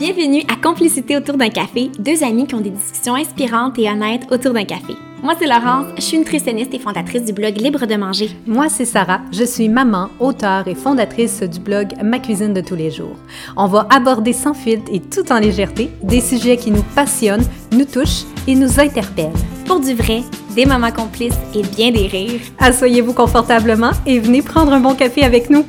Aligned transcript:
Bienvenue 0.00 0.42
à 0.48 0.56
Complicité 0.56 1.14
autour 1.14 1.36
d'un 1.36 1.50
café, 1.50 1.90
deux 1.98 2.24
amis 2.24 2.46
qui 2.46 2.54
ont 2.54 2.62
des 2.62 2.70
discussions 2.70 3.16
inspirantes 3.16 3.78
et 3.78 3.86
honnêtes 3.86 4.22
autour 4.30 4.54
d'un 4.54 4.64
café. 4.64 4.94
Moi, 5.22 5.34
c'est 5.38 5.46
Laurence, 5.46 5.88
je 5.96 6.00
suis 6.00 6.18
nutritionniste 6.18 6.72
et 6.72 6.78
fondatrice 6.78 7.22
du 7.26 7.34
blog 7.34 7.58
Libre 7.58 7.84
de 7.84 7.96
manger. 7.96 8.30
Moi, 8.46 8.70
c'est 8.70 8.86
Sarah, 8.86 9.20
je 9.30 9.44
suis 9.44 9.68
maman, 9.68 10.08
auteure 10.18 10.66
et 10.68 10.74
fondatrice 10.74 11.42
du 11.42 11.60
blog 11.60 11.88
Ma 12.02 12.18
cuisine 12.18 12.54
de 12.54 12.62
tous 12.62 12.76
les 12.76 12.90
jours. 12.90 13.14
On 13.58 13.66
va 13.66 13.86
aborder 13.90 14.32
sans 14.32 14.54
filtre 14.54 14.90
et 14.90 15.00
tout 15.00 15.30
en 15.30 15.38
légèreté 15.38 15.90
des 16.02 16.22
sujets 16.22 16.56
qui 16.56 16.70
nous 16.70 16.84
passionnent, 16.94 17.44
nous 17.70 17.84
touchent 17.84 18.24
et 18.46 18.54
nous 18.54 18.80
interpellent. 18.80 19.36
Pour 19.66 19.80
du 19.80 19.92
vrai, 19.92 20.22
des 20.56 20.64
moments 20.64 20.92
complices 20.92 21.38
et 21.54 21.62
bien 21.76 21.90
des 21.90 22.06
rires. 22.06 22.40
Asseyez-vous 22.58 23.12
confortablement 23.12 23.90
et 24.06 24.18
venez 24.18 24.40
prendre 24.40 24.72
un 24.72 24.80
bon 24.80 24.94
café 24.94 25.24
avec 25.24 25.50
nous. 25.50 25.66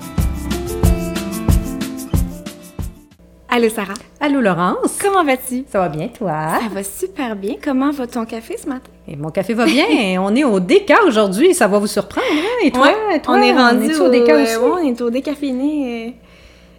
Allô 3.49 3.67
Sarah. 3.67 4.10
Allô 4.23 4.39
Laurence? 4.39 4.99
Comment 5.01 5.23
vas-tu? 5.23 5.65
Ça 5.71 5.79
va 5.79 5.89
bien 5.89 6.07
toi? 6.07 6.31
Ça 6.61 6.67
va 6.71 6.83
super 6.83 7.35
bien. 7.35 7.55
Comment 7.63 7.89
va 7.89 8.05
ton 8.05 8.23
café 8.25 8.55
ce 8.55 8.67
matin? 8.69 8.91
Et 9.07 9.15
mon 9.15 9.31
café 9.31 9.55
va 9.55 9.65
bien. 9.65 9.85
on 10.21 10.35
est 10.35 10.43
au 10.43 10.59
DK 10.59 10.93
aujourd'hui. 11.07 11.55
Ça 11.55 11.67
va 11.67 11.79
vous 11.79 11.87
surprendre. 11.87 12.27
Hein? 12.31 12.63
Et 12.63 12.69
toi? 12.71 12.87
Ouais, 13.09 13.19
toi 13.19 13.33
on 13.35 13.41
est 13.41 13.51
rendu 13.51 13.95
au, 13.95 14.09
DK 14.09 14.29
aussi? 14.29 14.57
ouais, 14.57 14.71
on 14.73 14.77
est 14.87 15.01
au 15.01 15.09
décaféiné. 15.09 16.15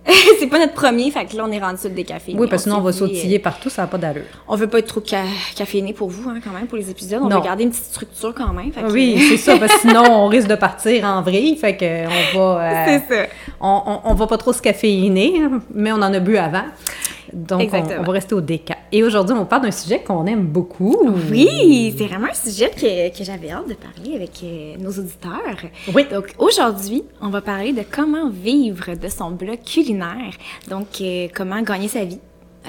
euh. 0.06 0.12
c'est 0.40 0.48
pas 0.48 0.58
notre 0.58 0.72
premier, 0.72 1.12
fait 1.12 1.24
que 1.26 1.36
là 1.36 1.44
on 1.46 1.52
est 1.52 1.60
rendu 1.60 1.78
sur 1.80 1.88
le 1.88 1.94
décaféiné. 1.96 2.38
Oui, 2.40 2.46
parce 2.48 2.62
que 2.64 2.70
sinon 2.70 2.80
on 2.80 2.84
va 2.84 2.90
dit, 2.92 2.98
sautiller 2.98 3.38
euh, 3.38 3.42
partout. 3.42 3.70
Ça 3.70 3.82
n'a 3.82 3.88
pas 3.88 3.98
d'allure. 3.98 4.22
On 4.46 4.54
veut 4.54 4.66
pas 4.68 4.78
être 4.78 4.86
trop 4.86 5.00
ca 5.04 5.22
caféiné 5.56 5.92
pour 5.92 6.10
vous, 6.10 6.28
hein, 6.30 6.38
quand 6.44 6.50
même, 6.50 6.66
pour 6.68 6.78
les 6.78 6.90
épisodes. 6.90 7.20
On 7.24 7.28
Non. 7.28 7.38
veut 7.38 7.42
garder 7.44 7.64
une 7.64 7.70
petite 7.70 7.84
structure 7.86 8.34
quand 8.34 8.52
même. 8.52 8.72
fait 8.72 8.82
que- 8.82 8.92
Oui, 8.92 9.16
c'est 9.28 9.36
ça. 9.36 9.56
Parce 9.58 9.72
que 9.74 9.80
sinon 9.88 10.02
on 10.08 10.26
risque 10.28 10.48
de 10.48 10.54
partir 10.56 11.04
en 11.04 11.22
vrille. 11.22 11.56
Fait 11.56 11.76
que 11.76 12.06
on 12.36 12.38
va... 12.56 12.62
euh, 12.62 12.84
c'est 13.08 13.14
ça. 13.16 13.22
on, 13.60 13.82
on, 13.86 14.00
on 14.10 14.14
va 14.14 14.26
pas 14.28 14.38
trop 14.38 14.52
se 14.52 14.62
caféiner, 14.62 15.40
hein, 15.42 15.60
mais 15.74 15.90
on 15.92 15.96
en 15.96 16.02
a 16.12 16.18
bu 16.20 16.36
avant. 16.36 16.64
Donc, 17.32 17.70
on, 17.72 18.02
va 18.02 18.12
rester 18.12 18.34
au 18.34 18.40
DK. 18.40 18.72
Et 18.90 19.02
aujourd'hui, 19.02 19.34
on 19.38 19.44
parle 19.44 19.62
d'un 19.62 19.70
sujet 19.70 20.00
qu'on 20.00 20.26
aime 20.26 20.46
beaucoup. 20.46 20.96
Oui, 21.30 21.94
c'est 21.96 22.06
vraiment 22.06 22.28
un 22.28 22.34
sujet 22.34 22.70
que, 22.70 23.16
que 23.16 23.24
j'avais 23.24 23.50
hâte 23.50 23.68
de 23.68 23.74
parler 23.74 24.16
avec 24.16 24.30
euh, 24.42 24.74
nos 24.78 24.90
auditeurs. 24.90 25.70
Oui. 25.94 26.06
Donc 26.10 26.34
aujourd'hui, 26.38 27.04
on 27.20 27.28
va 27.28 27.40
parler 27.40 27.72
de 27.72 27.82
comment 27.90 28.28
vivre 28.28 28.94
de 28.94 29.08
son 29.08 29.30
blog 29.30 29.58
culinaire. 29.64 30.32
Donc 30.68 30.86
euh, 31.00 31.28
comment 31.34 31.62
gagner 31.62 31.88
sa 31.88 32.04
vie 32.04 32.18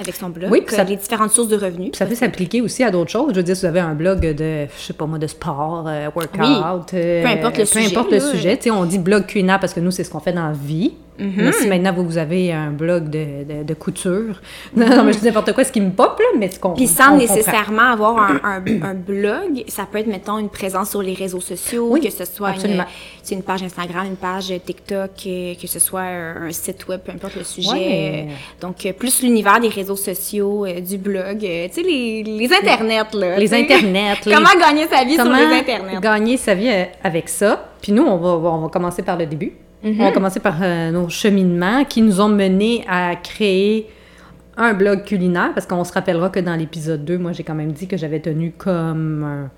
avec 0.00 0.14
son 0.14 0.28
blog, 0.28 0.50
Oui, 0.50 0.62
puis 0.62 0.74
euh, 0.74 0.78
ça- 0.78 0.84
les 0.84 0.96
différentes 0.96 1.30
sources 1.30 1.48
de 1.48 1.56
revenus. 1.56 1.90
Puis 1.92 1.98
ça 1.98 2.06
peut 2.06 2.14
s'appliquer 2.14 2.60
aussi 2.60 2.82
à 2.82 2.90
d'autres 2.90 3.10
choses. 3.10 3.30
Je 3.30 3.36
veux 3.36 3.42
dire, 3.42 3.54
si 3.54 3.62
vous 3.62 3.68
avez 3.68 3.80
un 3.80 3.94
blog 3.94 4.20
de, 4.20 4.66
je 4.76 4.82
sais 4.82 4.92
pas 4.92 5.06
moi, 5.06 5.18
de 5.18 5.26
sport, 5.26 5.84
euh, 5.86 6.08
workout, 6.14 6.94
euh, 6.94 7.22
Peu 7.22 7.28
importe 7.28 7.58
le 7.58 7.64
peu 7.64 7.66
sujet, 7.66 7.86
importe 7.86 8.10
le 8.12 8.20
sujet. 8.20 8.58
On 8.70 8.84
dit 8.84 8.98
blog 8.98 9.26
culinaire 9.26 9.60
parce 9.60 9.72
que 9.72 9.80
nous, 9.80 9.90
c'est 9.90 10.04
ce 10.04 10.10
qu'on 10.10 10.20
fait 10.20 10.32
dans 10.32 10.46
la 10.46 10.52
vie. 10.52 10.94
Mhm. 11.18 11.32
Mais 11.36 11.52
si 11.52 11.68
maintenant 11.68 11.92
vous, 11.92 12.04
vous 12.04 12.18
avez 12.18 12.52
un 12.52 12.70
blog 12.70 13.08
de, 13.08 13.44
de, 13.44 13.62
de 13.62 13.74
couture, 13.74 14.40
non, 14.76 14.86
non, 14.96 15.04
mais 15.04 15.12
je 15.12 15.18
dis 15.20 15.24
n'importe 15.26 15.52
quoi, 15.52 15.62
ce 15.62 15.70
qui 15.70 15.80
me 15.80 15.90
pop, 15.90 16.18
là, 16.18 16.24
mais 16.38 16.50
ce 16.50 16.58
qu'on 16.58 16.74
Puis 16.74 16.88
sans 16.88 17.16
nécessairement 17.16 17.92
avoir 17.92 18.18
un, 18.18 18.40
un- 18.42 18.82
un 18.82 18.94
blog, 18.94 19.62
ça 19.68 19.86
peut 19.90 19.98
être, 19.98 20.08
mettons, 20.08 20.38
une 20.38 20.48
présence 20.48 20.90
sur 20.90 21.02
les 21.02 21.14
réseaux 21.14 21.40
sociaux, 21.40 21.86
Oui, 21.90 22.00
que 22.00 22.10
ce 22.10 22.24
soit 22.24 22.48
une, 22.50 22.54
absolument. 22.56 22.84
c'est 23.22 23.34
une 23.36 23.42
page 23.44 23.62
Instagram, 23.62 24.06
une 24.06 24.16
page 24.16 24.52
TikTok, 24.66 25.10
euh, 25.26 25.54
que 25.54 25.66
ce 25.68 25.78
soit 25.78 26.00
un, 26.02 26.46
un 26.48 26.50
site 26.52 26.88
web, 26.88 27.00
peu 27.04 27.12
importe 27.12 27.36
le 27.36 27.44
sujet. 27.44 27.70
Ouais. 27.70 28.26
Euh, 28.28 28.32
Donc, 28.60 28.84
euh, 28.84 28.92
plus 28.92 29.22
l'univers 29.22 29.60
des 29.60 29.68
réseaux 29.68 29.94
sociaux, 29.96 30.66
du 30.84 30.98
blog, 30.98 31.38
tu 31.38 31.46
sais, 31.46 31.82
les, 31.82 32.22
les 32.24 32.52
internets, 32.52 33.14
là. 33.14 33.38
Les 33.38 33.54
internets, 33.54 34.16
les- 34.26 34.32
Comment 34.34 34.48
gagner 34.60 34.88
sa 34.88 35.04
vie 35.04 35.16
Comment 35.16 35.36
sur 35.38 35.48
les 35.48 35.54
internets? 35.58 36.00
gagner 36.00 36.36
sa 36.36 36.54
vie 36.54 36.70
avec 37.04 37.28
ça? 37.28 37.68
Puis 37.80 37.92
nous, 37.92 38.02
on 38.04 38.16
va, 38.16 38.30
on 38.50 38.62
va 38.62 38.68
commencer 38.68 39.02
par 39.02 39.16
le 39.16 39.26
début. 39.26 39.52
Mhm. 39.84 40.00
On 40.00 40.04
va 40.04 40.12
commencer 40.12 40.40
par 40.40 40.56
euh, 40.62 40.90
nos 40.90 41.08
cheminements 41.08 41.84
qui 41.84 42.00
nous 42.02 42.20
ont 42.20 42.28
menés 42.28 42.84
à 42.88 43.14
créer 43.16 43.88
un 44.56 44.72
blog 44.72 45.04
culinaire, 45.04 45.50
parce 45.54 45.66
qu'on 45.66 45.84
se 45.84 45.92
rappellera 45.92 46.30
que 46.30 46.40
dans 46.40 46.54
l'épisode 46.56 47.04
2, 47.04 47.18
moi, 47.18 47.32
j'ai 47.32 47.42
quand 47.42 47.54
même 47.56 47.72
dit 47.72 47.86
que 47.86 47.96
j'avais 47.96 48.20
tenu 48.20 48.52
comme 48.56 49.22
un, 49.24 49.50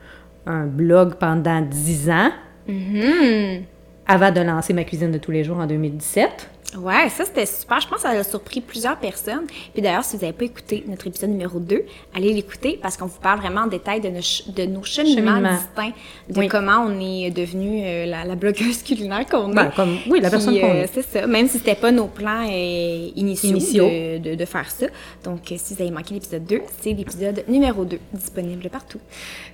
un 0.50 0.66
blog 0.66 1.14
pendant 1.14 1.60
10 1.60 2.10
ans 2.10 2.30
Mhm. 2.68 3.62
avant 4.08 4.32
de 4.32 4.40
lancer 4.40 4.72
ma 4.72 4.82
cuisine 4.84 5.12
de 5.12 5.18
tous 5.18 5.30
les 5.30 5.44
jours 5.44 5.58
en 5.58 5.66
2017. 5.66 6.50
Ouais, 6.78 7.08
ça 7.08 7.24
c'était 7.24 7.46
super. 7.46 7.80
Je 7.80 7.88
pense 7.88 8.02
que 8.02 8.08
ça 8.08 8.10
a 8.10 8.22
surpris 8.24 8.60
plusieurs 8.60 8.96
personnes. 8.98 9.46
Puis 9.72 9.82
d'ailleurs, 9.82 10.04
si 10.04 10.16
vous 10.16 10.22
n'avez 10.22 10.32
pas 10.36 10.44
écouté 10.44 10.84
notre 10.86 11.06
épisode 11.06 11.30
numéro 11.30 11.58
2, 11.58 11.84
allez 12.14 12.32
l'écouter 12.32 12.78
parce 12.80 12.96
qu'on 12.96 13.06
vous 13.06 13.20
parle 13.20 13.40
vraiment 13.40 13.62
en 13.62 13.66
détail 13.66 14.00
de 14.00 14.08
nos, 14.08 14.20
de 14.54 14.64
nos 14.66 14.82
cheminements 14.82 15.36
Cheminements. 15.36 15.56
distincts, 15.56 15.92
de 16.28 16.38
Oui. 16.38 16.48
comment 16.48 16.84
on 16.86 17.00
est 17.00 17.30
devenu 17.30 17.80
euh, 17.84 18.06
la, 18.06 18.24
la 18.24 18.34
blogueuse 18.34 18.82
culinaire 18.82 19.26
qu'on 19.26 19.52
est. 19.52 19.54
Ben, 19.54 19.72
comme- 19.74 19.96
oui, 20.08 20.20
la 20.20 20.30
personne 20.30 20.58
qu'on 20.60 20.66
euh, 20.70 20.82
est. 20.84 20.90
C'est 20.92 21.02
ça. 21.06 21.26
Même 21.26 21.48
si 21.48 21.58
c'était 21.58 21.74
pas 21.74 21.90
nos 21.92 22.06
plans 22.08 22.46
euh, 22.50 23.08
initiaux, 23.16 23.50
Initiaux. 23.50 23.88
De, 23.88 24.18
de- 24.18 24.34
de 24.34 24.44
faire 24.44 24.70
ça. 24.70 24.86
Donc, 25.24 25.50
euh, 25.52 25.56
si 25.58 25.74
vous 25.74 25.82
avez 25.82 25.90
manqué 25.90 26.14
l'épisode 26.14 26.44
2, 26.44 26.60
c'est 26.82 26.92
l'épisode 26.92 27.44
numéro 27.48 27.84
2, 27.84 27.98
disponible 28.12 28.68
partout. 28.68 28.98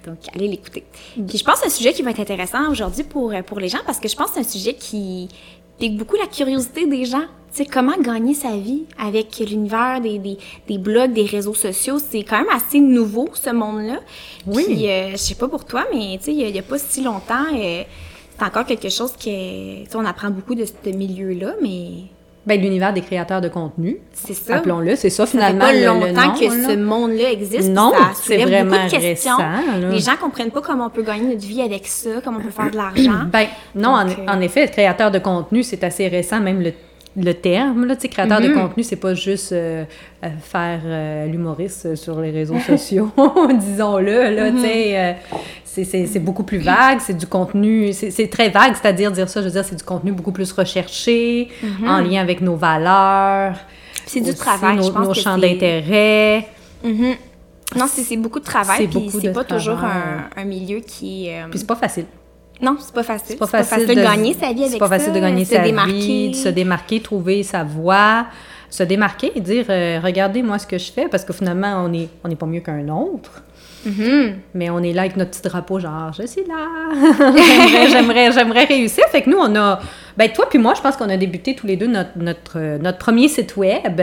Donc, 0.06 0.16
allez 0.34 0.48
l'écouter. 0.48 0.84
Puis 1.14 1.38
je 1.38 1.44
pense 1.44 1.54
que 1.56 1.60
c'est 1.60 1.66
un 1.66 1.70
sujet 1.70 1.92
qui 1.92 2.02
va 2.02 2.10
être 2.10 2.20
intéressant 2.20 2.70
aujourd'hui 2.70 3.04
pour, 3.04 3.32
euh, 3.32 3.42
pour 3.42 3.60
les 3.60 3.68
gens 3.68 3.78
parce 3.86 4.00
que 4.00 4.08
je 4.08 4.16
pense 4.16 4.28
que 4.28 4.34
c'est 4.34 4.40
un 4.40 4.44
sujet 4.44 4.74
qui 4.74 5.28
beaucoup 5.90 6.16
la 6.16 6.26
curiosité 6.26 6.86
des 6.86 7.04
gens. 7.04 7.24
Tu 7.54 7.58
sais, 7.58 7.66
comment 7.66 7.96
gagner 8.00 8.32
sa 8.32 8.56
vie 8.56 8.84
avec 8.98 9.38
l'univers 9.38 10.00
des, 10.00 10.18
des, 10.18 10.38
des 10.66 10.78
blogs, 10.78 11.12
des 11.12 11.26
réseaux 11.26 11.52
sociaux. 11.54 11.98
C'est 11.98 12.22
quand 12.22 12.38
même 12.38 12.48
assez 12.54 12.80
nouveau, 12.80 13.28
ce 13.34 13.50
monde-là. 13.50 14.00
Oui. 14.46 14.64
Puis, 14.66 14.88
euh, 14.88 15.10
je 15.12 15.16
sais 15.18 15.34
pas 15.34 15.48
pour 15.48 15.64
toi, 15.66 15.84
mais 15.92 16.16
tu 16.18 16.24
sais, 16.24 16.32
il 16.34 16.48
y 16.48 16.58
a- 16.58 16.62
pas 16.62 16.78
si 16.78 17.02
longtemps, 17.02 17.44
euh, 17.54 17.82
c'est 18.38 18.44
encore 18.44 18.64
quelque 18.64 18.88
chose 18.88 19.12
que, 19.22 19.96
on 19.96 20.04
apprend 20.06 20.30
beaucoup 20.30 20.54
de 20.54 20.64
ce 20.64 20.88
milieu-là, 20.88 21.54
mais 21.60 21.88
Ben, 22.44 22.60
l'univers 22.60 22.92
des 22.92 23.02
créateurs 23.02 23.40
de 23.40 23.48
contenu, 23.48 23.98
c'est 24.12 24.34
ça. 24.34 24.56
appelons-le, 24.56 24.96
c'est 24.96 25.10
ça 25.10 25.26
Ça 25.26 25.30
fait 25.32 25.38
finalement. 25.38 25.60
pas 25.64 25.72
le 25.72 25.86
longtemps 25.86 26.32
nom, 26.32 26.34
que 26.38 26.44
là. 26.44 26.68
ce 26.70 26.76
monde-là 26.76 27.30
existe. 27.30 27.68
Non, 27.68 27.92
c'est 28.14 28.38
vraiment 28.38 28.70
beaucoup 28.76 28.86
de 28.86 28.90
questions. 28.90 29.36
récent, 29.36 29.78
là. 29.80 29.88
Les 29.90 30.00
gens 30.00 30.16
comprennent 30.20 30.50
pas 30.50 30.60
comment 30.60 30.86
on 30.86 30.90
peut 30.90 31.04
gagner 31.04 31.28
notre 31.34 31.46
vie 31.46 31.62
avec 31.62 31.86
ça, 31.86 32.10
comment 32.24 32.38
on 32.40 32.42
peut 32.42 32.50
faire 32.50 32.70
de 32.72 32.76
l'argent. 32.76 33.26
Ben, 33.32 33.46
non, 33.76 33.90
Donc, 33.96 34.18
en, 34.18 34.22
euh, 34.22 34.36
en 34.36 34.40
effet, 34.40 34.66
créateur 34.68 35.12
de 35.12 35.20
contenu, 35.20 35.62
c'est 35.62 35.84
assez 35.84 36.08
récent, 36.08 36.40
même 36.40 36.60
le, 36.62 36.72
le 37.16 37.32
terme. 37.34 37.84
Là, 37.86 37.94
tu 37.96 38.02
sais, 38.02 38.08
créateur 38.08 38.40
Mhm. 38.40 38.48
de 38.48 38.54
contenu, 38.54 38.82
c'est 38.82 38.96
pas 38.96 39.14
juste 39.14 39.52
euh, 39.52 39.84
euh, 40.24 40.28
faire 40.40 40.80
euh, 40.84 41.26
l'humoriste 41.26 41.94
sur 41.94 42.20
les 42.20 42.30
réseaux 42.30 42.58
sociaux, 42.66 43.10
disons-le. 43.58 44.34
Là, 44.34 44.50
Mhm. 44.50 44.56
tu 44.56 44.62
sais, 44.62 44.98
euh, 44.98 45.12
c'est- 46.06 46.18
beaucoup 46.18 46.42
plus 46.44 46.58
vague, 46.58 47.00
c'est 47.00 47.16
du 47.16 47.26
contenu, 47.26 47.92
c'est 47.92 48.28
très 48.28 48.48
vague, 48.48 48.74
c'est-à-dire 48.80 49.10
dire 49.12 49.28
ça, 49.28 49.40
je 49.40 49.46
veux 49.46 49.52
dire, 49.52 49.64
c'est 49.64 49.76
du 49.76 49.82
contenu 49.84 50.12
beaucoup 50.12 50.32
plus 50.32 50.50
recherché, 50.52 51.48
en 51.86 51.98
lien 51.98 52.20
avec 52.20 52.40
nos 52.40 52.56
valeurs. 52.56 53.52
Mhm. 53.52 53.58
C'est 54.06 54.20
du 54.20 54.34
travail, 54.34 54.76
nos, 54.76 54.82
je 54.84 54.90
pense 54.90 55.06
nos 55.08 55.12
que 55.14 55.18
champs 55.20 55.38
d'intérêt. 55.38 56.46
Mhm. 56.84 57.14
Non, 57.76 57.86
c'est 57.88 58.16
beaucoup 58.18 58.40
de 58.40 58.44
travail, 58.44 58.88
C'est 59.10 59.32
pas 59.32 59.44
toujours 59.44 59.76
travail. 59.76 59.96
un, 60.36 60.42
un 60.42 60.44
milieu 60.44 60.80
qui... 60.80 61.30
Puis 61.50 61.58
c'est 61.60 61.66
pas 61.66 61.76
facile. 61.76 62.04
Non, 62.62 62.76
c'est 62.78 62.94
pas 62.94 63.02
facile. 63.02 63.26
C'est 63.30 63.38
pas 63.38 63.46
facile, 63.46 63.86
de, 63.86 63.94
gagner 63.94 64.34
sa 64.34 64.52
vie 64.52 64.60
avec 64.60 64.72
C'est 64.72 64.78
pas 64.78 64.88
facile 64.88 65.08
ça, 65.08 65.14
de 65.14 65.20
gagner 65.20 65.44
sa 65.44 65.58
démarquer. 65.58 65.92
vie, 65.92 66.30
de 66.30 66.34
se 66.36 66.48
démarquer, 66.48 67.00
trouver 67.00 67.42
sa 67.42 67.64
voie, 67.64 68.26
se 68.70 68.82
démarquer 68.84 69.32
et 69.34 69.40
dire 69.40 69.66
euh, 69.68 70.00
regardez 70.02 70.42
moi 70.42 70.58
ce 70.58 70.66
que 70.66 70.78
je 70.78 70.90
fais 70.92 71.08
parce 71.08 71.24
que 71.24 71.32
finalement 71.32 71.84
on 71.84 71.92
est 71.92 72.08
on 72.24 72.28
n'est 72.28 72.36
pas 72.36 72.46
mieux 72.46 72.60
qu'un 72.60 72.88
autre. 72.88 73.42
Mhm. 73.84 74.34
Mais 74.54 74.70
on 74.70 74.78
est 74.80 74.92
là 74.92 75.02
avec 75.02 75.16
notre 75.16 75.32
petit 75.32 75.42
drapeau, 75.42 75.80
genre, 75.80 76.12
je 76.12 76.24
suis 76.24 76.44
là. 76.44 76.68
J'aimerais- 77.90 78.30
J'aimerais 78.30 78.64
réussir. 78.64 79.04
Fait 79.10 79.22
que 79.22 79.30
nous, 79.30 79.38
on 79.38 79.56
a. 79.56 79.80
Ben, 80.16 80.30
toi 80.32 80.46
puis 80.48 80.58
moi, 80.60 80.74
je 80.76 80.80
pense 80.82 80.96
qu'on 80.96 81.08
a 81.08 81.16
débuté 81.16 81.56
tous 81.56 81.66
les 81.66 81.76
deux 81.76 81.88
notre, 81.88 82.10
notre, 82.16 82.58
euh, 82.58 82.78
notre 82.78 82.98
premier 82.98 83.26
site 83.28 83.56
web. 83.56 84.00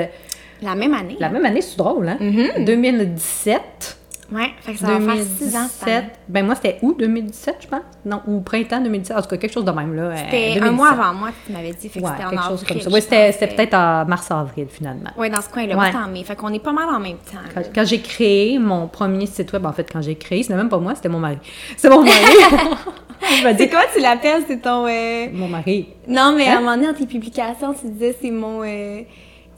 La 0.61 0.75
même 0.75 0.93
année. 0.93 1.15
La 1.19 1.29
même 1.29 1.45
année, 1.45 1.61
c'est 1.61 1.77
drôle, 1.77 2.09
hein? 2.09 2.17
Mhm. 2.19 2.65
2017. 2.65 3.98
Ouais, 4.31 4.51
fait 4.61 4.73
que 4.73 4.79
ça 4.79 4.97
va 4.99 4.99
faire 5.15 5.23
six 5.37 5.55
ans 5.55 5.67
cette 5.67 5.87
année. 5.87 6.07
Ben, 6.27 6.45
moi, 6.45 6.53
c'était 6.55 6.77
août 6.83 6.95
2017, 6.99 7.55
je 7.61 7.67
pense. 7.67 7.81
Non, 8.05 8.21
ou 8.27 8.41
printemps 8.41 8.79
2017. 8.79 9.17
En 9.17 9.21
tout 9.21 9.29
cas, 9.29 9.37
quelque 9.37 9.53
chose 9.53 9.65
de 9.65 9.71
même, 9.71 9.95
là. 9.95 10.03
euh, 10.03 10.15
C'était 10.15 10.51
un 10.59 10.65
2017. 10.65 10.71
mois 10.73 10.89
avant 10.89 11.13
moi 11.15 11.29
que 11.29 11.47
tu 11.47 11.51
m'avais 11.51 11.71
dit. 11.73 11.89
Fait 11.89 11.99
que 11.99 12.05
Ouais, 12.05 12.11
c'était 12.11 12.25
en 12.25 12.29
quelque 12.29 12.43
chose 12.43 12.61
avril, 12.61 12.67
comme 12.67 12.81
ça. 12.81 12.89
je 12.89 12.93
Ouais, 12.93 13.01
c'était 13.01 13.31
c'était 13.31 13.47
peut-être 13.55 13.73
en 13.73 14.05
mars-avril, 14.05 14.67
finalement. 14.69 15.09
Ouais, 15.17 15.29
dans 15.29 15.41
ce 15.41 15.49
coin-là. 15.49 15.75
Ouais. 15.77 15.91
En 15.95 16.07
mai. 16.09 16.23
Fait 16.23 16.35
qu'on 16.35 16.53
est 16.53 16.63
pas 16.63 16.71
mal 16.73 16.89
en 16.89 16.99
même 16.99 17.17
temps. 17.17 17.37
Quand, 17.53 17.61
quand 17.73 17.85
j'ai 17.85 17.99
créé 18.01 18.59
mon 18.59 18.87
premier 18.87 19.25
site 19.25 19.51
web, 19.53 19.65
en 19.65 19.73
fait, 19.73 19.89
quand 19.91 20.01
j'ai 20.01 20.15
créé, 20.15 20.43
c'était 20.43 20.55
même 20.55 20.69
pas 20.69 20.77
moi, 20.79 20.93
c'était 20.95 21.09
mon 21.09 21.19
mari. 21.19 21.37
C'est 21.75 21.89
mon 21.89 22.03
mari. 22.03 22.13
C'est 23.57 23.69
quoi 23.69 23.81
tu 23.93 23.99
l'appelles? 24.01 24.43
C'est 24.47 24.61
ton... 24.61 24.85
euh, 24.87 25.27
mon 25.33 25.47
mari. 25.47 25.89
Non, 26.07 26.33
mais 26.37 26.47
à 26.47 26.51
Hein? 26.53 26.57
un 26.57 26.59
moment 26.61 26.75
donné, 26.75 26.87
dans 26.87 26.93
tes 26.93 27.05
publications, 27.05 27.73
tu 27.73 27.87
disais 27.89 28.15
c'est 28.21 28.31
mon... 28.31 28.63
euh, 28.63 29.01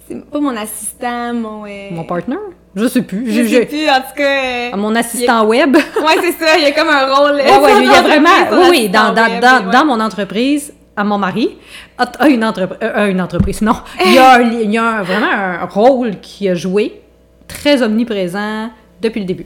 C'est 0.07 0.25
pas 0.30 0.40
mon 0.40 0.56
assistant, 0.57 1.34
mon... 1.34 1.66
euh, 1.66 1.90
Mon 1.92 2.04
partner? 2.04 2.38
Je 2.75 2.88
sais 2.88 3.01
plus. 3.01 3.29
Je 3.31 3.47
sais 3.47 3.65
plus, 3.65 3.89
en 3.89 3.95
tout 3.95 4.15
cas... 4.15 4.44
euh, 4.73 4.77
Mon 4.77 4.95
assistant 4.95 5.45
web. 5.45 5.75
Ouais, 6.06 6.15
c'est 6.21 6.31
ça, 6.33 6.57
il 6.57 6.63
y 6.63 6.68
a 6.68 6.71
comme 6.71 6.88
un 6.89 7.13
rôle... 7.13 7.35
Ouais, 7.35 7.59
ouais, 7.59 7.83
il 7.83 7.91
y 7.91 7.94
a 7.95 8.01
vraiment. 8.09 8.29
Oui, 8.51 8.68
oui, 8.69 8.89
dans, 8.89 9.13
dans, 9.13 9.69
dans, 9.71 9.85
mon 9.85 10.00
entreprise, 10.00 10.73
à 10.95 11.03
mon 11.03 11.18
mari, 11.18 11.50
a, 11.97 12.03
a 12.19 12.27
une, 12.29 12.44
entreprise, 12.45 12.79
une 13.09 13.21
entreprise, 13.21 13.62
non. 13.62 13.73
Il 14.06 14.13
y 14.13 14.18
a, 14.18 14.35
un- 14.35 14.41
il 14.41 14.71
y 14.71 14.77
a 14.77 14.83
un- 15.00 15.03
vraiment 15.03 15.27
un 15.31 15.65
rôle 15.65 16.19
qui 16.21 16.47
a 16.47 16.56
joué 16.56 17.01
très 17.47 17.81
omniprésent 17.83 18.69
depuis 19.01 19.19
le 19.19 19.25
début. 19.25 19.45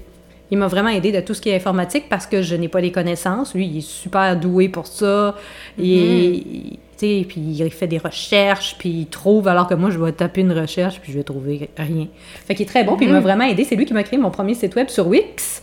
Il 0.52 0.60
m'a 0.60 0.68
vraiment 0.68 0.90
aidé 0.90 1.12
de 1.12 1.22
tout 1.22 1.34
ce 1.34 1.42
qui 1.42 1.50
est 1.50 1.56
informatique 1.56 2.06
parce 2.08 2.28
que 2.28 2.44
je 2.44 2.56
n'ai 2.56 2.68
pas 2.68 2.80
les 2.80 2.92
connaissances. 2.92 3.56
Lui, 3.56 3.66
il 3.66 3.78
est 3.80 3.82
super 3.82 4.36
doué 4.38 4.70
pour 4.70 4.86
ça. 4.86 5.34
Il, 5.80 6.44
Tu 6.44 6.74
sais, 6.74 6.75
puis 6.98 7.28
il 7.38 7.70
fait 7.72 7.88
des 7.88 7.98
recherches, 7.98 8.76
puis 8.78 8.90
il 8.90 9.06
trouve, 9.08 9.48
alors 9.48 9.68
que 9.68 9.74
moi, 9.74 9.90
je 9.90 10.00
vais 10.00 10.12
taper 10.12 10.42
une 10.42 10.52
recherche, 10.52 11.00
puis 11.02 11.12
je 11.12 11.18
vais 11.18 11.24
trouver 11.24 11.70
rien. 11.78 12.08
Fait 12.48 12.56
qu'il 12.56 12.66
est 12.66 12.70
très 12.70 12.84
bon, 12.84 12.96
puis 12.96 13.06
il 13.06 13.12
m'a 13.12 13.20
vraiment 13.20 13.46
aidé. 13.46 13.64
C'est 13.64 13.76
lui 13.76 13.86
qui 13.86 13.94
m'a 13.94 14.04
créé 14.04 14.18
mon 14.18 14.32
premier 14.32 14.54
site 14.54 14.76
web 14.76 14.90
sur 14.90 15.08
Wix. 15.08 15.62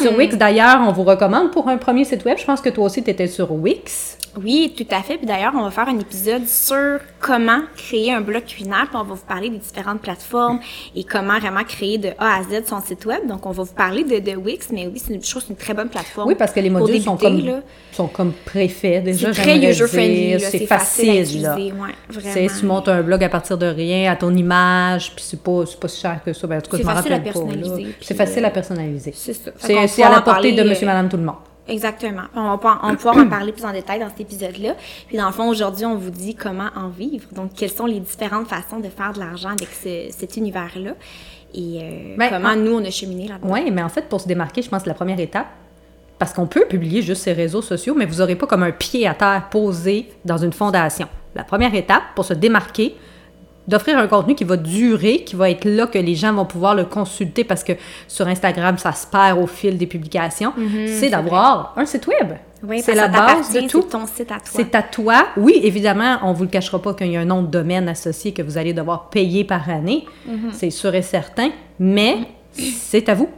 Sur 0.00 0.16
Wix, 0.16 0.36
d'ailleurs, 0.36 0.80
on 0.86 0.92
vous 0.92 1.04
recommande 1.04 1.50
pour 1.50 1.68
un 1.68 1.76
premier 1.76 2.04
site 2.04 2.24
web. 2.24 2.38
Je 2.38 2.44
pense 2.44 2.60
que 2.60 2.68
toi 2.68 2.84
aussi, 2.84 3.02
tu 3.02 3.10
étais 3.10 3.26
sur 3.26 3.52
Wix. 3.52 4.16
Oui, 4.36 4.72
tout 4.76 4.86
à 4.90 5.02
fait. 5.02 5.16
Puis 5.16 5.26
d'ailleurs, 5.26 5.52
on 5.56 5.62
va 5.62 5.70
faire 5.70 5.88
un 5.88 5.98
épisode 5.98 6.46
sur 6.46 7.00
comment 7.18 7.60
créer 7.76 8.12
un 8.12 8.20
blog 8.20 8.44
culinaire. 8.44 8.86
Puis 8.88 8.96
on 8.96 9.04
va 9.04 9.14
vous 9.14 9.26
parler 9.26 9.50
des 9.50 9.58
différentes 9.58 10.00
plateformes 10.00 10.60
et 10.94 11.04
comment 11.04 11.38
vraiment 11.38 11.64
créer 11.64 11.98
de 11.98 12.10
A 12.18 12.38
à 12.38 12.42
Z 12.42 12.66
son 12.66 12.80
site 12.80 13.04
web. 13.06 13.26
Donc, 13.26 13.46
on 13.46 13.50
va 13.50 13.62
vous 13.62 13.74
parler 13.74 14.04
de, 14.04 14.18
de 14.18 14.36
Wix, 14.36 14.68
mais 14.72 14.86
oui, 14.86 15.02
c'est 15.04 15.14
une, 15.14 15.22
je 15.22 15.30
trouve 15.30 15.42
que 15.42 15.48
c'est 15.48 15.54
une 15.54 15.58
très 15.58 15.74
bonne 15.74 15.88
plateforme. 15.88 16.28
Oui, 16.28 16.34
parce 16.36 16.52
que 16.52 16.60
les 16.60 16.70
modules 16.70 17.02
sont 17.02 17.16
comme, 17.16 17.44
là. 17.44 17.60
sont 17.92 18.08
comme 18.08 18.32
préfaits. 18.44 19.04
Déjà, 19.04 19.32
C'est 19.32 19.42
très 19.42 19.58
user-friendly, 19.58 20.40
C'est 20.40 20.66
facile 20.66 21.24
facile, 21.24 21.42
là. 21.42 21.54
utiliser, 21.58 21.74
ouais, 21.80 22.48
Tu 22.58 22.66
montes 22.66 22.88
un 22.88 23.02
blog 23.02 23.22
à 23.24 23.28
partir 23.28 23.58
de 23.58 23.66
rien, 23.66 24.12
à 24.12 24.16
ton 24.16 24.34
image, 24.34 25.12
puis 25.14 25.24
c'est 25.26 25.42
pas, 25.42 25.64
c'est 25.66 25.78
pas 25.78 25.88
si 25.88 26.00
cher 26.00 26.20
que 26.24 26.32
ça. 26.32 26.46
Ben, 26.46 26.58
en 26.58 26.60
tout 26.60 26.70
cas, 26.70 26.78
je 26.78 26.82
m'en 26.82 26.94
facile 26.94 27.12
à 27.12 27.16
rappelle 27.16 27.32
pas. 27.32 27.40
C'est 28.00 28.14
facile 28.14 28.44
euh, 28.44 28.48
à 28.48 28.50
personnaliser. 28.50 29.12
C'est 29.14 29.32
ça. 29.34 29.50
C'est 29.58 30.02
à 30.02 30.10
la 30.10 30.20
portée 30.20 30.52
de 30.52 30.56
parler, 30.56 30.70
monsieur, 30.70 30.86
euh, 30.86 30.90
madame, 30.90 31.08
tout 31.08 31.16
le 31.16 31.24
monde. 31.24 31.36
Exactement. 31.70 32.22
On 32.34 32.50
va, 32.50 32.58
pas- 32.58 32.80
on 32.82 32.88
va 32.90 32.96
pouvoir 32.96 33.16
en 33.18 33.28
parler 33.30 33.52
plus 33.52 33.64
en 33.64 33.72
détail 33.72 34.00
dans 34.00 34.08
cet 34.08 34.20
épisode-là. 34.20 34.74
Puis 35.08 35.16
dans 35.16 35.26
le 35.26 35.32
fond, 35.32 35.48
aujourd'hui, 35.48 35.86
on 35.86 35.96
vous 35.96 36.10
dit 36.10 36.34
comment 36.34 36.68
en 36.76 36.88
vivre. 36.88 37.26
Donc, 37.32 37.52
quelles 37.56 37.70
sont 37.70 37.86
les 37.86 38.00
différentes 38.00 38.48
façons 38.48 38.78
de 38.80 38.88
faire 38.88 39.12
de 39.12 39.20
l'argent 39.20 39.50
avec 39.50 39.68
ce- 39.82 40.08
cet 40.10 40.36
univers-là. 40.36 40.92
Et 41.54 41.80
euh, 41.82 42.14
Ben, 42.16 42.28
comment 42.30 42.50
en- 42.50 42.56
nous, 42.56 42.72
on 42.74 42.84
a 42.84 42.90
cheminé 42.90 43.28
là-dedans. 43.28 43.52
Oui, 43.52 43.70
mais 43.70 43.82
en 43.82 43.88
fait, 43.88 44.08
pour 44.08 44.20
se 44.20 44.28
démarquer, 44.28 44.62
je 44.62 44.68
pense 44.68 44.82
que 44.84 44.88
la 44.88 44.94
première 44.94 45.18
étape, 45.20 45.46
parce 46.18 46.32
qu'on 46.34 46.46
peut 46.46 46.66
publier 46.68 47.00
juste 47.02 47.22
ses 47.22 47.32
réseaux 47.32 47.62
sociaux, 47.62 47.94
mais 47.96 48.04
vous 48.06 48.16
n'aurez 48.16 48.36
pas 48.36 48.46
comme 48.46 48.62
un 48.62 48.72
pied 48.72 49.06
à 49.06 49.14
terre 49.14 49.48
posé 49.50 50.08
dans 50.24 50.36
une 50.36 50.52
fondation. 50.52 51.08
La 51.34 51.44
première 51.44 51.74
étape, 51.74 52.02
pour 52.14 52.24
se 52.24 52.34
démarquer, 52.34 52.94
d'offrir 53.70 53.96
un 53.96 54.08
contenu 54.08 54.34
qui 54.34 54.44
va 54.44 54.56
durer, 54.56 55.24
qui 55.24 55.36
va 55.36 55.48
être 55.48 55.64
là, 55.64 55.86
que 55.86 55.98
les 55.98 56.14
gens 56.14 56.34
vont 56.34 56.44
pouvoir 56.44 56.74
le 56.74 56.84
consulter 56.84 57.44
parce 57.44 57.64
que 57.64 57.72
sur 58.08 58.26
Instagram, 58.26 58.76
ça 58.76 58.92
se 58.92 59.06
perd 59.06 59.38
au 59.38 59.46
fil 59.46 59.78
des 59.78 59.86
publications, 59.86 60.52
c'est 60.86 61.08
d'avoir 61.08 61.72
un 61.76 61.86
site 61.86 62.06
web. 62.06 62.34
Oui, 62.62 62.82
c'est 62.82 62.94
la 62.94 63.08
base 63.08 63.52
de 63.54 63.60
tout. 63.60 63.82
C'est 63.82 63.88
ton 63.88 64.06
site 64.06 64.30
à 64.32 64.34
toi. 64.34 64.42
C'est 64.44 64.74
à 64.74 64.82
toi. 64.82 65.26
Oui, 65.38 65.60
évidemment, 65.62 66.18
on 66.22 66.34
vous 66.34 66.44
le 66.44 66.50
cachera 66.50 66.82
pas 66.82 66.92
qu'il 66.92 67.10
y 67.10 67.16
a 67.16 67.20
un 67.20 67.24
nom 67.24 67.42
de 67.42 67.46
domaine 67.46 67.88
associé 67.88 68.32
que 68.32 68.42
vous 68.42 68.58
allez 68.58 68.74
devoir 68.74 69.08
payer 69.08 69.44
par 69.44 69.70
année. 69.70 70.04
Mhm. 70.26 70.50
C'est 70.52 70.68
sûr 70.68 70.94
et 70.94 71.00
certain. 71.00 71.50
Mais 71.78 72.18
c'est 72.52 73.08
à 73.08 73.14
vous. 73.14 73.30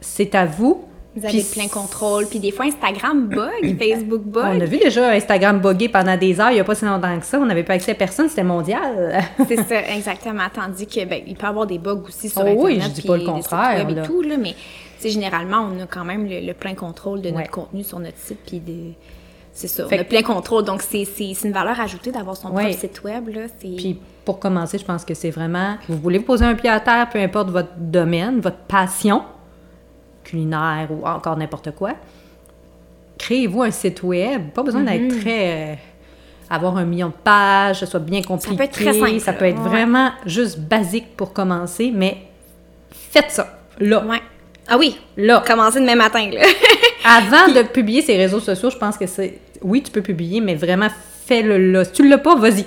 C'est 0.00 0.36
à 0.36 0.46
vous. 0.46 0.84
Vous 1.18 1.26
avez 1.26 1.38
Puis 1.40 1.46
plein 1.52 1.68
contrôle. 1.68 2.26
Puis 2.26 2.38
des 2.38 2.50
fois, 2.52 2.66
Instagram 2.66 3.28
bug, 3.28 3.78
Facebook 3.78 4.22
bug. 4.22 4.56
On 4.56 4.60
a 4.60 4.64
vu 4.64 4.78
déjà 4.78 5.10
Instagram 5.12 5.60
bugger 5.60 5.88
pendant 5.88 6.16
des 6.16 6.40
heures, 6.40 6.50
il 6.50 6.54
n'y 6.54 6.60
a 6.60 6.64
pas 6.64 6.74
si 6.74 6.84
longtemps 6.84 7.18
que 7.18 7.26
ça. 7.26 7.38
On 7.38 7.46
n'avait 7.46 7.64
pas 7.64 7.74
accès 7.74 7.92
à 7.92 7.94
personne, 7.94 8.28
c'était 8.28 8.42
mondial. 8.44 9.22
C'est 9.48 9.56
ça, 9.64 9.82
exactement. 9.94 10.44
Tandis 10.54 10.86
que 10.86 11.04
ben, 11.04 11.22
il 11.26 11.34
peut 11.36 11.46
y 11.46 11.48
avoir 11.50 11.66
des 11.66 11.78
bugs 11.78 12.02
aussi 12.06 12.28
sur 12.28 12.40
Oh 12.42 12.46
Internet. 12.46 12.64
oui, 12.64 12.80
je 12.82 12.88
dis 12.88 13.02
pas 13.02 13.16
le 13.16 13.24
contraire, 13.24 13.86
web 13.86 13.96
là. 13.96 14.02
Et 14.04 14.06
tout, 14.06 14.22
là, 14.22 14.36
mais 14.36 14.54
généralement, 15.02 15.68
on 15.72 15.82
a 15.82 15.86
quand 15.86 16.04
même 16.04 16.26
le, 16.28 16.40
le 16.40 16.54
plein 16.54 16.74
contrôle 16.74 17.20
de 17.20 17.28
Ouais. 17.28 17.36
notre 17.38 17.50
contenu 17.50 17.82
sur 17.84 17.98
notre 17.98 18.18
site. 18.18 18.38
Puis 18.46 18.58
de... 18.60 18.92
c'est 19.52 19.68
ça, 19.68 19.86
Fait 19.86 19.98
on 19.98 20.00
a 20.00 20.04
plein 20.04 20.22
contrôle. 20.22 20.64
Donc, 20.64 20.82
c'est 20.82 21.04
une 21.44 21.52
valeur 21.52 21.78
ajoutée 21.80 22.10
d'avoir 22.10 22.36
son 22.36 22.48
Ouais. 22.50 22.64
propre 22.64 22.78
site 22.78 23.02
web. 23.04 23.28
Là. 23.28 23.42
Puis 23.60 23.98
pour 24.24 24.38
commencer, 24.38 24.76
je 24.78 24.84
pense 24.84 25.04
que 25.04 25.14
c'est 25.14 25.30
vraiment, 25.30 25.76
vous 25.88 25.98
voulez 25.98 26.18
vous 26.18 26.24
poser 26.24 26.44
un 26.44 26.54
pied 26.54 26.68
à 26.68 26.80
terre, 26.80 27.08
peu 27.10 27.18
importe 27.18 27.48
votre 27.50 27.70
domaine, 27.78 28.40
votre 28.40 28.58
passion, 28.58 29.22
culinaire 30.28 30.88
ou 30.90 31.06
encore 31.06 31.36
n'importe 31.36 31.70
quoi, 31.74 31.92
créez-vous 33.18 33.62
un 33.62 33.70
site 33.70 34.02
web. 34.02 34.50
Pas 34.54 34.62
besoin 34.62 34.82
Mm-hmm. 34.82 35.08
d'être 35.08 35.20
très... 35.20 35.72
euh, 35.72 35.74
avoir 36.50 36.76
un 36.78 36.84
million 36.84 37.08
de 37.08 37.12
pages, 37.24 37.80
que 37.80 37.86
ce 37.86 37.90
soit 37.90 38.00
bien 38.00 38.22
compliqué. 38.22 38.56
peut 38.56 38.62
être 38.64 38.72
très 38.72 38.92
simple, 38.94 39.20
Ça 39.20 39.32
peut 39.32 39.44
être 39.44 39.60
ouais. 39.62 39.68
vraiment 39.68 40.10
juste 40.24 40.58
basique 40.60 41.16
pour 41.16 41.32
commencer, 41.32 41.92
mais 41.94 42.16
faites 42.90 43.30
ça, 43.30 43.58
là. 43.78 44.04
Ouais. 44.06 44.20
Ah 44.70 44.76
oui, 44.78 44.98
Là. 45.16 45.42
commencer 45.46 45.80
demain 45.80 45.94
matin. 45.96 46.30
Là. 46.30 46.42
Avant 47.04 47.52
de 47.52 47.62
publier 47.62 48.02
ses 48.02 48.16
réseaux 48.16 48.40
sociaux, 48.40 48.68
je 48.70 48.76
pense 48.76 48.96
que 48.98 49.06
c'est... 49.06 49.38
Oui, 49.62 49.82
tu 49.82 49.90
peux 49.90 50.02
publier, 50.02 50.40
mais 50.42 50.54
vraiment, 50.54 50.88
fais-le 51.26 51.72
là. 51.72 51.84
Si 51.84 51.92
tu 51.92 52.06
l'as 52.08 52.18
pas, 52.18 52.34
vas-y. 52.36 52.66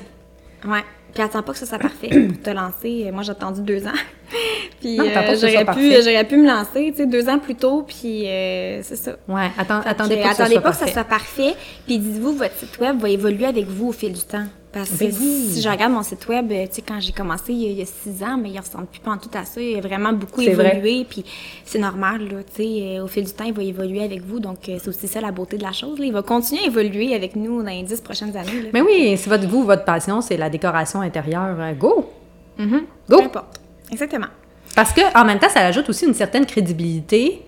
ouais. 0.68 0.84
Puis 1.14 1.24
attends 1.24 1.44
pas 1.44 1.52
que 1.54 1.60
ça 1.60 1.66
soit 1.66 1.80
parfait 1.80 2.08
pour 2.28 2.42
te 2.42 2.50
lancer. 2.50 3.10
Moi, 3.12 3.24
j'ai 3.24 3.32
attendu 3.32 3.62
deux 3.62 3.86
ans. 3.86 4.00
puis 4.80 5.00
euh, 5.00 5.36
j'aurais 5.36 5.66
pu, 5.66 5.92
j'aurais 6.02 6.24
pu 6.26 6.38
me 6.38 6.48
lancer, 6.48 6.92
tu 6.92 6.98
sais, 6.98 7.06
deux 7.06 7.28
ans 7.28 7.40
plus 7.40 7.56
tôt. 7.56 7.84
Puis 7.88 8.28
euh, 8.28 8.82
c'est 8.84 8.96
ça. 8.96 9.18
Ouais, 9.28 9.52
attends, 9.58 9.82
attendez 9.86 10.18
pas 10.18 10.30
que 10.30 10.34
attendez 10.34 10.52
soit 10.54 10.62
pas 10.62 10.72
que 10.72 10.78
ça 10.78 10.88
soit 10.88 11.04
parfait. 11.04 11.56
Puis 11.86 12.00
dites-vous, 12.00 12.34
votre 12.34 12.56
site 12.56 12.80
web 12.80 13.00
va 13.00 13.10
évoluer 13.10 13.46
avec 13.46 13.68
vous 13.68 13.90
au 13.90 13.92
fil 13.92 14.14
du 14.14 14.22
temps. 14.22 14.46
Parce 14.74 14.90
que 14.90 15.00
Ben 15.00 15.14
oui. 15.20 15.50
si 15.54 15.62
je 15.62 15.68
regarde 15.68 15.92
mon 15.92 16.02
site 16.02 16.26
web, 16.30 16.50
euh, 16.50 16.66
tu 16.66 16.76
sais, 16.76 16.82
quand 16.82 16.98
j'ai 17.02 17.12
commencé 17.12 17.52
il 17.52 17.62
y, 17.62 17.66
a, 17.66 17.70
il 17.72 17.78
y 17.80 17.82
a 17.82 17.86
six 17.86 18.24
ans, 18.24 18.38
mais 18.42 18.52
il 18.52 18.58
ressemble 18.58 18.86
plus 18.86 19.02
pas 19.02 19.12
en 19.12 19.18
tout 19.18 19.30
à 19.34 19.44
ça. 19.44 19.60
Il 19.60 19.78
a 19.78 19.82
vraiment 19.82 20.14
beaucoup 20.14 20.42
C'est 20.42 20.54
vrai. 20.54 20.78
évolué. 20.78 21.06
Puis 21.10 21.26
c'est 21.66 21.78
normal, 21.80 22.22
là, 22.22 22.38
tu 22.56 22.64
sais, 22.64 22.98
euh, 22.98 23.04
au 23.04 23.08
fil 23.08 23.26
du 23.26 23.32
temps, 23.34 23.44
il 23.44 23.54
va 23.54 23.64
évoluer 23.64 24.02
avec 24.02 24.22
vous. 24.22 24.40
Donc 24.40 24.70
euh, 24.70 24.78
c'est 24.82 24.88
aussi 24.88 25.10
ça 25.10 25.20
la 25.20 25.32
beauté 25.32 25.58
de 25.58 25.64
la 25.64 25.74
chose. 25.74 26.00
là. 26.00 26.06
Il 26.06 26.14
va 26.14 26.22
continuer 26.22 26.62
à 26.64 26.68
évoluer 26.68 27.14
avec 27.14 27.36
nous 27.36 27.62
dans 27.62 27.70
les 27.70 27.84
dix 27.84 28.00
prochaines 28.00 28.36
années. 28.38 28.62
Là. 28.64 28.70
Mais 28.72 28.80
oui, 28.82 29.18
si 29.18 29.28
votre, 29.28 29.46
vous, 29.46 29.64
votre 29.66 29.84
passion, 29.84 30.22
c'est 30.22 30.38
la 30.38 30.50
décoration 30.50 31.02
intérieure, 31.02 31.58
go! 31.78 32.10
Mhm. 32.58 32.82
Go! 33.10 33.18
Peu 33.18 33.24
importe. 33.26 33.60
Exactement. 33.92 34.28
Parce 34.74 34.94
que 34.94 35.02
en 35.20 35.26
même 35.26 35.40
temps, 35.40 35.50
ça 35.50 35.66
ajoute 35.66 35.90
aussi 35.90 36.06
une 36.06 36.14
certaine 36.14 36.46
crédibilité 36.46 37.42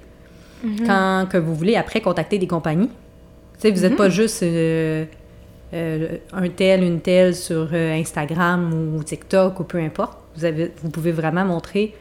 Mhm. 0.62 0.88
quand 0.88 1.28
que 1.32 1.38
vous 1.38 1.56
voulez 1.56 1.76
après 1.78 2.02
contacter 2.02 2.38
des 2.38 2.48
compagnies. 2.48 2.88
Tu 2.88 3.62
sais, 3.62 3.72
vous 3.72 3.82
n'êtes 3.82 3.92
Mhm. 3.92 3.98
pas 3.98 4.10
juste 4.10 4.44
euh, 4.44 5.06
euh, 5.74 6.18
un 6.34 6.50
tel, 6.50 6.84
une 6.84 7.02
telle 7.02 7.36
sur 7.36 7.70
euh, 7.74 7.94
Instagram 8.00 8.94
ou 8.96 9.04
TikTok 9.04 9.60
ou 9.60 9.64
peu 9.64 9.80
importe. 9.80 10.18
Vous, 10.36 10.46
avez, 10.46 10.72
vous 10.84 10.90
pouvez 10.90 11.12
vraiment 11.12 11.46
montrer 11.46 11.94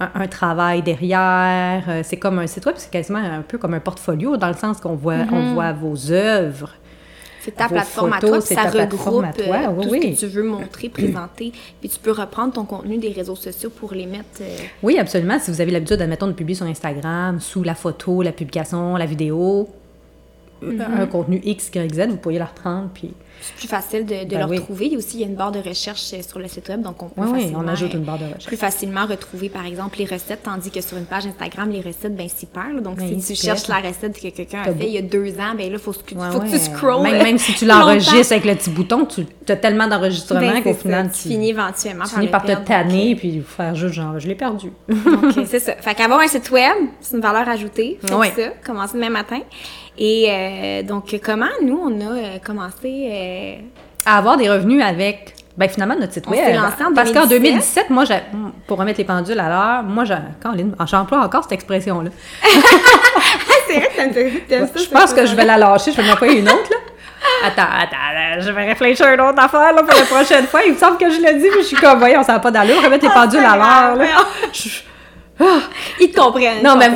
un, 0.00 0.10
un 0.14 0.26
travail 0.26 0.82
derrière. 0.82 1.84
Euh, 1.88 2.00
c'est 2.04 2.16
comme 2.18 2.38
un 2.38 2.46
site 2.46 2.66
web, 2.66 2.74
c'est 2.78 2.90
quasiment 2.90 3.18
un 3.18 3.42
peu 3.42 3.58
comme 3.58 3.74
un 3.74 3.80
portfolio 3.80 4.36
dans 4.36 4.48
le 4.48 4.54
sens 4.54 4.80
qu'on 4.80 4.94
voit, 4.94 5.18
Mhm. 5.24 5.32
on 5.34 5.54
voit 5.54 5.72
vos 5.72 6.10
œuvres. 6.12 6.70
C'est 7.40 7.54
ta 7.54 7.64
Vos 7.66 7.74
plateforme 7.74 8.12
à 8.14 8.20
toi, 8.20 8.38
puis 8.38 8.54
ça 8.54 8.62
regroupe 8.70 9.26
toi, 9.36 9.58
oui, 9.76 9.84
tout 9.84 9.90
oui. 9.90 10.16
ce 10.16 10.20
que 10.22 10.26
tu 10.30 10.36
veux 10.38 10.42
montrer, 10.44 10.88
présenter. 10.88 11.52
puis 11.78 11.90
tu 11.90 11.98
peux 11.98 12.10
reprendre 12.12 12.54
ton 12.54 12.64
contenu 12.64 12.96
des 12.96 13.10
réseaux 13.10 13.36
sociaux 13.36 13.68
pour 13.68 13.92
les 13.92 14.06
mettre... 14.06 14.40
Oui, 14.82 14.98
absolument. 14.98 15.38
Si 15.38 15.50
vous 15.50 15.60
avez 15.60 15.70
l'habitude, 15.70 16.00
admettons, 16.00 16.26
de 16.26 16.32
publier 16.32 16.56
sur 16.56 16.64
Instagram, 16.64 17.40
sous 17.40 17.62
la 17.62 17.74
photo, 17.74 18.22
la 18.22 18.32
publication, 18.32 18.96
la 18.96 19.04
vidéo, 19.04 19.68
Un 20.62 21.06
contenu 21.06 21.40
X, 21.44 21.70
Y, 21.74 21.94
Z, 21.94 22.06
vous 22.08 22.16
pourriez 22.16 22.38
la 22.38 22.46
reprendre. 22.46 22.88
Puis, 22.94 23.12
C'est 23.42 23.54
plus 23.56 23.68
facile 23.68 24.06
de, 24.06 24.24
de 24.24 24.30
Ben 24.30 24.40
le 24.40 24.46
oui. 24.46 24.58
retrouver. 24.58 24.86
Il 24.86 24.92
y 24.92 24.94
a 24.94 24.98
aussi 24.98 25.16
il 25.18 25.20
y 25.20 25.24
a 25.24 25.26
une 25.26 25.34
barre 25.34 25.52
de 25.52 25.58
recherche 25.58 26.12
euh, 26.14 26.22
sur 26.26 26.38
le 26.38 26.48
site 26.48 26.68
web, 26.70 26.80
donc 26.80 27.02
on 27.02 27.08
peut 27.08 27.20
oui, 27.22 27.40
facilement, 27.40 27.60
on 27.64 27.68
ajoute 27.68 27.94
euh, 27.94 27.98
une 27.98 28.04
barre 28.04 28.18
de 28.18 28.24
recherche. 28.24 28.46
plus 28.46 28.56
facilement 28.56 29.04
retrouver, 29.06 29.48
par 29.50 29.66
exemple, 29.66 29.98
les 29.98 30.06
recettes, 30.06 30.42
tandis 30.44 30.70
que 30.70 30.80
sur 30.80 30.96
une 30.96 31.04
page 31.04 31.26
Instagram, 31.26 31.68
les 31.70 31.80
recettes, 31.82 32.16
ben, 32.16 32.28
s'y 32.28 32.46
perdent. 32.46 32.82
Donc, 32.82 32.96
Ben, 32.96 33.20
si 33.20 33.34
tu 33.34 33.40
cherches 33.40 33.68
la 33.68 33.80
recette 33.80 34.18
que 34.18 34.28
quelqu'un 34.28 34.60
a 34.62 34.64
fait 34.64 34.72
beau- 34.72 34.84
il 34.86 34.92
y 34.92 34.98
a 34.98 35.02
deux 35.02 35.32
ans, 35.38 35.54
ben 35.56 35.70
là, 35.70 35.72
il 35.72 35.78
faut, 35.78 35.92
que 35.92 35.98
tu- 36.06 36.14
Ouais, 36.14 36.30
faut 36.30 36.40
que 36.40 36.48
tu 36.50 36.58
scrolls. 36.58 37.02
Même, 37.02 37.22
même 37.22 37.38
si 37.38 37.52
tu 37.54 37.66
l'enregistres 37.66 38.32
avec 38.32 38.44
le 38.46 38.54
petit 38.54 38.70
bouton, 38.70 39.04
tu 39.06 39.26
as 39.48 39.56
tellement 39.56 39.88
d'enregistrements 39.88 40.40
Ben, 40.40 40.62
qu'au 40.62 40.72
final, 40.74 41.10
tu, 41.12 41.28
finis 41.28 41.50
éventuellement 41.50 42.04
tu 42.04 42.10
par 42.12 42.20
finis 42.20 42.28
par 42.30 42.44
te 42.44 42.52
tanner 42.66 43.10
et 43.10 43.16
puis 43.16 43.42
faire 43.46 43.74
juste 43.74 43.94
genre, 43.94 44.18
je 44.18 44.28
l'ai 44.28 44.34
perdu. 44.36 44.72
Euh, 44.90 44.94
c'est 45.46 45.58
ça. 45.60 45.74
Fait 45.76 45.94
qu'avoir 45.94 46.20
un 46.20 46.28
site 46.28 46.50
web, 46.50 46.72
c'est 47.00 47.16
une 47.16 47.22
valeur 47.22 47.46
ajoutée. 47.48 47.98
Faites 48.00 48.10
ça. 48.36 48.48
Commencez 48.64 48.94
demain 48.94 49.10
matin. 49.10 49.40
Et 49.98 50.26
euh, 50.28 50.82
donc, 50.82 51.14
comment 51.24 51.46
nous, 51.62 51.80
on 51.84 52.00
a 52.00 52.12
euh, 52.12 52.38
commencé... 52.44 53.08
euh, 53.10 53.54
à 54.06 54.18
avoir 54.18 54.36
des 54.36 54.50
revenus 54.50 54.82
avec? 54.82 55.34
Ben 55.56 55.68
finalement 55.68 55.94
notre 55.98 56.12
site 56.12 56.24
On 56.26 56.32
web. 56.32 56.40
s'est 56.44 56.52
lancé 56.54 56.82
en 56.84 56.92
Parce 56.92 57.12
qu'en 57.12 57.26
2017. 57.26 57.86
2017, 57.88 57.90
moi, 57.90 58.04
pour 58.66 58.76
remettre 58.76 58.98
les 58.98 59.04
pendules 59.04 59.38
à 59.38 59.48
l'heure, 59.48 59.82
moi, 59.84 60.02
j'emploie 60.84 61.20
encore 61.20 61.44
cette 61.44 61.52
expression-là. 61.52 62.10
c'est 63.68 63.74
vrai 63.78 63.88
que 63.88 64.12
t'aimes- 64.14 64.40
t'aimes 64.48 64.66
ça, 64.74 64.82
Je 64.82 64.88
pense 64.88 65.14
que 65.14 65.24
je 65.26 65.34
vais 65.36 65.44
la 65.44 65.56
lâcher, 65.56 65.92
je 65.92 65.96
vais 66.02 66.08
m'envoyer 66.08 66.40
une 66.40 66.48
autre, 66.48 66.68
là. 66.70 66.76
Attends, 67.46 67.70
attends, 67.82 68.40
je 68.40 68.50
vais 68.50 68.64
réfléchir 68.66 69.06
à 69.06 69.14
une 69.14 69.20
autre 69.20 69.40
affaire, 69.42 69.72
là, 69.72 69.82
pour 69.84 69.94
la 69.98 70.04
prochaine 70.06 70.46
fois. 70.46 70.60
Il 70.66 70.72
me 70.72 70.76
semble 70.78 70.98
que 70.98 71.08
je 71.08 71.20
l'ai 71.20 71.34
dit, 71.34 71.46
mais 71.54 71.62
je 71.62 71.66
suis 71.68 71.76
comme, 71.76 72.00
voyons, 72.00 72.22
ça 72.24 72.32
n'a 72.32 72.40
pas 72.40 72.50
d'allure, 72.50 72.82
remettre 72.82 73.04
les 73.04 73.10
Ah, 73.14 73.20
pendules 73.22 73.44
à 73.44 73.56
l'heure. 73.96 74.26
Je- 74.52 74.80
Ils 76.00 76.10
te 76.10 76.18
comprennent. 76.20 76.62
Non, 76.64 76.76
mais 76.76 76.88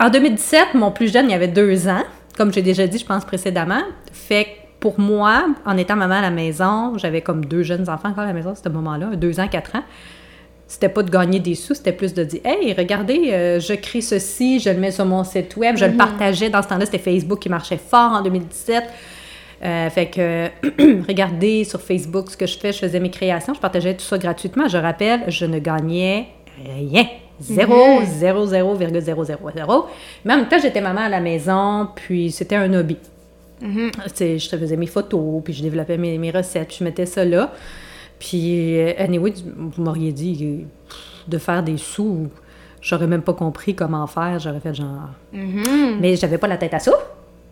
en 0.00 0.10
2017, 0.10 0.74
mon 0.74 0.90
plus 0.90 1.12
jeune, 1.12 1.28
il 1.28 1.34
avait 1.34 1.48
deux 1.48 1.88
ans, 1.88 2.04
comme 2.36 2.52
j'ai 2.52 2.62
déjà 2.62 2.86
dit, 2.86 2.98
je 2.98 3.06
pense, 3.06 3.24
précédemment. 3.24 3.82
Fait 4.12 4.44
que 4.44 4.48
pour 4.80 5.00
moi, 5.00 5.46
en 5.66 5.76
étant 5.76 5.96
maman 5.96 6.16
à 6.16 6.22
la 6.22 6.30
maison, 6.30 6.96
j'avais 6.98 7.20
comme 7.20 7.44
deux 7.44 7.62
jeunes 7.62 7.88
enfants 7.88 8.10
encore 8.10 8.24
à 8.24 8.26
la 8.26 8.32
maison 8.32 8.50
à 8.50 8.54
ce 8.54 8.68
moment-là, 8.68 9.16
deux 9.16 9.40
ans, 9.40 9.48
quatre 9.48 9.74
ans. 9.74 9.82
C'était 10.68 10.90
pas 10.90 11.02
de 11.02 11.10
gagner 11.10 11.40
des 11.40 11.54
sous, 11.54 11.74
c'était 11.74 11.92
plus 11.92 12.12
de 12.12 12.22
dire 12.24 12.40
Hey, 12.44 12.74
regardez, 12.74 13.30
euh, 13.32 13.58
je 13.58 13.72
crée 13.72 14.02
ceci, 14.02 14.60
je 14.60 14.68
le 14.68 14.76
mets 14.76 14.90
sur 14.90 15.06
mon 15.06 15.24
site 15.24 15.56
web, 15.56 15.76
je 15.76 15.86
le 15.86 15.96
partageais. 15.96 16.50
Dans 16.50 16.62
ce 16.62 16.68
temps-là, 16.68 16.84
c'était 16.84 16.98
Facebook 16.98 17.40
qui 17.40 17.48
marchait 17.48 17.78
fort 17.78 18.12
en 18.12 18.22
2017. 18.22 18.84
Euh, 19.64 19.90
fait 19.90 20.06
que, 20.06 20.48
regardez 21.08 21.64
sur 21.64 21.80
Facebook 21.80 22.30
ce 22.30 22.36
que 22.36 22.46
je 22.46 22.58
fais, 22.58 22.72
je 22.72 22.78
faisais 22.78 23.00
mes 23.00 23.10
créations, 23.10 23.54
je 23.54 23.60
partageais 23.60 23.94
tout 23.94 24.04
ça 24.04 24.18
gratuitement. 24.18 24.68
Je 24.68 24.76
rappelle, 24.76 25.22
je 25.28 25.46
ne 25.46 25.58
gagnais 25.58 26.28
rien. 26.64 27.06
Zéro, 27.40 28.02
zéro, 28.04 28.46
zéro, 28.46 28.76
zéro, 28.76 29.24
zéro, 29.24 29.50
zéro. 29.54 29.86
Mais 30.24 30.34
en 30.34 30.38
même 30.38 30.48
temps, 30.48 30.58
j'étais 30.60 30.80
maman 30.80 31.02
à 31.02 31.08
la 31.08 31.20
maison, 31.20 31.88
puis 31.94 32.30
c'était 32.30 32.56
un 32.56 32.72
hobby. 32.74 32.96
Sais, 34.14 34.38
je 34.38 34.48
te 34.48 34.56
faisais 34.56 34.76
mes 34.76 34.86
photos, 34.86 35.42
puis 35.42 35.52
je 35.52 35.62
développais 35.62 35.98
mes, 35.98 36.18
mes 36.18 36.30
recettes, 36.30 36.68
puis 36.68 36.76
je 36.80 36.84
mettais 36.84 37.06
ça 37.06 37.24
là. 37.24 37.52
Puis, 38.18 38.78
euh, 38.78 38.92
anyway, 38.98 39.34
vous 39.56 39.82
m'auriez 39.82 40.12
dit 40.12 40.66
de 41.26 41.38
faire 41.38 41.62
des 41.62 41.76
sous, 41.76 42.28
j'aurais 42.80 43.06
même 43.06 43.22
pas 43.22 43.34
compris 43.34 43.74
comment 43.74 44.06
faire, 44.06 44.38
j'aurais 44.38 44.60
fait 44.60 44.74
genre... 44.74 45.10
Mhm. 45.32 45.98
Mais 46.00 46.16
j'avais 46.16 46.38
pas 46.38 46.48
la 46.48 46.56
tête 46.56 46.74
à 46.74 46.78
ça 46.78 46.92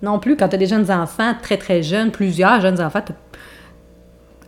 non 0.02 0.18
plus. 0.18 0.36
Quand 0.36 0.48
tu 0.48 0.56
as 0.56 0.58
des 0.58 0.66
jeunes 0.66 0.90
enfants, 0.90 1.34
très 1.40 1.56
très 1.56 1.82
jeunes, 1.82 2.10
plusieurs 2.10 2.60
jeunes 2.60 2.80
enfants, 2.80 3.02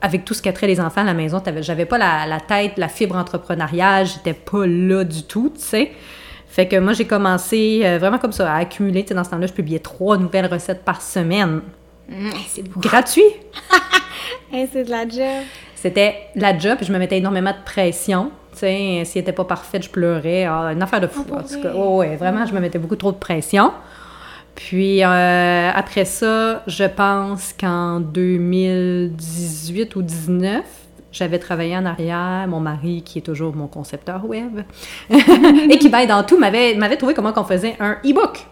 avec 0.00 0.24
tout 0.24 0.34
ce 0.34 0.42
qu'attrait 0.42 0.66
les 0.66 0.80
enfants 0.80 1.02
à 1.02 1.04
la 1.04 1.14
maison, 1.14 1.42
j'avais 1.60 1.86
pas 1.86 1.98
la, 1.98 2.26
la 2.26 2.40
tête, 2.40 2.72
la 2.76 2.88
fibre 2.88 3.16
entrepreneuriale, 3.16 4.06
j'étais 4.06 4.34
pas 4.34 4.66
là 4.66 5.04
du 5.04 5.24
tout, 5.24 5.52
tu 5.54 5.60
sais. 5.60 5.92
Fait 6.48 6.66
que 6.66 6.76
moi, 6.76 6.92
j'ai 6.92 7.04
commencé 7.04 7.82
euh, 7.84 7.98
vraiment 7.98 8.18
comme 8.18 8.32
ça, 8.32 8.52
à 8.52 8.56
accumuler. 8.56 9.02
Tu 9.02 9.08
sais, 9.08 9.14
dans 9.14 9.22
ce 9.22 9.30
temps-là, 9.30 9.46
je 9.46 9.52
publiais 9.52 9.78
trois 9.78 10.16
nouvelles 10.16 10.46
recettes 10.46 10.82
par 10.82 11.02
semaine. 11.02 11.60
Hey, 12.10 12.32
c'est. 12.48 12.68
Gratuit! 12.78 13.22
Hey, 14.50 14.66
c'est 14.72 14.84
de 14.84 14.90
la 14.90 15.06
job. 15.06 15.44
C'était 15.74 16.14
la 16.34 16.58
job, 16.58 16.78
puis 16.78 16.86
je 16.86 16.92
me 16.92 16.98
mettais 16.98 17.18
énormément 17.18 17.50
de 17.50 17.64
pression. 17.64 18.30
Tu 18.52 18.60
sais, 18.60 19.02
si 19.04 19.18
elle 19.18 19.22
était 19.22 19.32
pas 19.32 19.44
parfaite, 19.44 19.82
je 19.82 19.90
pleurais. 19.90 20.44
Ah, 20.44 20.72
une 20.72 20.82
affaire 20.82 21.02
de 21.02 21.06
fou. 21.06 21.22
Oh, 21.24 21.28
pour 21.28 21.38
en 21.38 21.42
tout 21.42 21.60
cas. 21.60 21.72
Oh, 21.74 21.96
ouais, 21.98 22.16
vraiment, 22.16 22.46
je 22.46 22.54
me 22.54 22.60
mettais 22.60 22.78
beaucoup 22.78 22.96
trop 22.96 23.12
de 23.12 23.18
pression. 23.18 23.72
Puis 24.58 25.04
euh, 25.04 25.70
après 25.72 26.04
ça, 26.04 26.64
je 26.66 26.82
pense 26.82 27.54
qu'en 27.58 28.00
2018 28.00 29.94
ou 29.94 30.02
19, 30.02 30.64
j'avais 31.12 31.38
travaillé 31.38 31.76
en 31.76 31.86
arrière. 31.86 32.44
Mon 32.48 32.58
mari, 32.58 33.02
qui 33.04 33.20
est 33.20 33.22
toujours 33.22 33.54
mon 33.54 33.68
concepteur 33.68 34.24
web, 34.26 34.62
et 35.10 35.78
qui 35.78 35.88
m'aide 35.88 36.08
dans 36.08 36.24
tout, 36.24 36.36
m'avait 36.38 36.96
trouvé 36.96 37.14
comment 37.14 37.32
qu'on 37.32 37.44
faisait 37.44 37.76
un 37.78 37.98
e-book. 38.04 38.46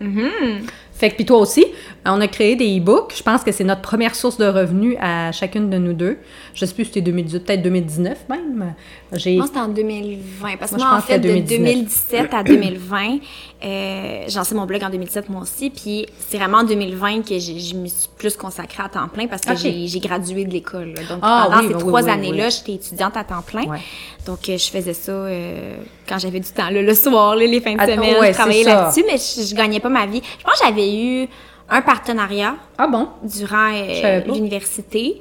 Mhm. 0.00 0.66
Fait 0.98 1.10
que, 1.10 1.14
puis 1.16 1.24
toi 1.24 1.38
aussi, 1.38 1.64
on 2.04 2.20
a 2.20 2.26
créé 2.28 2.56
des 2.56 2.78
e-books. 2.78 3.14
Je 3.16 3.22
pense 3.22 3.42
que 3.42 3.52
c'est 3.52 3.64
notre 3.64 3.82
première 3.82 4.14
source 4.14 4.36
de 4.36 4.46
revenus 4.46 4.96
à 5.00 5.30
chacune 5.32 5.70
de 5.70 5.78
nous 5.78 5.92
deux. 5.92 6.18
Je 6.54 6.64
sais 6.64 6.74
plus 6.74 6.84
si 6.84 6.90
c'était 6.90 7.02
2018, 7.02 7.44
peut-être 7.44 7.62
2019 7.62 8.18
même. 8.28 8.74
J'ai... 9.12 9.36
Moi, 9.36 9.46
c'était 9.46 9.60
en 9.60 9.68
2020. 9.68 10.56
Parce 10.58 10.72
que 10.72 10.76
Moi, 10.76 10.88
en 10.92 11.00
fait, 11.00 11.18
de 11.18 11.28
2019. 11.28 11.58
2017 11.74 12.34
à 12.34 12.42
2020, 12.42 13.18
euh, 13.64 14.24
j'ai 14.26 14.36
lancé 14.36 14.54
mon 14.54 14.66
blog 14.66 14.82
en 14.84 14.90
2017, 14.90 15.28
moi 15.28 15.42
aussi. 15.42 15.70
Puis 15.70 16.06
c'est 16.28 16.36
vraiment 16.38 16.58
en 16.58 16.64
2020 16.64 17.22
que 17.22 17.38
je 17.38 17.74
me 17.76 17.86
suis 17.86 18.08
plus 18.18 18.36
consacrée 18.36 18.82
à 18.82 18.88
temps 18.88 19.08
plein 19.08 19.26
parce 19.26 19.42
que 19.42 19.54
j'ai 19.56 20.00
gradué 20.00 20.44
de 20.44 20.50
l'école. 20.50 20.94
là. 20.94 21.02
Donc, 21.08 21.18
Ah, 21.22 21.46
pendant 21.48 21.62
oui, 21.62 21.68
ces 21.68 21.74
oui, 21.74 21.80
trois 21.80 22.02
oui, 22.02 22.10
années-là, 22.10 22.48
j'étais 22.50 22.72
étudiante 22.74 23.16
à 23.16 23.24
temps 23.24 23.42
plein. 23.42 23.64
Ouais. 23.64 23.78
Donc, 24.26 24.48
euh, 24.48 24.58
je 24.58 24.70
faisais 24.70 24.92
ça 24.94 25.12
euh, 25.12 25.76
quand 26.08 26.18
j'avais 26.18 26.40
du 26.40 26.50
temps, 26.50 26.68
là, 26.70 26.82
le 26.82 26.94
soir, 26.94 27.34
là, 27.36 27.46
les 27.46 27.60
fins 27.60 27.74
de 27.76 27.80
semaine. 27.80 28.20
ouais, 28.20 28.28
je 28.32 28.38
travaillais 28.38 28.64
là-dessus, 28.64 29.04
mais 29.06 29.16
je, 29.16 29.46
je 29.48 29.54
gagnais 29.54 29.80
pas 29.80 29.88
ma 29.88 30.06
vie. 30.06 30.20
Je 30.38 30.44
pense 30.44 30.60
que 30.60 30.66
j'avais 30.66 30.87
eu 30.94 31.28
un 31.70 31.82
partenariat 31.82 32.54
Ah 32.78 32.86
bon? 32.86 33.08
durant 33.22 33.70
euh, 33.74 34.20
l'université. 34.26 35.20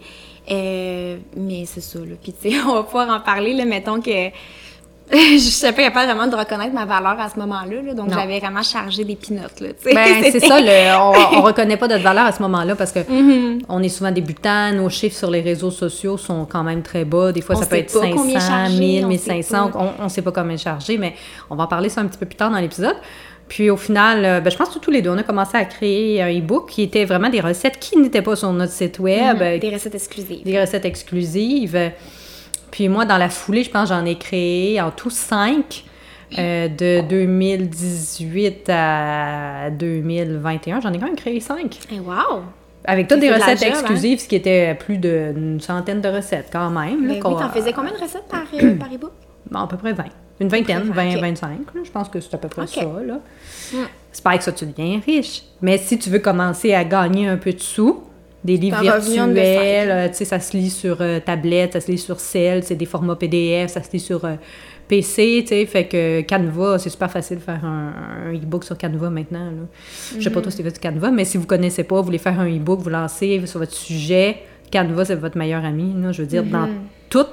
Euh, 0.49 1.17
mais 1.35 1.65
c'est 1.65 1.81
ça, 1.81 1.99
là. 1.99 2.15
Puis, 2.21 2.33
tu 2.33 2.49
sais, 2.51 2.55
on 2.67 2.73
va 2.75 2.83
pouvoir 2.83 3.09
en 3.09 3.19
parler, 3.19 3.53
là. 3.53 3.65
Mettons 3.65 3.99
que 3.99 4.29
je 5.11 5.37
suis 5.37 5.65
pas 5.67 5.83
capable 5.83 6.05
vraiment 6.11 6.27
de 6.27 6.35
reconnaître 6.35 6.73
ma 6.73 6.85
valeur 6.85 7.17
à 7.19 7.29
ce 7.29 7.39
moment-là, 7.39 7.81
là. 7.81 7.93
Donc, 7.93 8.13
j'avais 8.13 8.39
vraiment 8.39 8.61
chargé 8.63 9.03
des 9.05 9.15
pinottes, 9.15 9.59
là. 9.61 9.69
sais. 9.77 9.93
Ben, 9.93 10.23
c'est 10.31 10.39
ça, 10.41 10.59
le, 10.59 10.97
on, 10.97 11.37
on 11.37 11.41
reconnaît 11.43 11.77
pas 11.77 11.87
notre 11.87 12.03
valeur 12.03 12.25
à 12.25 12.31
ce 12.33 12.41
moment-là 12.41 12.75
parce 12.75 12.91
que 12.91 12.99
Mhm. 13.09 13.61
on 13.69 13.81
est 13.83 13.89
souvent 13.89 14.11
débutants, 14.11 14.71
nos 14.73 14.89
chiffres 14.89 15.15
sur 15.17 15.29
les 15.31 15.39
réseaux 15.41 15.71
sociaux 15.71 16.17
sont 16.17 16.45
quand 16.45 16.63
même 16.63 16.81
très 16.81 17.05
bas. 17.05 17.31
Des 17.31 17.39
fois, 17.41 17.55
On 17.55 17.59
ça 17.59 17.65
peut 17.67 17.77
être 17.77 17.93
pas 17.93 18.07
combien 18.09 18.39
500, 18.39 18.47
charger, 18.49 18.79
1000, 18.79 19.05
on 19.05 19.07
1500. 19.09 19.71
sait 19.71 19.77
On, 19.77 20.03
on 20.05 20.09
sait 20.09 20.21
pas 20.21 20.31
combien 20.33 20.57
charger, 20.57 20.97
mais 20.97 21.13
on 21.49 21.55
va 21.55 21.63
en 21.63 21.67
parler 21.67 21.87
ça 21.89 22.01
un 22.01 22.05
petit 22.07 22.17
peu 22.17 22.25
plus 22.25 22.35
tard 22.37 22.51
dans 22.51 22.59
l'épisode. 22.59 22.95
Puis 23.49 23.69
au 23.69 23.77
final, 23.77 24.25
euh, 24.25 24.39
ben, 24.41 24.49
je 24.51 24.57
pense 24.57 24.69
que 24.69 24.79
tous 24.79 24.91
les 24.91 25.01
deux, 25.01 25.09
on 25.09 25.17
a 25.17 25.23
commencé 25.23 25.55
à 25.57 25.63
créer 25.65 26.21
un 26.21 26.29
e-book 26.29 26.69
qui 26.69 26.81
était 26.83 27.05
vraiment 27.05 27.29
des 27.29 27.39
recettes 27.39 27.79
qui 27.79 27.97
n'étaient 27.97 28.21
pas 28.21 28.35
sur 28.35 28.51
notre 28.51 28.73
site 28.73 28.99
web, 28.99 29.41
Mhm. 29.41 29.59
Des 29.59 29.69
recettes 29.73 29.95
exclusives. 29.95 30.43
des 30.43 30.59
recettes 30.59 30.85
exclusives. 30.85 31.91
Puis 32.71 32.89
moi, 32.89 33.05
dans 33.05 33.17
la 33.17 33.29
foulée, 33.29 33.63
je 33.63 33.69
pense 33.71 33.89
que 33.89 33.95
j'en 33.95 34.05
ai 34.05 34.17
créé 34.17 34.81
en 34.81 34.91
tout 34.91 35.09
cinq. 35.09 35.83
euh, 36.37 36.67
de 36.67 37.07
2018 37.07 38.69
à 38.69 39.69
2021, 39.71 40.81
j'en 40.81 40.91
ai 40.91 40.99
quand 40.99 41.05
même 41.05 41.15
créé 41.15 41.39
cinq. 41.39 41.79
Eh, 41.89 41.99
wow! 42.01 42.41
Avec 42.83 43.07
toutes 43.07 43.21
des 43.21 43.29
de 43.29 43.33
recettes 43.33 43.63
hein? 43.63 43.67
exclusives, 43.69 44.19
ce 44.19 44.27
qui 44.27 44.35
était 44.35 44.75
plus 44.75 44.97
d'une 44.97 45.61
centaine 45.61 46.01
de 46.01 46.09
recettes 46.09 46.49
quand 46.51 46.69
même. 46.69 47.07
là, 47.07 47.13
Ben 47.13 47.19
qu'on- 47.21 47.33
oui, 47.35 47.41
t'en 47.41 47.49
faisais 47.49 47.71
combien 47.71 47.93
de 47.93 47.97
recettes 47.97 48.27
par, 48.29 48.41
euh, 48.61 48.75
par 48.75 48.89
e-book? 48.93 49.11
Bon, 49.49 49.59
à 49.59 49.67
peu 49.67 49.77
près 49.77 49.93
20. 49.93 50.03
Une 50.39 50.49
vingtaine, 50.49 50.81
peu 50.81 50.93
20, 50.93 50.93
vingt, 50.93 51.15
ok. 51.15 51.21
25. 51.21 51.49
là, 51.75 51.81
je 51.83 51.91
pense 51.91 52.09
que 52.09 52.19
c'est 52.19 52.33
à 52.33 52.37
peu 52.37 52.47
près 52.47 52.67
ça. 52.67 52.81
Là. 52.83 53.19
Mm. 53.73 53.77
C'est 54.11 54.23
pas 54.23 54.29
avec 54.31 54.41
ça 54.43 54.51
que 54.51 54.57
tu 54.59 54.65
deviens 54.65 54.99
riche. 55.05 55.43
Mais 55.61 55.77
si 55.77 55.97
tu 55.97 56.09
veux 56.09 56.19
commencer 56.19 56.73
à 56.73 56.83
gagner 56.83 57.27
un 57.27 57.37
peu 57.37 57.53
de 57.53 57.59
sous, 57.59 58.03
des 58.43 58.57
livres 58.57 58.81
virtuels, 58.81 59.89
euh, 59.91 60.07
tu 60.09 60.13
sais, 60.15 60.25
ça 60.25 60.39
se 60.39 60.55
lit 60.55 60.69
sur 60.69 60.97
euh, 61.01 61.19
tablette, 61.19 61.73
ça 61.73 61.81
se 61.81 61.91
lit 61.91 61.97
sur 61.97 62.19
cell, 62.19 62.63
c'est 62.63 62.75
des 62.75 62.85
formats 62.85 63.15
PDF, 63.15 63.71
ça 63.71 63.81
se 63.83 63.91
lit 63.91 63.99
sur 63.99 64.23
euh, 64.25 64.35
PC, 64.87 65.39
tu 65.41 65.47
sais, 65.47 65.65
fait 65.65 65.85
que 65.87 66.21
Canva, 66.21 66.77
c'est 66.79 66.89
super 66.89 67.11
facile 67.11 67.37
de 67.37 67.41
faire 67.41 67.65
un, 67.65 67.93
un 68.29 68.33
e-book 68.33 68.63
sur 68.63 68.77
Canva 68.77 69.09
maintenant. 69.09 69.45
Là. 69.45 69.67
Je 70.17 70.21
sais 70.23 70.29
pas 70.29 70.39
toi 70.41 70.49
si 70.51 70.57
tu 70.57 70.63
fais 70.63 70.71
du 70.71 70.79
Canva, 70.79 71.11
mais 71.11 71.25
si 71.25 71.37
vous 71.37 71.45
connaissez 71.47 71.83
pas, 71.83 71.97
vous 71.97 72.03
voulez 72.03 72.19
faire 72.19 72.39
un 72.39 72.47
e-book, 72.47 72.79
vous 72.79 72.89
lancez 72.89 73.41
sur 73.47 73.59
votre 73.59 73.73
sujet, 73.73 74.37
Canva, 74.71 75.03
c'est 75.03 75.15
votre 75.15 75.37
meilleur 75.37 75.65
ami. 75.65 75.93
Là, 76.01 76.11
je 76.11 76.21
veux 76.21 76.27
dire, 76.27 76.43
dans 76.43 76.67
Mhm. 76.67 76.77
tout, 77.09 77.25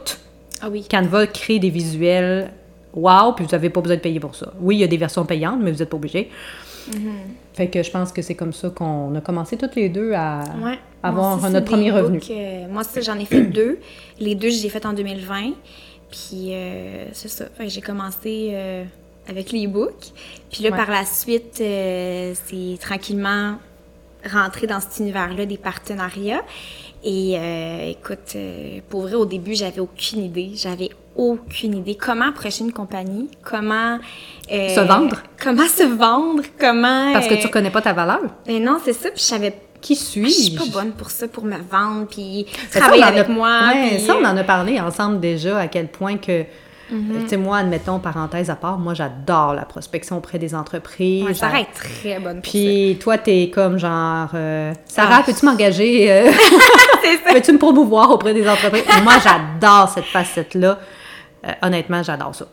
Ah 0.63 0.69
oui. 0.71 0.85
Canva 0.91 1.27
crée 1.29 1.59
des 1.61 1.71
visuels 1.71 2.51
wow, 2.95 3.33
puis 3.33 3.45
vous 3.45 3.51
n'avez 3.51 3.71
pas 3.71 3.81
besoin 3.81 3.97
de 3.97 4.01
payer 4.03 4.21
pour 4.21 4.35
ça. 4.35 4.53
Oui, 4.61 4.77
il 4.77 4.81
y 4.81 4.85
a 4.85 4.87
des 4.87 4.97
versions 4.97 5.25
payantes, 5.25 5.61
mais 5.63 5.71
vous 5.73 5.79
n'êtes 5.79 5.91
pas 5.91 5.97
obligé. 5.97 6.31
Fait 7.55 7.69
que 7.69 7.83
je 7.83 7.91
pense 7.91 8.13
que 8.13 8.21
c'est 8.21 8.35
comme 8.35 8.53
ça 8.53 8.69
qu'on 8.71 9.15
a 9.15 9.21
commencé 9.21 9.57
toutes 9.57 9.75
les 9.77 9.89
deux 9.89 10.13
à 10.13 10.41
Ouais. 10.63 10.79
avoir 11.03 11.39
aussi, 11.39 11.51
notre 11.53 11.67
premier 11.67 11.91
revenu. 11.91 12.21
euh, 12.31 12.67
moi, 12.71 12.83
j'en 13.01 13.19
ai 13.19 13.25
fait 13.25 13.43
deux. 13.43 13.79
Les 14.19 14.35
deux, 14.35 14.51
je 14.51 14.57
les 14.57 14.67
ai 14.67 14.69
fait 14.69 14.85
en 14.85 14.93
2020. 14.93 15.53
Puis, 16.11 16.51
euh, 16.53 17.07
c'est 17.13 17.29
ça. 17.29 17.47
J'ai 17.67 17.81
commencé 17.81 18.51
euh, 18.53 18.85
avec 19.29 19.51
les 19.53 19.67
e-books. 19.67 20.13
Puis 20.53 20.63
là, 20.63 20.71
Ouais. 20.71 20.77
par 20.77 20.91
la 20.91 21.05
suite, 21.07 21.59
euh, 21.61 22.35
c'est 22.47 22.79
tranquillement 22.81 23.55
rentré 24.31 24.67
dans 24.67 24.81
cet 24.81 24.99
univers-là 25.01 25.47
des 25.47 25.59
partenariats. 25.59 26.43
Et 27.03 27.35
écoute, 27.91 28.35
pour 28.89 29.03
vrai, 29.03 29.15
au 29.15 29.27
début, 29.27 29.55
j'avais 29.55 29.81
aucune 29.81 30.25
idée. 30.25 30.53
J'avais 30.55 30.89
aucune 31.17 31.75
idée. 31.77 31.95
Comment 31.97 32.29
approcher 32.29 32.65
une 32.65 32.73
compagnie? 32.73 33.29
Comment... 33.43 33.99
euh, 34.53 34.69
Se 34.75 34.81
vendre? 34.81 35.17
Comment 35.43 35.67
se 35.67 35.83
vendre? 35.85 36.43
Comment... 36.59 37.13
Parce 37.13 37.27
que 37.29 37.35
euh, 37.35 37.39
tu 37.41 37.47
reconnais 37.47 37.71
pas 37.71 37.83
ta 37.83 37.93
valeur? 37.93 38.21
mais 38.47 38.61
non, 38.61 38.79
c'est 38.85 38.93
ça. 38.93 39.11
Puis 39.11 39.19
je 39.21 39.25
savais 39.25 39.55
Qui 39.81 39.95
je 39.95 40.01
suis-je? 40.01 40.29
suis 40.31 40.51
pas 40.57 40.65
bonne 40.81 40.93
pour 40.93 41.11
ça, 41.11 41.29
pour 41.29 41.45
me 41.45 41.57
vendre, 41.71 42.07
puis 42.11 42.47
ça, 42.71 42.81
travailler 42.81 43.03
avec 43.05 43.29
a- 43.29 43.33
moi. 43.33 43.61
Ouais, 43.73 43.89
puis- 43.97 44.01
ça, 44.07 44.17
on 44.21 44.25
en 44.25 44.37
a 44.37 44.45
parlé 44.45 44.81
ensemble 44.81 45.21
déjà, 45.21 45.59
à 45.59 45.69
quel 45.69 45.89
point 45.89 46.17
que. 46.17 46.45
Mhm. 46.91 47.23
Tu 47.23 47.29
sais, 47.31 47.37
moi, 47.39 47.59
admettons, 47.59 47.99
parenthèse 47.99 48.51
à 48.51 48.57
part, 48.57 48.77
moi, 48.79 48.93
j'adore 48.93 49.55
la 49.55 49.65
prospection 49.65 50.19
auprès 50.19 50.39
des 50.39 50.55
entreprises. 50.55 51.25
Ouais, 51.25 51.33
Sarah 51.33 51.61
est 51.61 51.73
très 51.75 52.19
bonne 52.21 52.43
Puis 52.43 52.99
toi, 53.01 53.17
t'es 53.17 53.51
comme 53.53 53.79
genre, 53.79 54.29
euh, 54.35 54.73
Sarah, 54.85 55.21
Ah. 55.21 55.23
peux-tu 55.25 55.47
m'engager? 55.47 56.13
euh, 56.13 56.31
peux-tu 57.33 57.53
me 57.53 57.59
promouvoir 57.59 58.11
auprès 58.11 58.35
des 58.35 58.47
entreprises? 58.49 58.85
Moi, 59.03 59.15
j'adore 59.23 59.89
cette 59.89 60.05
facette-là. 60.05 60.79
Euh, 61.47 61.53
honnêtement, 61.63 62.03
j'adore 62.03 62.35
ça. 62.35 62.47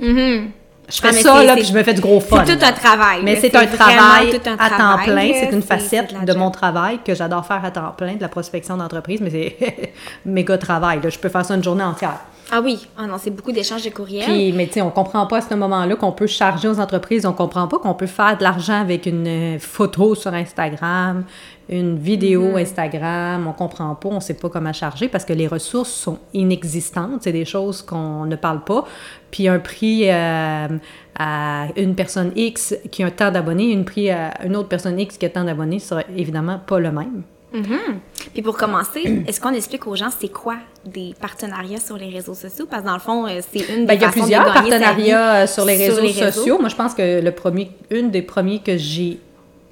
Mhm. 0.00 0.50
Je 0.88 1.00
fais 1.00 1.08
Ah, 1.08 1.12
mais 1.12 1.22
ça, 1.22 1.44
là, 1.44 1.54
puis 1.54 1.64
je 1.64 1.72
me 1.72 1.82
fais 1.84 1.94
du 1.94 2.00
gros 2.00 2.18
fun. 2.18 2.42
C'est 2.44 2.56
tout 2.56 2.64
un 2.64 2.72
travail. 2.72 3.20
Mais 3.22 3.36
c'est 3.36 3.54
un 3.54 3.66
travail 3.66 4.30
tout 4.30 4.50
un 4.50 4.56
à 4.58 4.70
temps 4.70 5.04
plein. 5.04 5.30
C'est 5.34 5.52
une 5.52 5.62
facette 5.62 6.24
de 6.24 6.32
mon 6.34 6.50
travail 6.50 6.98
que 7.04 7.14
j'adore 7.14 7.46
faire 7.46 7.64
à 7.64 7.70
temps 7.70 7.94
plein, 7.96 8.14
de 8.14 8.20
la 8.20 8.28
prospection 8.28 8.76
d'entreprise, 8.76 9.20
mais 9.20 9.30
c'est 9.30 9.92
méga 10.24 10.58
travail. 10.58 11.00
là. 11.00 11.08
Je 11.08 11.18
peux 11.18 11.28
faire 11.28 11.44
ça 11.44 11.54
une 11.54 11.62
journée 11.62 11.84
entière. 11.84 12.18
Ah 12.52 12.60
oui, 12.62 12.86
ah 12.96 13.06
non, 13.06 13.16
c'est 13.18 13.30
beaucoup 13.30 13.52
d'échanges 13.52 13.84
de 13.84 13.90
courriels. 13.90 14.24
Puis, 14.24 14.52
mais 14.52 14.66
tu 14.66 14.74
sais, 14.74 14.82
on 14.82 14.90
comprend 14.90 15.26
pas 15.26 15.38
à 15.38 15.40
ce 15.40 15.54
moment-là 15.54 15.94
qu'on 15.94 16.12
peut 16.12 16.26
charger 16.26 16.68
aux 16.68 16.80
entreprises, 16.80 17.24
on 17.24 17.32
comprend 17.32 17.68
pas 17.68 17.78
qu'on 17.78 17.94
peut 17.94 18.06
faire 18.06 18.36
de 18.36 18.42
l'argent 18.42 18.80
avec 18.80 19.06
une 19.06 19.26
euh, 19.26 19.58
photo 19.58 20.14
sur 20.14 20.34
Instagram, 20.34 21.24
une 21.68 21.96
vidéo 21.96 22.56
Instagram, 22.56 23.46
on 23.46 23.52
comprend 23.52 23.94
pas, 23.94 24.08
on 24.08 24.20
sait 24.20 24.34
pas 24.34 24.48
comment 24.48 24.72
charger 24.72 25.06
parce 25.08 25.24
que 25.24 25.32
les 25.32 25.46
ressources 25.46 25.92
sont 25.92 26.18
inexistantes, 26.34 27.22
c'est 27.22 27.32
des 27.32 27.44
choses 27.44 27.82
qu'on 27.82 28.26
ne 28.26 28.36
parle 28.36 28.64
pas. 28.64 28.84
Puis 29.30 29.46
un 29.46 29.60
prix 29.60 30.10
euh, 30.10 30.68
à 31.16 31.66
une 31.76 31.94
personne 31.94 32.32
X 32.34 32.74
qui 32.90 33.04
a 33.04 33.10
tant 33.12 33.30
d'abonnés, 33.30 33.76
un 33.76 33.84
prix 33.84 34.10
à 34.10 34.44
une 34.44 34.56
autre 34.56 34.68
personne 34.68 34.98
X 34.98 35.16
qui 35.16 35.26
a 35.26 35.30
tant 35.30 35.44
d'abonnés 35.44 35.78
sera 35.78 36.02
évidemment 36.16 36.58
pas 36.58 36.80
le 36.80 36.90
même. 36.90 37.22
Mhm. 37.52 37.98
Puis 38.32 38.42
pour 38.42 38.56
commencer, 38.56 39.00
est-ce 39.26 39.40
qu'on 39.40 39.52
explique 39.52 39.86
aux 39.86 39.96
gens 39.96 40.08
c'est 40.16 40.28
quoi 40.32 40.56
des 40.84 41.14
partenariats 41.20 41.80
sur 41.80 41.96
les 41.96 42.08
réseaux 42.08 42.34
sociaux? 42.34 42.66
Parce 42.70 42.82
que 42.82 42.86
dans 42.86 42.94
le 42.94 43.00
fond, 43.00 43.26
euh, 43.26 43.40
c'est 43.52 43.68
une 43.74 43.80
des 43.80 43.86
Ben, 43.86 43.94
il 43.94 44.02
y 44.02 44.04
a 44.04 44.10
plusieurs 44.10 44.44
partenariats 44.44 45.34
euh, 45.42 45.46
sur 45.46 45.64
les 45.64 45.76
réseaux 45.76 46.00
les 46.00 46.12
réseaux. 46.12 46.30
sociaux. 46.32 46.58
Moi, 46.60 46.68
je 46.68 46.76
pense 46.76 46.94
que 46.94 47.20
le 47.20 47.32
premier, 47.32 47.70
une 47.90 48.10
des 48.10 48.22
premiers 48.22 48.60
que 48.60 48.76
j'ai 48.76 49.18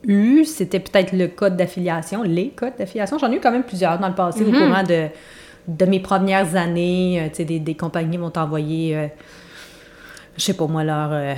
eu, 0.04 0.44
c'était 0.44 0.80
peut-être 0.80 1.12
le 1.12 1.28
code 1.28 1.56
d'affiliation, 1.56 2.22
les 2.22 2.48
codes 2.50 2.74
d'affiliation. 2.78 3.18
J'en 3.18 3.30
ai 3.30 3.36
eu 3.36 3.40
quand 3.40 3.52
même 3.52 3.64
plusieurs 3.64 3.98
dans 3.98 4.08
le 4.08 4.14
passé 4.14 4.44
Mhm. 4.44 4.48
au 4.54 4.58
courant 4.58 4.82
de, 4.82 5.06
de 5.68 5.84
mes 5.86 6.00
premières 6.00 6.56
années. 6.56 7.20
Euh, 7.20 7.28
tu 7.28 7.36
sais, 7.36 7.44
des, 7.44 7.58
des 7.60 7.74
compagnies 7.74 8.16
vont 8.16 8.30
t'envoyer 8.30 8.96
euh, 8.96 9.06
je 10.38 10.44
sais 10.44 10.54
pas 10.54 10.66
moi, 10.66 10.84
leur, 10.84 11.10
euh, 11.12 11.34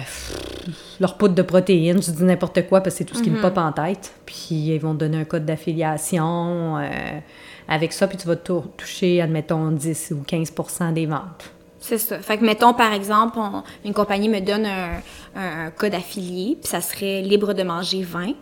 leur 1.01 1.17
poudre 1.17 1.35
de 1.35 1.43
protéines, 1.43 2.03
je 2.03 2.11
dis 2.11 2.23
n'importe 2.25 2.67
quoi 2.69 2.81
parce 2.83 2.95
que 2.95 2.99
c'est 2.99 3.05
tout 3.05 3.17
ce 3.17 3.23
qui 3.23 3.31
me 3.31 3.41
pop 3.41 3.57
en 3.59 3.73
tête. 3.73 4.13
Puis 4.27 4.37
ils 4.53 4.79
vont 4.79 4.93
te 4.95 4.99
donner 4.99 5.19
un 5.19 5.25
code 5.25 5.45
d'affiliation 5.47 6.79
euh, 6.79 6.89
avec 7.69 7.93
ça, 7.93 8.07
puis 8.07 8.17
tu 8.19 8.27
vas 8.27 8.37
tou- 8.37 8.65
toucher, 8.77 9.21
admettons, 9.21 9.71
10 9.71 10.13
ou 10.17 10.23
15 10.27 10.53
des 10.93 11.07
ventes. 11.07 11.51
C'est 11.83 11.97
ça. 11.99 12.19
Fait 12.19 12.37
que, 12.37 12.45
mettons, 12.45 12.75
par 12.75 12.93
exemple, 12.93 13.39
on- 13.39 13.63
une 13.87 13.95
compagnie 13.95 14.29
me 14.29 14.41
donne 14.41 14.67
un, 14.67 15.01
un- 15.35 15.67
un 15.67 15.71
code 15.71 15.95
affilié, 15.95 16.59
puis 16.61 16.69
ça 16.69 16.81
serait 16.81 17.23
libre 17.23 17.55
de 17.55 17.63
manger 17.63 18.03
20. 18.03 18.35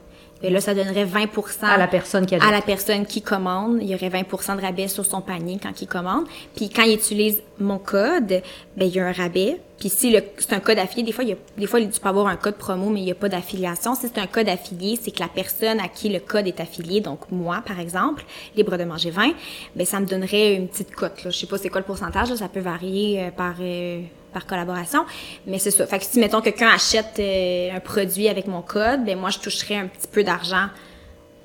Et 0.43 0.51
là, 0.51 0.61
ça 0.61 0.73
donnerait 0.73 1.05
20% 1.05 1.65
À 1.65 1.77
la 1.79 1.89
personne 1.89 2.25
qui 2.25 2.35
à 2.37 2.51
la 2.53 2.63
personne 2.63 3.05
qui 3.07 3.23
commande. 3.23 3.79
Il 3.81 3.89
y 3.89 3.95
aurait 3.95 4.09
20% 4.09 4.57
de 4.57 4.63
rabais 4.63 4.87
sur 4.87 5.05
son 5.05 5.21
panier 5.21 5.59
quand 5.61 5.83
il 5.83 5.89
commande. 5.89 6.27
Puis 6.55 6.71
quand 6.71 6.83
il 6.85 6.95
utilise 6.95 7.43
mon 7.59 7.79
code, 7.79 8.29
ben 8.77 8.85
il 8.87 8.95
y 8.95 9.01
a 9.01 9.07
un 9.07 9.13
rabais. 9.13 9.61
Puis 9.81 9.89
si 9.89 10.11
le- 10.11 10.23
c'est 10.39 10.53
un 10.53 10.61
code 10.61 10.79
affilié, 10.79 11.03
des 11.05 11.13
fois, 11.13 11.25
il 11.25 11.31
y 11.31 11.33
a, 11.33 11.37
des 11.57 11.67
fois, 11.67 11.81
tu 11.81 12.01
peux 12.01 12.09
avoir 12.09 12.27
un 12.29 12.37
code 12.37 12.55
promo, 12.57 12.89
mais 12.89 13.01
il 13.01 13.05
n'y 13.05 13.11
a 13.11 13.17
pas 13.17 13.29
d'affiliation. 13.29 13.95
Si 13.97 14.03
c'est 14.03 14.19
un 14.19 14.27
code 14.29 14.49
affilié, 14.49 14.97
c'est 15.01 15.11
que 15.11 15.21
la 15.21 15.29
personne 15.29 15.81
à 15.81 15.89
qui 15.89 16.09
le 16.09 16.21
code 16.21 16.47
est 16.47 16.61
affilié, 16.61 17.01
donc 17.01 17.21
moi, 17.33 17.63
par 17.67 17.79
exemple, 17.81 18.25
libre 18.57 18.77
de 18.77 18.85
manger 18.85 19.11
20, 19.11 19.33
ben 19.75 19.87
ça 19.87 19.99
me 20.01 20.07
donnerait 20.07 20.55
une 20.55 20.69
petite 20.69 20.95
cote. 20.95 21.25
Là. 21.25 21.31
Je 21.31 21.37
sais 21.37 21.47
pas 21.47 21.59
c'est 21.59 21.69
quoi 21.69 21.81
le 21.81 21.87
pourcentage, 21.87 22.31
là, 22.31 22.37
ça 22.37 22.49
peut 22.49 22.61
varier 22.61 23.25
euh, 23.25 23.31
par... 23.33 23.55
euh, 23.61 24.03
par 24.39 24.47
collaboration, 24.47 25.05
mais 25.47 25.59
c'est 25.59 25.71
ça. 25.73 25.87
Fait 25.87 25.99
que 25.99 26.05
si, 26.05 26.21
mettons, 26.21 26.41
quelqu'un 26.41 26.69
achète 26.69 27.17
euh, 27.19 27.71
un 27.77 27.81
produit 27.81 28.29
avec 28.29 28.47
mon 28.47 28.63
code, 28.63 29.05
ben 29.05 29.19
moi, 29.19 29.31
je 29.31 29.39
toucherais 29.41 29.75
un 29.77 29.87
petit 29.89 30.07
peu 30.07 30.23
d'argent 30.23 30.67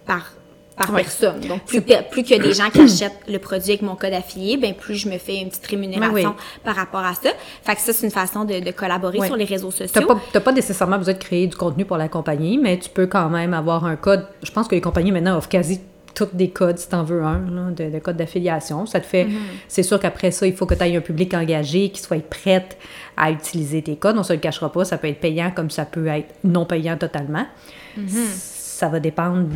par, 0.05 0.31
par 0.77 0.91
Ouais. 0.93 1.01
personne. 1.01 1.39
Donc, 1.41 1.65
plus, 1.65 1.81
plus 1.81 2.23
qu'il 2.23 2.37
y 2.37 2.39
a 2.39 2.43
des 2.43 2.53
gens 2.53 2.69
qui 2.69 2.81
achètent 2.81 3.21
le 3.27 3.39
produit 3.39 3.71
avec 3.71 3.81
mon 3.81 3.95
code 3.95 4.13
affilié, 4.13 4.57
ben 4.57 4.73
plus 4.75 4.95
je 4.95 5.09
me 5.09 5.17
fais 5.17 5.37
une 5.37 5.49
petite 5.49 5.65
rémunération 5.65 6.13
Oui, 6.13 6.23
oui. 6.25 6.61
par 6.63 6.75
rapport 6.75 7.03
à 7.03 7.15
ça. 7.15 7.29
Fait 7.63 7.73
que 7.75 7.81
ça, 7.81 7.93
c'est 7.93 8.05
une 8.05 8.11
façon 8.11 8.43
de, 8.43 8.59
de 8.59 8.71
collaborer 8.71 9.25
sur 9.25 9.35
les 9.35 9.45
réseaux 9.45 9.71
sociaux. 9.71 9.99
n'as 10.01 10.05
pas, 10.07 10.19
t'as 10.31 10.39
pas 10.39 10.51
nécessairement 10.51 10.97
besoin 10.99 11.13
de 11.15 11.19
créer 11.19 11.47
du 11.47 11.55
contenu 11.55 11.85
pour 11.85 11.97
la 11.97 12.09
compagnie, 12.09 12.59
mais 12.59 12.77
tu 12.77 12.89
peux 12.91 13.07
quand 13.07 13.29
même 13.29 13.53
avoir 13.55 13.85
un 13.85 13.95
code. 13.95 14.27
Je 14.43 14.51
pense 14.51 14.67
que 14.67 14.75
les 14.75 14.81
compagnies 14.81 15.11
maintenant 15.11 15.37
offrent 15.37 15.49
quasi 15.49 15.79
toutes 16.13 16.35
des 16.35 16.49
codes, 16.49 16.77
si 16.77 16.89
tu 16.89 16.95
en 16.95 17.03
veux 17.03 17.23
un, 17.23 17.39
là, 17.49 17.71
de, 17.71 17.89
de 17.89 17.99
code 17.99 18.17
d'affiliation. 18.17 18.85
Ça 18.85 18.99
te 18.99 19.05
fait. 19.05 19.27
C'est 19.67 19.83
sûr 19.83 19.99
qu'après 19.99 20.31
ça, 20.31 20.45
il 20.45 20.53
faut 20.53 20.65
que 20.65 20.75
tu 20.75 20.83
aies 20.83 20.95
un 20.95 21.01
public 21.01 21.33
engagé 21.33 21.89
qui 21.89 22.01
soit 22.01 22.23
prêt 22.27 22.67
à 23.17 23.31
utiliser 23.31 23.81
tes 23.81 23.95
codes. 23.95 24.15
On 24.15 24.19
ne 24.19 24.23
se 24.23 24.33
le 24.33 24.39
cachera 24.39 24.71
pas, 24.71 24.85
ça 24.85 24.97
peut 24.97 25.07
être 25.07 25.19
payant 25.19 25.51
comme 25.51 25.69
ça 25.69 25.85
peut 25.85 26.07
être 26.07 26.33
non 26.43 26.65
payant 26.65 26.97
totalement. 26.97 27.45
Ça 28.83 28.89
va 28.89 28.99
dépendre 28.99 29.47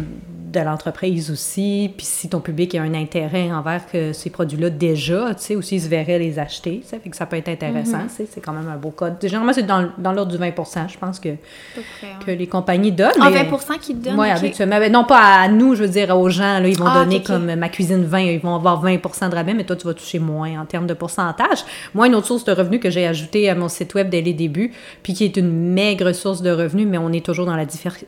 de 0.54 0.60
l'entreprise 0.62 1.30
aussi, 1.30 1.92
puis 1.98 2.06
si 2.06 2.30
ton 2.30 2.40
public 2.40 2.74
a 2.76 2.82
un 2.82 2.94
intérêt 2.94 3.52
envers 3.52 3.86
que 3.86 4.14
ces 4.14 4.30
produits-là 4.30 4.70
déjà, 4.70 5.36
tu 5.36 5.44
sais, 5.44 5.56
aussi 5.58 5.76
ils 5.76 5.82
se 5.82 5.90
verraient 5.90 6.20
les 6.20 6.40
acheter, 6.40 6.82
ça 6.86 6.98
fait 7.00 7.10
que 7.10 7.18
ça 7.18 7.26
peut 7.26 7.36
être 7.36 7.50
intéressant, 7.50 8.08
sais, 8.08 8.26
c'est 8.32 8.40
quand 8.40 8.54
même 8.54 8.70
un 8.70 8.78
beau 8.78 8.92
code. 8.92 9.16
Généralement, 9.22 9.52
c'est 9.52 9.64
dans, 9.68 9.90
dans 9.98 10.14
l'ordre 10.14 10.32
du 10.32 10.38
20% 10.42 10.90
je 10.90 10.98
pense 10.98 11.20
que, 11.20 11.30
près, 11.74 12.26
que 12.26 12.32
les 12.32 12.48
compagnies 12.48 12.94
donnent. 12.94 13.12
Ah, 13.20 13.30
mais- 13.30 13.44
20 13.44 13.78
qui 13.78 13.94
te 13.94 14.06
donnent. 14.06 14.18
oui, 14.18 14.28
ok. 14.32 14.38
habituellement. 14.38 14.80
Mais 14.80 14.90
non, 14.90 15.04
pas 15.04 15.42
à 15.42 15.48
nous, 15.50 15.76
je 15.76 15.84
veux 15.84 15.90
dire, 15.90 16.18
aux 16.18 16.30
gens. 16.30 16.60
Là, 16.60 16.68
ils 16.70 16.78
vont 16.78 16.86
Ah, 16.88 17.04
donner 17.04 17.22
comme 17.22 17.54
ma 17.56 17.68
cuisine 17.68 18.06
20, 18.06 18.20
ils 18.20 18.40
vont 18.40 18.56
avoir 18.56 18.80
20 18.80 18.96
de 19.30 19.36
rabais, 19.36 19.54
mais 19.54 19.66
toi, 19.66 19.76
tu 19.76 19.86
vas 19.86 19.94
toucher 19.94 20.20
moins 20.20 20.62
en 20.62 20.66
termes 20.66 20.88
de 20.88 20.94
pourcentage. 20.94 21.60
Moi, 21.94 22.08
une 22.08 22.16
autre 22.16 22.28
source 22.28 22.46
de 22.46 22.54
revenus 22.54 22.80
que 22.80 22.90
j'ai 22.90 23.06
ajoutée 23.06 23.50
à 23.50 23.56
mon 23.56 23.68
site 23.68 23.94
web 23.96 24.10
dès 24.10 24.22
les 24.22 24.34
débuts, 24.34 24.72
puis 25.04 25.14
qui 25.14 25.26
est 25.26 25.36
une 25.36 25.52
maigre 25.74 26.14
source 26.14 26.42
de 26.42 26.52
revenus, 26.52 26.88
mais 26.88 26.98
on 26.98 27.12
est 27.12 27.26
toujours 27.26 27.46
dans 27.46 27.58
la 27.58 27.66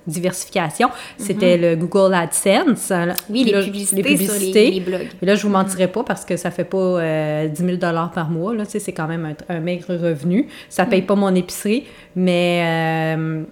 diversification, 0.07 0.89
c'était 1.17 1.57
le 1.57 1.75
Google 1.75 2.13
AdSense. 2.13 2.89
Mhm. 2.91 3.13
Oui, 3.29 3.43
les 3.45 3.51
là, 3.51 3.63
publicités 3.63 4.17
sur 4.17 4.33
les- 4.33 4.71
les 4.71 4.79
blogs. 4.79 5.07
Et 5.21 5.25
là, 5.25 5.35
je 5.35 5.43
vous 5.43 5.49
mentirai 5.49 5.87
pas 5.87 6.03
parce 6.03 6.25
que 6.25 6.37
ça 6.37 6.51
fait 6.51 6.63
pas 6.63 6.77
euh, 6.77 7.47
10 7.47 7.63
000 7.65 7.77
par 7.79 8.29
mois. 8.29 8.53
Là, 8.55 8.63
c'est 8.65 8.91
quand 8.91 9.07
même 9.07 9.25
un, 9.49 9.55
un 9.55 9.59
maigre 9.59 9.95
revenu. 9.95 10.47
Ça 10.69 10.85
paye 10.85 11.01
pas 11.01 11.15
mon 11.15 11.33
épicerie, 11.35 11.85
mais... 12.15 13.15
euh, 13.17 13.43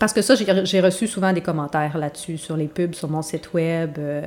parce 0.00 0.12
que 0.12 0.22
ça, 0.22 0.34
j'ai 0.64 0.80
reçu 0.80 1.06
souvent 1.06 1.32
des 1.32 1.40
commentaires 1.40 1.96
là-dessus, 1.96 2.36
sur 2.36 2.56
les 2.56 2.66
pubs, 2.66 2.94
sur 2.94 3.08
mon 3.08 3.22
site 3.22 3.52
web. 3.54 3.92
euh, 3.98 4.22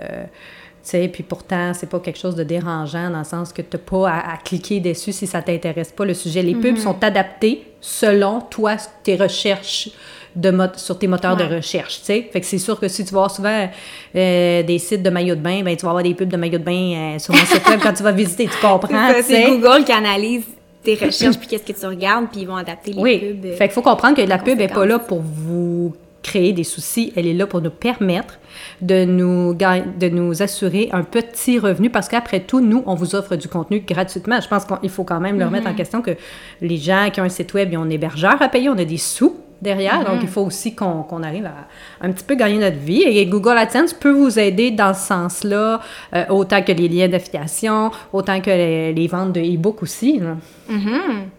tu 0.82 0.92
sais, 0.92 1.10
puis 1.10 1.24
pourtant, 1.24 1.74
c'est 1.74 1.90
pas 1.90 2.00
quelque 2.00 2.18
chose 2.18 2.36
de 2.36 2.44
dérangeant 2.46 3.10
dans 3.10 3.18
le 3.20 3.26
sens 3.26 3.52
que 3.52 3.62
tu 3.62 3.76
n'as 3.76 3.80
pas 3.84 4.10
à, 4.10 4.34
à 4.34 4.38
cliquer 4.38 4.80
dessus 4.80 5.12
si 5.12 5.28
ça 5.28 5.42
t'intéresse 5.42 5.92
pas 5.92 6.06
le 6.06 6.14
sujet. 6.14 6.42
Les 6.42 6.56
pubs 6.56 6.78
sont 6.78 7.04
adaptés 7.04 7.66
selon 7.82 8.40
toi, 8.40 8.78
tes 9.04 9.18
recherches 9.18 9.90
de 10.36 10.54
sur 10.76 11.00
tes 11.00 11.08
moteurs 11.08 11.36
de 11.38 11.44
recherche, 11.56 12.00
tu 12.00 12.06
sais. 12.06 12.30
Fait 12.32 12.40
que 12.42 12.46
c'est 12.46 12.58
sûr 12.58 12.80
que 12.80 12.88
si 12.88 13.04
tu 13.06 13.14
vas 13.14 13.30
souvent 13.30 13.70
euh, 14.16 14.64
des 14.64 14.80
sites 14.80 15.04
de 15.04 15.10
maillots 15.10 15.36
de 15.36 15.42
bain, 15.42 15.62
ben 15.64 15.76
tu 15.76 15.84
vas 15.86 15.90
avoir 15.92 16.04
des 16.04 16.14
pubs 16.14 16.30
de 16.30 16.38
maillots 16.38 16.60
de 16.60 16.64
bain 16.64 16.94
euh, 17.16 17.20
sur 17.20 17.34
mon 17.34 17.40
site 17.46 17.68
web 17.68 17.80
quand 17.82 17.94
tu 17.94 18.04
vas 18.04 18.12
visiter, 18.12 18.46
tu 18.46 18.58
comprends, 18.62 19.12
C'est 19.24 19.46
Google 19.48 19.84
qui 19.84 19.92
analyse 19.92 20.44
tes 20.84 20.96
recherches 20.96 21.38
puis 21.38 21.48
qu'est-ce 21.48 21.64
que 21.72 21.78
tu 21.80 21.86
regardes 21.86 22.28
puis 22.32 22.42
ils 22.42 22.48
vont 22.48 22.56
adapter 22.56 22.94
les 22.94 23.02
Oui. 23.02 23.20
pubs. 23.20 23.46
euh, 23.46 23.56
Fait 23.56 23.66
qu'il 23.68 23.74
faut 23.74 23.82
comprendre 23.82 24.16
que 24.16 24.22
la 24.22 24.38
pub 24.38 24.58
n'est 24.60 24.68
pas 24.68 24.86
là 24.86 25.00
pour 25.00 25.22
vous 25.22 25.94
créer 26.24 26.52
des 26.52 26.66
soucis, 26.66 27.14
elle 27.16 27.26
est 27.26 27.34
là 27.34 27.48
pour 27.48 27.62
nous 27.62 27.70
permettre 27.70 28.38
de 28.82 29.06
nous, 29.06 29.54
de 29.54 30.10
nous 30.10 30.42
assurer 30.42 30.90
un 30.92 31.04
petit 31.04 31.58
revenu 31.58 31.90
parce 31.90 32.10
qu'après 32.10 32.42
tout, 32.42 32.60
nous, 32.60 32.84
on 32.86 32.96
vous 32.96 33.16
offre 33.16 33.38
du 33.38 33.48
contenu 33.48 33.80
gratuitement. 33.80 34.42
Je 34.42 34.48
pense 34.50 34.66
qu'il 34.66 34.90
faut 34.90 35.06
quand 35.06 35.22
même 35.22 35.40
le 35.40 35.46
remettre 35.46 35.68
en 35.70 35.74
question 35.74 36.02
que 36.02 36.12
les 36.62 36.76
gens 36.78 37.10
qui 37.14 37.22
ont 37.22 37.24
un 37.24 37.30
site 37.30 37.54
web, 37.54 37.70
ils 37.72 37.78
ont 37.78 37.84
un 37.84 37.90
hébergeur 37.90 38.42
à 38.42 38.50
payer, 38.50 38.68
on 38.68 38.78
a 38.78 38.84
des 38.84 38.98
sous 38.98 39.38
derrière, 39.62 40.04
donc 40.06 40.20
il 40.22 40.28
faut 40.28 40.42
aussi 40.42 40.76
qu'on 40.76 41.24
arrive 41.24 41.46
à 41.46 41.68
un 42.06 42.12
petit 42.12 42.24
peu 42.24 42.36
gagner 42.36 42.58
notre 42.60 42.78
vie. 42.78 43.04
Et 43.04 43.26
Google 43.26 43.58
AdSense 43.58 43.94
peut 43.94 44.12
vous 44.12 44.38
aider 44.40 44.72
dans 44.72 44.94
ce 44.94 45.08
sens-là, 45.08 45.82
euh, 46.16 46.26
autant 46.30 46.62
que 46.62 46.72
les 46.72 46.88
liens 46.88 47.08
d'affiliation, 47.08 47.92
autant 48.14 48.40
que 48.42 48.50
les, 48.50 48.94
les 48.94 49.08
ventes 49.08 49.34
de 49.34 49.42
e-book 49.42 49.84
aussi. 49.84 50.20
là. 50.20 50.36
Mhm. 50.70 51.30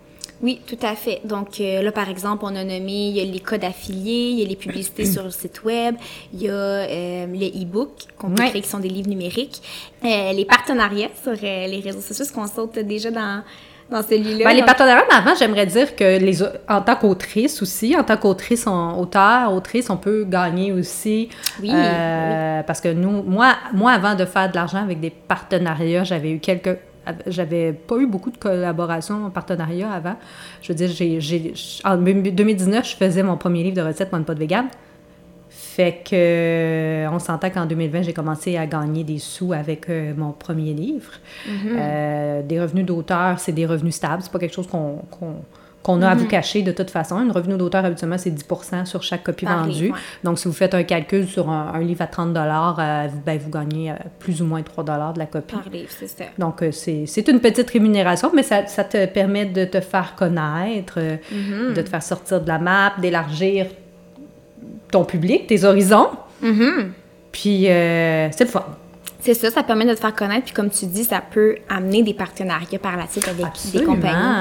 Oui, 0.40 0.60
tout 0.64 0.78
à 0.82 0.94
fait. 0.94 1.20
Donc 1.24 1.60
euh, 1.60 1.82
là, 1.82 1.90
par 1.90 2.08
exemple, 2.08 2.44
on 2.44 2.54
a 2.54 2.62
nommé, 2.62 3.08
il 3.08 3.16
y 3.16 3.20
a 3.20 3.24
les 3.24 3.40
codes 3.40 3.64
affiliés, 3.64 4.28
il 4.30 4.38
y 4.38 4.44
a 4.44 4.48
les 4.48 4.54
publicités 4.54 5.04
sur 5.04 5.24
le 5.24 5.30
site 5.30 5.64
web, 5.64 5.96
il 6.32 6.42
y 6.42 6.48
a 6.48 6.52
euh, 6.52 7.26
les 7.26 7.48
e-books 7.60 8.04
qu'on 8.16 8.30
peut 8.30 8.42
Ouais. 8.44 8.48
créer 8.50 8.62
qui 8.62 8.68
sont 8.68 8.78
des 8.78 8.88
livres 8.88 9.08
numériques, 9.08 9.60
euh, 10.04 10.32
les 10.32 10.44
partenariats 10.44 11.08
sur 11.24 11.32
les 11.32 11.80
réseaux 11.80 12.00
sociaux, 12.00 12.24
ce 12.24 12.32
qu'on 12.32 12.46
saute 12.46 12.78
déjà 12.78 13.10
dans, 13.10 13.42
dans 13.90 14.02
celui-là. 14.02 14.44
Ben, 14.44 14.54
les 14.54 14.62
partenariats, 14.64 15.04
mais 15.08 15.16
avant, 15.16 15.34
j'aimerais 15.38 15.66
dire 15.66 15.96
que 15.96 16.18
les, 16.18 16.42
en 16.42 16.80
tant 16.82 16.96
qu'autrice 16.96 17.62
aussi, 17.62 17.96
en 17.96 18.04
tant 18.04 18.16
qu'autrice, 18.16 18.66
on- 18.66 18.98
auteur, 19.00 19.52
autrice, 19.52 19.88
on 19.90 19.96
peut 19.96 20.24
gagner 20.28 20.72
aussi. 20.72 21.28
Oui, 21.62 21.70
Euh, 21.72 22.62
Parce 22.66 22.80
que 22.80 22.92
nous, 22.92 23.22
moi, 23.22 23.54
moi, 23.72 23.92
avant 23.92 24.14
de 24.14 24.24
faire 24.24 24.50
de 24.50 24.54
l'argent 24.56 24.82
avec 24.82 25.00
des 25.00 25.10
partenariats, 25.10 26.04
j'avais 26.04 26.30
eu 26.32 26.38
quelques. 26.38 26.78
J'avais 27.26 27.72
pas 27.72 27.96
eu 27.96 28.06
beaucoup 28.06 28.30
de 28.30 28.36
collaborations 28.36 29.24
en 29.24 29.30
partenariat 29.30 29.90
avant. 29.90 30.16
Je 30.60 30.68
veux 30.70 30.74
dire, 30.74 30.90
j'ai, 30.90 31.54
en 31.82 31.96
2019, 31.96 32.86
je 32.86 32.96
faisais 32.96 33.22
mon 33.22 33.38
premier 33.38 33.62
livre 33.62 33.76
de 33.76 33.80
recettes, 33.82 34.12
Mon 34.12 34.18
de 34.20 34.34
vegan. 34.34 34.66
Fait 35.78 36.02
que 36.04 36.10
euh, 36.12 37.08
on 37.12 37.20
s'entend 37.20 37.50
qu'en 37.50 37.64
2020, 37.64 38.02
j'ai 38.02 38.12
commencé 38.12 38.56
à 38.56 38.66
gagner 38.66 39.04
des 39.04 39.18
sous 39.20 39.52
avec 39.52 39.88
euh, 39.88 40.12
mon 40.16 40.32
premier 40.32 40.72
livre. 40.74 41.12
Euh, 41.68 42.42
des 42.42 42.60
revenus 42.60 42.84
d'auteur, 42.84 43.38
c'est 43.38 43.52
des 43.52 43.64
revenus 43.64 43.94
stables. 43.94 44.20
C'est 44.22 44.32
pas 44.32 44.40
quelque 44.40 44.54
chose 44.56 44.66
qu'on 44.66 44.96
qu'on- 45.08 45.36
qu'on 45.80 46.02
a 46.02 46.08
à 46.08 46.14
vous 46.16 46.26
cacher 46.26 46.62
de 46.62 46.72
toute 46.72 46.90
façon. 46.90 47.14
Un 47.16 47.32
revenu 47.32 47.56
d'auteur, 47.56 47.84
habituellement, 47.84 48.18
c'est 48.18 48.32
10 48.32 48.44
sur 48.84 49.04
chaque 49.04 49.22
copie 49.22 49.44
vendue. 49.46 49.90
ouais. 49.92 49.98
Donc, 50.24 50.40
si 50.40 50.48
vous 50.48 50.52
faites 50.52 50.74
un 50.74 50.82
calcul 50.82 51.28
sur 51.28 51.48
un, 51.48 51.72
un 51.72 51.78
livre 51.80 52.02
à 52.02 52.08
30 52.08 52.36
euh, 52.36 53.06
vous, 53.08 53.20
ben, 53.24 53.38
vous 53.38 53.48
gagnez 53.50 53.94
plus 54.18 54.42
ou 54.42 54.46
moins 54.46 54.60
3 54.62 54.82
de 55.14 55.18
la 55.20 55.26
copie. 55.26 55.54
par 55.54 55.68
livre, 55.72 55.88
c'est 55.96 56.08
ça. 56.08 56.24
Donc, 56.36 56.64
c'est 56.72 57.06
c'est 57.06 57.28
une 57.28 57.38
petite 57.38 57.70
rémunération, 57.70 58.32
mais 58.34 58.42
ça, 58.42 58.66
ça 58.66 58.82
te 58.82 59.06
permet 59.06 59.46
de 59.46 59.64
te 59.64 59.80
faire 59.80 60.16
connaître, 60.16 60.98
Mm-hmm. 60.98 61.74
de 61.74 61.82
te 61.82 61.88
faire 61.88 62.02
sortir 62.02 62.40
de 62.42 62.48
la 62.48 62.58
map, 62.58 62.94
d'élargir 63.00 63.66
ton 64.90 65.04
public, 65.04 65.46
tes 65.46 65.64
horizons. 65.64 66.08
Mm-hmm. 66.42 66.86
Puis, 67.32 67.68
euh, 67.68 68.28
c'est 68.30 68.44
le 68.44 68.50
fun. 68.50 68.64
C'est 69.20 69.34
ça, 69.34 69.50
ça 69.50 69.62
permet 69.62 69.84
de 69.84 69.94
te 69.94 70.00
faire 70.00 70.14
connaître, 70.14 70.44
puis 70.44 70.54
comme 70.54 70.70
tu 70.70 70.86
dis, 70.86 71.04
ça 71.04 71.20
peut 71.20 71.56
amener 71.68 72.02
des 72.02 72.14
partenariats 72.14 72.78
par 72.78 72.96
la 72.96 73.06
suite 73.08 73.28
avec 73.28 73.46
des 73.72 73.84
compagnies 73.84 74.38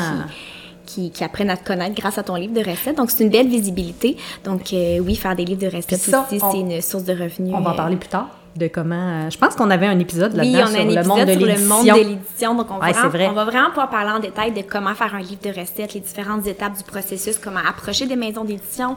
qui, 0.86 1.04
qui, 1.06 1.12
qui 1.12 1.24
apprennent 1.24 1.50
à 1.50 1.58
te 1.58 1.66
connaître 1.66 1.96
grâce 1.96 2.18
à 2.18 2.24
ton 2.24 2.36
livre 2.36 2.54
de 2.54 2.60
recettes. 2.60 2.96
Donc, 2.96 3.10
c'est 3.10 3.24
une 3.24 3.32
belle 3.32 3.48
visibilité. 3.48 4.18
Donc, 4.44 4.72
euh, 4.74 5.00
oui, 5.00 5.16
faire 5.16 5.36
des 5.36 5.46
livres 5.46 5.62
de 5.62 5.76
recettes 5.76 6.08
aussi, 6.08 6.40
c'est 6.40 6.60
une 6.60 6.82
source 6.82 7.04
de 7.06 7.14
revenus. 7.14 7.54
On 7.56 7.62
va 7.62 7.72
en 7.72 7.74
euh, 7.74 7.76
parler 7.76 7.96
plus 7.96 8.10
tard 8.10 8.30
de 8.58 8.68
comment. 8.68 8.96
euh, 9.26 9.30
je 9.30 9.38
pense 9.38 9.56
qu'on 9.56 9.70
avait 9.70 9.86
un 9.88 9.98
épisode 10.00 10.34
Oui, 10.38 10.52
là-dedans 10.52 10.72
on 10.72 10.74
a 10.74 10.78
sur 10.78 11.02
le 11.02 11.08
monde 11.08 11.26
de 11.26 11.32
sur 11.32 11.40
le 11.42 11.48
monde 11.68 11.86
l'édition. 11.86 11.96
de 11.96 12.00
l'édition. 12.00 12.56
Donc, 12.56 12.68
on, 12.72 12.78
va 12.78 12.86
Ouais, 12.88 12.94
c'est 12.94 13.00
vraiment- 13.00 13.10
vrai. 13.12 13.28
on 13.30 13.34
va 13.34 13.46
vraiment 13.46 13.70
pouvoir 13.70 13.90
parler 13.90 14.12
en 14.12 14.20
détail 14.20 14.52
de 14.52 14.62
comment 14.62 14.94
faire 14.96 15.14
un 15.16 15.20
livre 15.20 15.42
de 15.44 15.50
recettes, 15.50 15.94
les 15.94 16.00
différentes 16.02 16.46
étapes 16.48 16.78
du 16.78 16.84
processus, 16.84 17.38
comment 17.38 17.60
approcher 17.68 18.06
des 18.06 18.16
maisons 18.16 18.44
d'édition. 18.44 18.96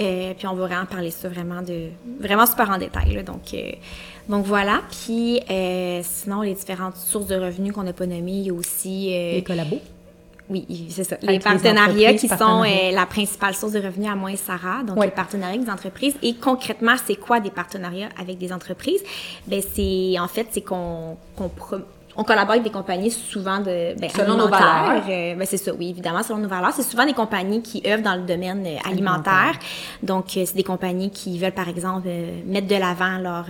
Euh, 0.00 0.32
puis, 0.36 0.46
on 0.46 0.54
va 0.54 0.66
vraiment 0.66 0.86
parler 0.86 1.10
ça 1.10 1.28
vraiment 1.28 1.62
de 1.62 1.88
vraiment 2.20 2.46
super 2.46 2.70
en 2.70 2.78
détail. 2.78 3.14
là. 3.14 3.22
Donc, 3.22 3.52
euh, 3.54 3.72
donc 4.28 4.44
voilà. 4.44 4.80
Puis, 4.90 5.40
euh, 5.50 6.00
sinon, 6.02 6.42
les 6.42 6.54
différentes 6.54 6.96
sources 6.96 7.26
de 7.26 7.36
revenus 7.36 7.72
qu'on 7.72 7.82
n'a 7.84 7.92
pas 7.92 8.06
nommées, 8.06 8.32
il 8.32 8.46
y 8.46 8.50
a 8.50 8.54
aussi... 8.54 9.10
euh, 9.14 9.34
Les 9.36 9.42
collabos. 9.44 9.80
Oui, 10.48 10.86
c'est 10.90 11.04
ça. 11.04 11.16
Les 11.22 11.38
partenariats 11.38 12.14
qui 12.14 12.28
sont 12.28 12.62
euh, 12.64 12.92
la 12.92 13.06
principale 13.06 13.54
source 13.54 13.72
de 13.72 13.80
revenus 13.80 14.10
à 14.10 14.14
moi 14.14 14.30
et 14.32 14.36
Sarah, 14.36 14.82
donc 14.84 15.02
les 15.02 15.10
partenariats 15.10 15.54
avec 15.54 15.64
des 15.64 15.70
entreprises. 15.72 16.14
Et 16.22 16.34
concrètement, 16.34 16.94
c'est 17.04 17.16
quoi 17.16 17.40
des 17.40 17.50
partenariats 17.50 18.08
avec 18.20 18.38
des 18.38 18.52
entreprises? 18.52 19.02
Ben 19.46 19.60
c'est 19.74 20.18
en 20.18 20.28
fait, 20.28 20.46
c'est 20.52 20.60
qu'on 20.62 21.16
qu'on 21.36 21.48
pro- 21.48 21.76
on 22.18 22.24
collabore 22.24 22.52
avec 22.52 22.62
des 22.62 22.70
compagnies 22.70 23.10
souvent 23.10 23.58
de 23.58 23.94
ben, 24.00 24.08
Selon 24.08 24.36
nos 24.38 24.48
valeurs. 24.48 25.02
Euh, 25.06 25.34
ben, 25.34 25.46
c'est 25.46 25.58
ça, 25.58 25.74
oui, 25.74 25.90
évidemment, 25.90 26.22
selon 26.22 26.38
nos 26.38 26.48
valeurs. 26.48 26.72
C'est 26.72 26.82
souvent 26.82 27.04
des 27.04 27.12
compagnies 27.12 27.60
qui 27.60 27.82
œuvrent 27.86 28.02
dans 28.02 28.14
le 28.14 28.22
domaine 28.22 28.64
euh, 28.66 28.88
alimentaire. 28.90 29.52
Donc, 30.02 30.34
euh, 30.36 30.44
c'est 30.46 30.56
des 30.56 30.62
compagnies 30.62 31.10
qui 31.10 31.38
veulent, 31.38 31.52
par 31.52 31.68
exemple, 31.68 32.08
mettre 32.46 32.68
de 32.68 32.76
l'avant 32.76 33.18
leur, 33.18 33.44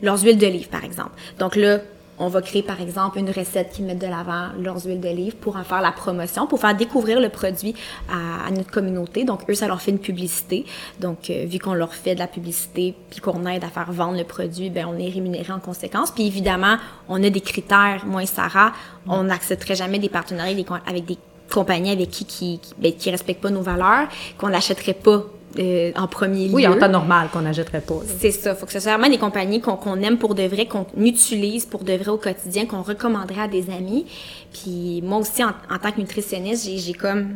leurs 0.00 0.22
huiles 0.22 0.38
d'olive, 0.38 0.68
par 0.68 0.84
exemple. 0.84 1.10
Donc 1.40 1.56
là, 1.56 1.78
on 2.18 2.28
va 2.28 2.42
créer, 2.42 2.62
par 2.62 2.80
exemple, 2.80 3.18
une 3.18 3.30
recette 3.30 3.70
qui 3.72 3.82
met 3.82 3.94
de 3.94 4.06
l'avant 4.06 4.48
leurs 4.58 4.84
huiles 4.84 5.00
d'olive 5.00 5.36
pour 5.36 5.56
en 5.56 5.64
faire 5.64 5.80
la 5.80 5.92
promotion, 5.92 6.46
pour 6.46 6.60
faire 6.60 6.76
découvrir 6.76 7.20
le 7.20 7.28
produit 7.28 7.74
à, 8.10 8.50
notre 8.50 8.70
communauté. 8.70 9.24
Donc, 9.24 9.48
eux, 9.48 9.54
ça 9.54 9.68
leur 9.68 9.80
fait 9.80 9.90
une 9.90 9.98
publicité. 9.98 10.64
Donc, 11.00 11.30
euh, 11.30 11.44
vu 11.46 11.58
qu'on 11.58 11.74
leur 11.74 11.94
fait 11.94 12.14
de 12.14 12.20
la 12.20 12.26
publicité 12.26 12.94
puis 13.10 13.20
qu'on 13.20 13.46
aide 13.46 13.64
à 13.64 13.68
faire 13.68 13.90
vendre 13.92 14.18
le 14.18 14.24
produit, 14.24 14.70
ben 14.70 14.86
on 14.88 14.98
est 14.98 15.08
rémunéré 15.08 15.52
en 15.52 15.60
conséquence. 15.60 16.10
Puis 16.10 16.26
évidemment, 16.26 16.76
on 17.08 17.22
a 17.22 17.30
des 17.30 17.40
critères. 17.40 18.04
Moi 18.06 18.22
et 18.22 18.26
Sarah, 18.26 18.72
on 19.06 19.24
n'accepterait 19.24 19.76
jamais 19.76 19.98
des 19.98 20.08
partenariats 20.08 20.56
avec 20.86 21.04
des, 21.04 21.18
compagnies 21.50 21.90
avec 21.90 22.10
qui 22.10 22.24
qui, 22.24 22.58
qui, 22.58 22.74
ben, 22.78 22.92
qui 22.92 23.10
respectent 23.10 23.40
pas 23.40 23.50
nos 23.50 23.62
valeurs, 23.62 24.08
qu'on 24.36 24.50
n'achèterait 24.50 24.94
pas 24.94 25.24
euh, 25.58 25.92
en 25.96 26.06
premier 26.06 26.48
lieu. 26.48 26.54
Oui, 26.54 26.66
en 26.66 26.76
temps 26.78 26.88
normal 26.88 27.28
qu'on 27.32 27.40
n'achèterait 27.42 27.80
pas. 27.80 28.00
C'est 28.20 28.30
ça. 28.30 28.54
faut 28.54 28.66
que 28.66 28.72
ce 28.72 28.80
soit 28.80 28.96
vraiment 28.96 29.10
des 29.10 29.18
compagnies 29.18 29.60
qu'on 29.60 29.96
aime 30.02 30.18
pour 30.18 30.34
de 30.34 30.42
vrai, 30.44 30.66
qu'on 30.66 30.86
utilise 30.98 31.64
pour 31.66 31.84
de 31.84 31.92
vrai 31.94 32.08
au 32.10 32.18
quotidien, 32.18 32.66
qu'on 32.66 32.82
recommanderait 32.82 33.42
à 33.42 33.48
des 33.48 33.70
amis. 33.70 34.06
Puis 34.52 35.00
moi 35.02 35.18
aussi, 35.18 35.42
en, 35.44 35.48
en 35.70 35.78
tant 35.82 35.92
que 35.92 36.00
nutritionniste, 36.00 36.68
j'ai- 36.68 36.92
comme 36.92 37.28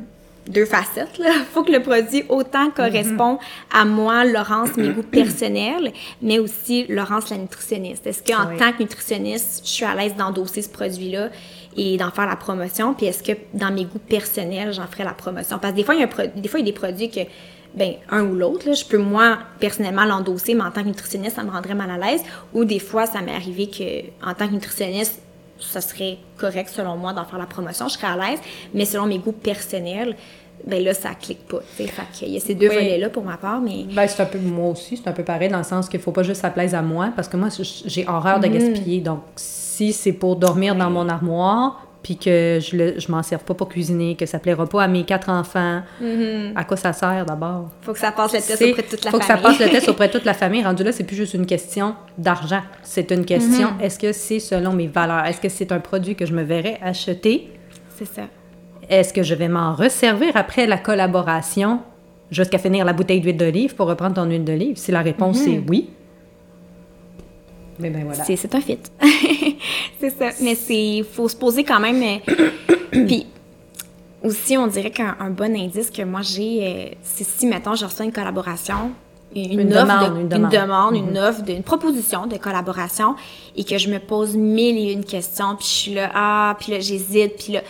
deux 0.49 0.65
facettes. 0.65 1.19
Là. 1.19 1.31
faut 1.55 1.63
que 1.63 1.71
le 1.71 1.81
produit 1.81 2.25
autant 2.29 2.69
correspond 2.71 3.39
à 3.73 3.85
moi, 3.85 4.25
Laurence, 4.25 4.77
mes 4.77 4.89
goûts 4.89 5.03
personnels, 5.11 5.93
mais 6.21 6.39
aussi 6.41 6.85
Laurence, 6.89 7.31
la 7.31 7.37
nutritionniste. 7.37 8.07
Est-ce 8.09 8.23
qu'en 8.25 8.49
Oui. 8.51 8.57
tant 8.59 8.73
que 8.73 8.83
nutritionniste, 8.83 9.63
je 9.65 9.71
suis 9.71 9.85
à 9.85 9.95
l'aise 9.95 10.17
d'endosser 10.17 10.63
ce 10.63 10.69
produit-là 10.69 11.29
et 11.77 11.97
d'en 11.97 12.11
faire 12.11 12.27
la 12.27 12.35
promotion? 12.35 12.93
Puis 12.95 13.07
est-ce 13.07 13.23
que 13.23 13.33
dans 13.55 13.71
mes 13.71 13.85
goûts 13.85 14.01
personnels, 14.01 14.73
j'en 14.73 14.87
ferai 14.89 15.05
la 15.05 15.13
promotion? 15.15 15.59
Parce 15.61 15.73
que 15.75 15.77
des 15.79 15.85
fois, 15.85 15.95
il 15.95 16.01
y 16.01 16.03
a, 16.03 16.07
un 16.07 16.09
pro- 16.09 16.23
des, 16.35 16.49
fois, 16.49 16.59
il 16.59 16.67
y 16.67 16.69
a 16.69 16.73
des 16.73 16.79
produits 16.79 17.09
que 17.09 17.21
ben 17.75 17.95
un 18.11 18.25
ou 18.25 18.35
l'autre. 18.35 18.75
Je 18.75 18.85
peux, 18.85 18.99
moi, 18.99 19.39
personnellement, 19.59 20.05
l'endosser, 20.05 20.55
mais 20.55 20.63
en 20.63 20.71
tant 20.71 20.83
que 20.83 20.89
nutritionniste, 20.89 21.37
ça 21.37 21.43
me 21.45 21.51
rendrait 21.51 21.75
mal 21.75 21.91
à 21.91 21.99
l'aise. 21.99 22.23
Ou 22.55 22.65
des 22.65 22.79
fois, 22.79 23.07
ça 23.07 23.21
m'est 23.23 23.35
arrivé 23.35 23.69
que 23.69 24.27
en 24.29 24.35
tant 24.35 24.47
que 24.49 24.53
nutritionniste, 24.53 25.21
ça 25.59 25.81
serait 25.81 26.19
correct, 26.39 26.71
selon 26.71 26.97
moi, 26.97 27.13
d'en 27.13 27.25
faire 27.25 27.39
la 27.39 27.47
promotion. 27.47 27.89
Je 27.89 27.95
serais 27.95 28.09
à 28.09 28.17
l'aise. 28.17 28.41
Mais 28.75 28.85
selon 28.85 29.07
mes 29.07 29.19
goûts 29.19 29.33
personnels, 29.33 30.17
ben 30.67 30.83
là, 30.83 30.95
ça 30.95 31.11
clique 31.15 31.47
pas. 31.47 31.61
Fait 31.61 31.89
qu'il 32.13 32.29
y 32.29 32.37
a 32.37 32.41
ces 32.41 32.55
deux 32.55 32.69
Oui. 32.69 32.75
volets-là 32.75 33.09
pour 33.11 33.25
ma 33.25 33.37
part, 33.37 33.61
mais... 33.61 33.85
Ben, 33.95 34.07
c'est 34.07 34.23
un 34.23 34.27
peu, 34.27 34.39
moi 34.39 34.71
aussi, 34.71 34.97
c'est 34.97 35.09
un 35.09 35.13
peu 35.13 35.25
pareil 35.25 35.49
dans 35.49 35.59
le 35.59 35.65
sens 35.65 35.89
qu'il 35.89 35.99
faut 36.01 36.13
pas 36.13 36.23
juste 36.23 36.41
que 36.41 36.43
ça 36.47 36.51
plaise 36.51 36.75
à 36.75 36.83
moi, 36.83 37.11
parce 37.17 37.29
que 37.29 37.37
moi, 37.37 37.49
j'ai 37.87 38.07
horreur 38.09 38.39
de 38.39 38.47
gaspiller. 38.49 39.01
Donc, 39.01 39.21
si 39.37 39.93
c'est 39.93 40.13
pour 40.13 40.37
dormir 40.37 40.77
dans 40.77 40.91
mon 40.91 41.09
armoire, 41.09 41.85
puis 42.03 42.17
que 42.17 42.59
je, 42.61 42.77
le, 42.77 42.99
je 43.01 43.11
m'en 43.13 43.23
serve 43.23 43.45
pas 43.45 43.55
pour 43.55 43.69
cuisiner, 43.69 44.17
que 44.17 44.27
ça 44.27 44.39
plaira 44.39 44.67
pas 44.67 44.83
à 44.83 44.89
mes 44.89 45.05
quatre 45.05 45.29
enfants, 45.29 45.83
à 46.57 46.65
quoi 46.65 46.77
ça 46.77 46.93
sert 46.93 47.25
d'abord? 47.27 47.69
Faut 47.83 47.93
que 47.93 47.99
ça 47.99 48.11
passe 48.13 48.33
le 48.33 48.41
test 48.41 48.61
auprès 48.63 48.83
de 48.83 48.89
toute 48.89 49.05
la 49.05 49.11
faut 49.13 49.19
que 49.19 49.25
ça 49.25 49.37
famille. 49.37 49.59
passe 49.59 49.67
le 49.67 49.73
test 49.73 49.89
auprès 49.89 50.09
de 50.09 50.13
toute 50.13 50.25
la 50.25 50.35
famille. 50.43 50.65
Rendu 50.65 50.83
là, 50.85 50.93
c'est 50.93 51.05
plus 51.05 51.17
juste 51.17 51.35
une 51.35 51.47
question 51.47 51.95
d'argent. 52.19 52.63
C'est 52.83 53.11
une 53.13 53.25
question, 53.25 53.69
Mm-hmm. 53.79 53.83
est-ce 53.85 53.99
que 53.99 54.13
c'est 54.13 54.41
selon 54.41 54.73
mes 54.73 54.89
valeurs? 54.89 55.25
Est-ce 55.27 55.41
que 55.41 55.49
c'est 55.49 55.71
un 55.73 55.81
produit 55.81 56.15
que 56.17 56.27
je 56.27 56.33
me 56.35 56.43
verrais 56.43 56.79
acheter? 56.83 57.51
C'est 57.97 58.05
ça. 58.07 58.23
Est-ce 58.89 59.13
que 59.13 59.23
je 59.23 59.35
vais 59.35 59.49
m'en 59.49 59.75
resservir 59.75 60.33
après 60.37 60.67
la 60.67 60.79
collaboration 60.79 61.81
jusqu'à 62.33 62.59
finir 62.59 62.85
la 62.85 62.93
bouteille 62.93 63.21
d'huile 63.21 63.37
d'olive 63.37 63.75
pour 63.77 63.87
reprendre 63.87 64.15
ton 64.17 64.25
huile 64.25 64.45
d'olive? 64.45 64.77
Si 64.77 64.91
la 64.91 65.03
réponse 65.03 65.41
Mm-hmm. 65.47 65.55
est 65.55 65.63
oui, 65.69 65.91
mais 67.79 67.91
ben 67.91 68.05
voilà. 68.05 68.23
C'est, 68.25 68.37
c'est 68.37 68.55
un 68.55 68.61
fit. 68.61 68.79
c'est 70.01 70.11
ça. 70.19 70.31
Mais 70.41 70.55
c'est 70.55 71.05
faut 71.13 71.29
se 71.29 71.37
poser 71.37 71.65
quand 71.65 71.81
même. 71.81 72.03
euh, 72.03 72.51
Puis 73.07 73.27
aussi, 74.23 74.57
on 74.57 74.67
dirait 74.67 74.91
qu'un 74.91 75.17
un 75.21 75.31
bon 75.31 75.55
indice 75.57 75.91
que 75.91 76.03
moi 76.03 76.21
j'ai, 76.23 76.61
euh, 76.93 76.95
c'est 77.03 77.25
si, 77.27 77.47
mettons, 77.47 77.75
je 77.75 77.85
reçois 77.85 78.05
une 78.05 78.13
collaboration, 78.13 78.93
une, 79.35 79.61
Une 79.61 79.73
offre, 79.75 79.87
demande, 79.87 80.15
de- 80.15 80.21
une 80.21 80.29
demande. 80.29 80.51
demande, 80.53 80.95
une 80.97 81.19
offre, 81.19 81.43
de- 81.43 81.53
une 81.53 81.63
proposition 81.63 82.27
de 82.27 82.37
collaboration, 82.37 83.17
et 83.57 83.65
que 83.65 83.79
je 83.79 83.89
me 83.91 83.99
pose 83.99 84.37
mille 84.37 84.77
et 84.77 84.93
une 84.93 85.05
questions, 85.05 85.57
puis 85.57 85.67
je 85.67 85.73
suis 85.73 85.95
là, 85.95 86.11
ah, 86.15 86.57
puis 86.61 86.73
là, 86.73 86.81
j'hésite, 86.81 87.37
puis 87.43 87.53
là. 87.55 87.63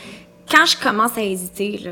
Quand 0.51 0.67
je 0.67 0.77
commence 0.77 1.17
à 1.17 1.23
hésiter, 1.23 1.79
là, 1.79 1.91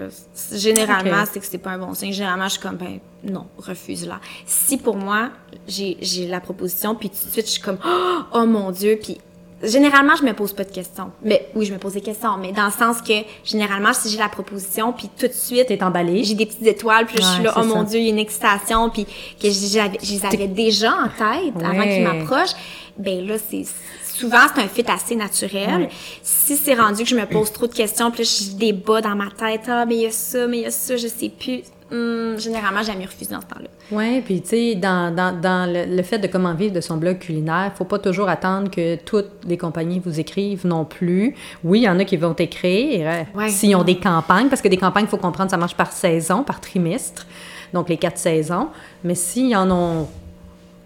généralement, 0.53 1.25
c'est 1.33 1.41
que 1.41 1.47
c'est 1.47 1.57
pas 1.57 1.71
un 1.71 1.79
bon 1.79 1.95
signe. 1.95 2.13
Généralement, 2.13 2.45
je 2.45 2.51
suis 2.51 2.61
comme, 2.61 2.77
ben, 2.77 2.99
non, 3.25 3.47
refuse 3.57 4.07
là. 4.07 4.21
Si 4.45 4.77
pour 4.77 4.97
moi, 4.97 5.31
j'ai 5.67 5.97
j'ai 6.03 6.27
la 6.27 6.41
proposition, 6.41 6.95
puis 6.95 7.09
tout 7.09 7.25
de 7.27 7.31
suite, 7.31 7.47
je 7.47 7.53
suis 7.53 7.63
comme, 7.63 7.79
oh 8.35 8.45
mon 8.45 8.71
Dieu, 8.71 8.99
puis 9.03 9.17
généralement, 9.63 10.17
je 10.17 10.23
me 10.25 10.33
pose 10.33 10.53
pas 10.53 10.65
de 10.65 10.73
questions. 10.73 11.11
Mais 11.23 11.49
oui, 11.55 11.67
je 11.67 11.73
me 11.73 11.79
pose 11.79 11.93
des 11.95 12.01
questions, 12.01 12.37
mais 12.39 12.53
dans 12.53 12.67
le 12.67 12.71
sens 12.73 13.03
que, 13.03 13.13
généralement, 13.45 13.93
si 13.93 14.09
j'ai 14.11 14.19
la 14.19 14.29
proposition, 14.29 14.93
puis 14.93 15.09
tout 15.19 15.27
de 15.29 15.33
suite, 15.33 15.67
T'es 15.67 15.83
emballé. 15.83 16.25
j'ai 16.25 16.35
des 16.35 16.47
petites 16.47 16.67
étoiles, 16.67 17.07
puis 17.07 17.17
je 17.19 17.23
suis 17.23 17.43
là, 17.43 17.55
oh 17.57 17.65
mon. 17.65 17.83
Dieu, 17.83 17.99
il 18.01 18.05
y 18.05 18.09
a 18.09 18.11
une 18.13 18.19
excitation, 18.19 18.91
puis 18.91 19.05
que 19.05 19.49
j'avais- 19.51 19.99
je 20.03 20.13
les 20.13 20.25
avais 20.27 20.47
déjà 20.49 20.93
en 20.93 21.09
tête 21.09 21.55
avant 21.65 21.83
qu'ils 21.83 22.03
m'approchent. 22.03 22.55
Ben 22.99 23.27
là, 23.27 23.37
c'est 23.39 23.65
souvent 24.05 24.39
c'est 24.55 24.61
un 24.63 24.69
fit 24.69 24.85
assez 24.89 25.17
naturel. 25.17 25.83
Ouais. 25.83 25.89
Si 26.23 26.57
c'est 26.57 26.75
rendu 26.75 27.03
que 27.05 27.09
je 27.09 27.15
me 27.17 27.25
pose 27.27 27.51
trop 27.53 27.67
de 27.67 27.73
questions, 27.75 28.11
puis 28.11 28.25
là, 28.25 28.29
je 28.29 28.57
débat 28.57 29.01
dans 29.01 29.15
ma 29.17 29.29
tête, 29.31 29.63
ah 29.69 29.87
mais 29.87 29.95
il 29.97 30.03
y 30.03 30.07
a 30.07 30.11
ça, 30.11 30.47
mais 30.47 30.59
il 30.59 30.63
y 30.65 30.67
a 30.67 30.71
ça, 30.71 30.97
je 30.97 31.07
sais 31.09 31.31
plus. 31.31 31.61
Hum, 31.93 32.39
généralement, 32.39 32.83
j'aime 32.83 32.99
mieux 32.99 33.07
refuser 33.07 33.33
dans 33.35 33.41
ce 33.41 33.47
temps-là. 33.47 33.67
Oui, 33.91 34.21
puis 34.21 34.41
tu 34.43 34.49
sais, 34.49 34.75
dans, 34.77 35.15
dans, 35.15 35.39
dans 35.39 35.69
le, 35.73 35.97
le 35.97 36.03
fait 36.05 36.19
de 36.19 36.29
comment 36.29 36.55
vivre 36.55 36.73
de 36.73 36.81
son 36.81 36.97
blog 36.97 37.19
culinaire, 37.19 37.73
faut 37.77 37.85
pas 37.85 37.99
toujours 37.99 38.29
attendre 38.29 38.71
que 38.71 38.95
toutes 38.97 39.31
les 39.47 39.59
compagnies 39.59 40.01
vous 40.05 40.21
écrivent 40.21 40.65
non 40.67 40.85
plus. 40.85 41.35
Oui, 41.65 41.81
il 41.81 41.83
y 41.85 41.89
en 41.89 41.99
a 41.99 42.05
qui 42.05 42.17
vont 42.17 42.35
écrire 42.35 43.07
euh, 43.09 43.23
Ouais. 43.39 43.49
s'ils 43.49 43.75
ont 43.75 43.83
des 43.83 43.97
campagnes, 43.99 44.49
parce 44.49 44.63
que 44.63 44.69
des 44.69 44.77
campagnes, 44.77 45.05
il 45.07 45.11
faut 45.11 45.17
comprendre, 45.17 45.51
ça 45.51 45.57
marche 45.57 45.75
par 45.75 45.91
saison, 45.93 46.45
par 46.45 46.61
trimestre, 46.61 47.27
donc 47.73 47.89
les 47.89 47.97
quatre 47.97 48.19
saisons. 48.19 48.69
Mais 49.03 49.15
s'ils 49.17 49.57
en 49.57 49.69
ont, 49.71 50.07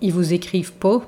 ils 0.01 0.13
vous 0.13 0.33
écrivent 0.33 0.73
pas, 0.73 1.01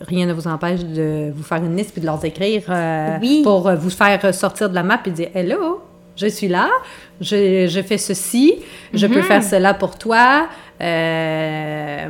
rien 0.00 0.26
ne 0.26 0.32
vous 0.32 0.46
empêche 0.46 0.84
de 0.84 1.32
vous 1.34 1.42
faire 1.42 1.64
une 1.64 1.74
liste 1.76 1.90
puis 1.92 2.00
de 2.00 2.06
leur 2.06 2.22
écrire 2.24 2.62
euh, 2.68 3.16
Oui. 3.20 3.40
pour 3.42 3.66
euh, 3.66 3.74
vous 3.76 3.90
faire 3.90 4.32
sortir 4.34 4.68
de 4.70 4.74
la 4.74 4.82
map 4.82 5.00
et 5.06 5.10
dire 5.10 5.28
Hello, 5.34 5.80
je 6.16 6.26
suis 6.26 6.48
là, 6.48 6.68
je, 7.20 7.66
je 7.68 7.82
fais 7.82 7.98
ceci, 7.98 8.54
je 8.94 9.06
Mhm. 9.06 9.12
peux 9.14 9.22
faire 9.22 9.42
cela 9.42 9.74
pour 9.74 9.96
toi. 9.98 10.48
Euh, 10.80 12.06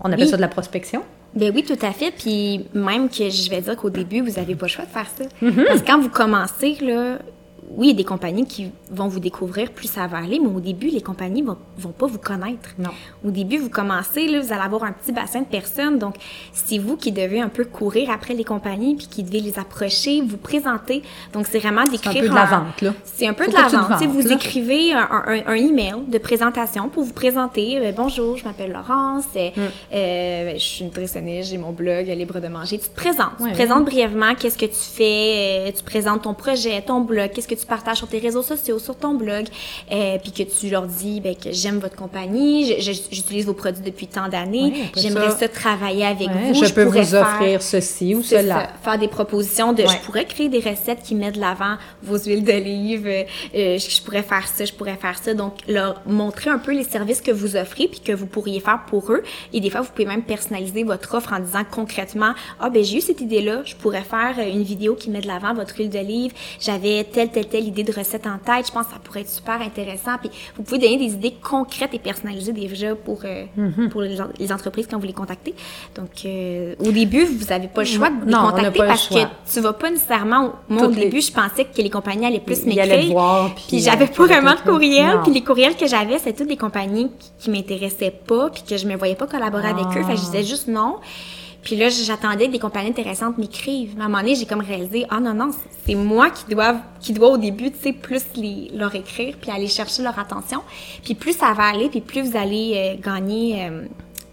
on 0.00 0.06
appelle 0.12 0.24
Oui. 0.24 0.28
ça 0.30 0.36
de 0.36 0.42
la 0.42 0.48
prospection. 0.48 1.02
Ben 1.34 1.52
oui, 1.54 1.62
tout 1.62 1.78
à 1.86 1.92
fait. 1.92 2.10
Puis 2.16 2.66
même 2.74 3.08
que 3.08 3.28
je 3.28 3.50
vais 3.50 3.60
dire 3.60 3.76
qu'au 3.76 3.90
début, 3.90 4.20
vous 4.20 4.32
n'avez 4.38 4.54
pas 4.54 4.66
le 4.66 4.70
choix 4.70 4.84
de 4.84 4.90
faire 4.90 5.06
ça. 5.16 5.24
Mm-hmm. 5.42 5.64
Parce 5.66 5.80
que 5.82 5.86
quand 5.86 6.00
vous 6.00 6.08
commencez, 6.08 6.76
là, 6.80 7.18
oui, 7.76 7.88
il 7.88 7.90
y 7.90 7.94
a 7.94 7.96
des 7.96 8.04
compagnies 8.04 8.46
qui 8.46 8.70
vont 8.90 9.08
vous 9.08 9.20
découvrir 9.20 9.70
plus 9.72 9.88
ça 9.88 10.06
va 10.06 10.18
aller, 10.18 10.38
mais 10.38 10.48
au 10.48 10.60
début, 10.60 10.88
les 10.88 11.00
compagnies 11.02 11.42
vont, 11.42 11.56
vont 11.76 11.90
pas 11.90 12.06
vous 12.06 12.18
connaître. 12.18 12.70
Non. 12.78 12.90
Au 13.24 13.30
début, 13.30 13.58
vous 13.58 13.68
commencez, 13.70 14.26
là, 14.26 14.40
vous 14.40 14.52
allez 14.52 14.62
avoir 14.62 14.84
un 14.84 14.92
petit 14.92 15.12
bassin 15.12 15.40
de 15.40 15.46
personnes. 15.46 15.98
Donc, 15.98 16.14
c'est 16.52 16.78
vous 16.78 16.96
qui 16.96 17.12
devez 17.12 17.40
un 17.40 17.48
peu 17.48 17.64
courir 17.64 18.10
après 18.10 18.34
les 18.34 18.44
compagnies, 18.44 18.94
puis 18.96 19.06
qui 19.06 19.22
devez 19.22 19.40
les 19.40 19.58
approcher, 19.58 20.22
vous 20.22 20.36
présenter. 20.38 21.02
Donc, 21.32 21.46
c'est 21.50 21.58
vraiment 21.58 21.82
C'est 21.84 21.90
d'écrire... 21.92 22.16
un 22.16 22.20
peu 22.20 22.28
de 22.30 22.34
la 22.34 22.44
vente, 22.46 22.82
là. 22.82 22.94
C'est 23.04 23.26
un 23.26 23.34
peu 23.34 23.44
Faut 23.44 23.50
de 23.50 23.56
la 23.56 23.64
tu 23.68 23.76
vente. 23.76 23.86
Tu 24.00 24.06
vantes, 24.06 24.14
vous 24.22 24.28
là. 24.28 24.34
écrivez 24.34 24.92
un, 24.92 25.08
un, 25.26 25.42
un 25.46 25.54
email 25.54 25.94
de 26.08 26.18
présentation 26.18 26.88
pour 26.88 27.04
vous 27.04 27.12
présenter. 27.12 27.78
Euh, 27.78 27.92
bonjour, 27.96 28.36
je 28.36 28.44
m'appelle 28.44 28.72
Laurence. 28.72 29.24
euh, 29.36 29.50
Mm. 29.56 29.60
euh, 29.94 30.52
je 30.54 30.58
suis 30.58 30.84
nutritionniste, 30.84 31.50
j'ai 31.50 31.58
mon 31.58 31.72
blog 31.72 32.06
Libre 32.06 32.40
de 32.40 32.48
manger. 32.48 32.78
Tu 32.78 32.88
te 32.88 32.94
présentes. 32.94 33.32
Tu 33.38 33.44
Ouais. 33.44 33.50
te 33.50 33.54
présentes 33.56 33.84
brièvement 33.84 34.34
qu'est-ce 34.34 34.58
que 34.58 34.66
tu 34.66 34.72
fais? 34.74 35.68
euh, 35.68 35.70
tu 35.76 35.82
présentes 35.82 36.22
ton 36.22 36.34
projet, 36.34 36.82
ton 36.82 37.00
blog, 37.00 37.30
qu'est-ce 37.32 37.48
que 37.48 37.54
tu 37.58 37.66
partages 37.66 37.98
sur 37.98 38.08
tes 38.08 38.18
réseaux 38.18 38.42
sociaux, 38.42 38.78
sur 38.78 38.96
ton 38.96 39.14
blog. 39.14 39.46
euh, 39.92 40.18
puis 40.22 40.32
que 40.32 40.42
tu 40.42 40.68
leur 40.70 40.86
dis 40.86 41.20
ben, 41.20 41.34
que 41.34 41.50
j'aime 41.52 41.78
votre 41.78 41.96
compagnie, 41.96 42.80
j'utilise 42.80 43.46
vos 43.46 43.52
produits 43.54 43.82
depuis 43.82 44.06
tant 44.06 44.28
d'années. 44.28 44.72
Ouais, 44.72 44.82
J'aimerais 44.96 45.30
ça- 45.30 45.38
ça, 45.38 45.48
travailler 45.48 46.04
avec 46.04 46.28
Ouais, 46.28 46.52
vous. 46.52 46.64
je, 46.64 46.72
peux 46.72 46.84
vous 46.84 46.92
faire- 47.02 47.22
offrir 47.22 47.62
ceci 47.62 48.14
ou 48.14 48.22
cela. 48.22 48.54
ça, 48.54 48.68
faire 48.90 48.98
des 48.98 49.08
propositions 49.08 49.72
de 49.72 49.82
Ouais. 49.82 49.88
je 49.88 50.04
pourrais 50.06 50.24
créer 50.24 50.48
des 50.48 50.58
recettes 50.60 51.02
qui 51.02 51.14
mettent 51.14 51.34
de 51.36 51.40
l'avant 51.40 51.76
vos 52.02 52.18
huiles 52.18 52.44
d'olive, 52.44 53.06
euh, 53.06 53.22
euh, 53.54 53.78
je, 53.78 53.90
je 53.90 54.02
pourrais 54.02 54.22
faire 54.22 54.46
ça, 54.46 54.64
je 54.64 54.72
pourrais 54.72 54.96
faire 54.96 55.18
ça. 55.18 55.34
Donc, 55.34 55.54
leur 55.68 56.00
montrer 56.06 56.50
un 56.50 56.58
peu 56.58 56.72
les 56.72 56.84
services 56.84 57.20
que 57.20 57.30
vous 57.30 57.56
offrez 57.56 57.88
puis 57.88 58.00
que 58.00 58.12
vous 58.12 58.26
pourriez 58.26 58.60
faire 58.60 58.80
pour 58.88 59.12
eux. 59.12 59.22
Et 59.52 59.60
des 59.60 59.70
fois, 59.70 59.80
vous 59.80 59.90
pouvez 59.90 60.06
même 60.06 60.22
personnaliser 60.22 60.84
votre 60.84 61.14
offre 61.14 61.32
en 61.32 61.40
disant 61.40 61.62
concrètement, 61.70 62.32
ah 62.60 62.70
ben 62.70 62.82
j'ai 62.84 62.98
eu 62.98 63.00
cette 63.00 63.20
idée-là, 63.20 63.62
je 63.64 63.74
pourrais 63.74 64.02
faire 64.02 64.36
une 64.38 64.62
vidéo 64.62 64.94
qui 64.94 65.10
met 65.10 65.20
de 65.20 65.26
l'avant 65.26 65.54
votre 65.54 65.76
huile 65.76 65.90
d'olive. 65.90 66.32
J'avais 66.60 67.04
telle, 67.04 67.30
telle, 67.30 67.46
telle 67.48 67.64
idée 67.66 67.82
de 67.84 67.92
recette 67.92 68.26
en 68.26 68.38
tête. 68.38 68.66
Je 68.68 68.72
pense 68.72 68.86
que 68.86 68.92
ça 68.92 68.98
pourrait 69.02 69.20
être 69.22 69.28
super 69.30 69.60
intéressant. 69.60 70.18
Puis 70.20 70.30
vous 70.56 70.62
pouvez 70.62 70.78
donner 70.78 70.96
des 70.98 71.12
idées 71.14 71.34
concrètes 71.42 71.94
et 71.94 71.98
personnalisées 71.98 72.52
déjà 72.52 72.94
pour, 72.94 73.20
euh, 73.24 73.44
Mm-hmm. 73.58 73.88
pour 73.88 74.02
les, 74.02 74.20
en- 74.20 74.28
les 74.38 74.52
entreprises 74.52 74.86
quand 74.90 74.98
vous 74.98 75.06
les 75.06 75.12
contactez. 75.12 75.54
Donc, 75.96 76.10
euh, 76.24 76.74
au 76.80 76.90
début, 76.92 77.24
vous 77.24 77.46
n'avez 77.46 77.68
pas 77.68 77.82
le 77.82 77.86
choix 77.86 78.10
de 78.10 78.24
les 78.26 78.30
Non, 78.32 78.50
contacter 78.50 78.78
pas 78.78 78.86
parce 78.86 79.08
que 79.08 79.14
tu 79.52 79.60
vas 79.60 79.72
pas 79.72 79.90
nécessairement. 79.90 80.52
Moi, 80.68 80.86
au 80.86 80.90
les- 80.90 81.04
début, 81.04 81.20
je 81.20 81.32
pensais 81.32 81.64
que 81.64 81.80
les 81.82 81.90
compagnies 81.90 82.26
allaient 82.26 82.40
plus 82.40 82.64
m'écrire. 82.64 82.86
puis, 83.56 83.64
Puis 83.68 83.76
euh, 83.78 83.80
j'avais 83.90 84.06
pas 84.06 84.22
y 84.22 84.24
avait 84.24 84.40
vraiment 84.40 84.54
de 84.54 84.60
courriel. 84.70 85.20
Puis 85.24 85.32
les 85.32 85.42
courriels 85.42 85.76
que 85.76 85.86
j'avais, 85.86 86.18
c'était 86.18 86.32
toutes 86.34 86.48
des 86.48 86.56
compagnies 86.56 87.10
qui, 87.18 87.30
qui 87.38 87.50
m'intéressaient 87.50 88.10
pas, 88.26 88.50
puis 88.50 88.62
que 88.68 88.76
je 88.76 88.86
me 88.86 88.96
voyais 88.96 89.14
pas 89.14 89.26
collaborer 89.26 89.68
avec 89.68 89.86
eux. 89.96 90.02
Fait 90.04 90.14
que 90.14 90.18
je 90.20 90.24
disais 90.24 90.44
juste 90.44 90.68
non. 90.68 90.96
Puis 91.68 91.76
là, 91.76 91.90
j'attendais 91.90 92.46
que 92.46 92.52
des 92.52 92.58
compagnies 92.58 92.88
intéressantes 92.88 93.36
m'écrivent. 93.36 93.92
Mais 93.94 94.00
à 94.00 94.06
un 94.06 94.08
moment 94.08 94.22
donné, 94.22 94.34
j'ai 94.34 94.46
comme 94.46 94.62
réalisé, 94.62 95.04
ah 95.10 95.20
non, 95.20 95.34
non, 95.34 95.50
c'est 95.84 95.94
moi 95.94 96.30
qui 96.30 96.50
dois, 96.50 96.76
qui 96.98 97.12
dois 97.12 97.28
au 97.28 97.36
début, 97.36 97.70
tu 97.70 97.78
sais, 97.82 97.92
plus 97.92 98.22
les, 98.36 98.70
leur 98.72 98.94
écrire, 98.94 99.36
puis 99.38 99.50
aller 99.50 99.66
chercher 99.66 100.02
leur 100.02 100.18
attention. 100.18 100.62
Puis 101.04 101.14
plus 101.14 101.36
ça 101.36 101.52
va 101.52 101.64
aller, 101.64 101.90
puis 101.90 102.00
plus 102.00 102.22
vous 102.22 102.38
allez 102.38 102.72
euh, 102.74 103.02
gagner... 103.02 103.66
Euh, 103.66 103.82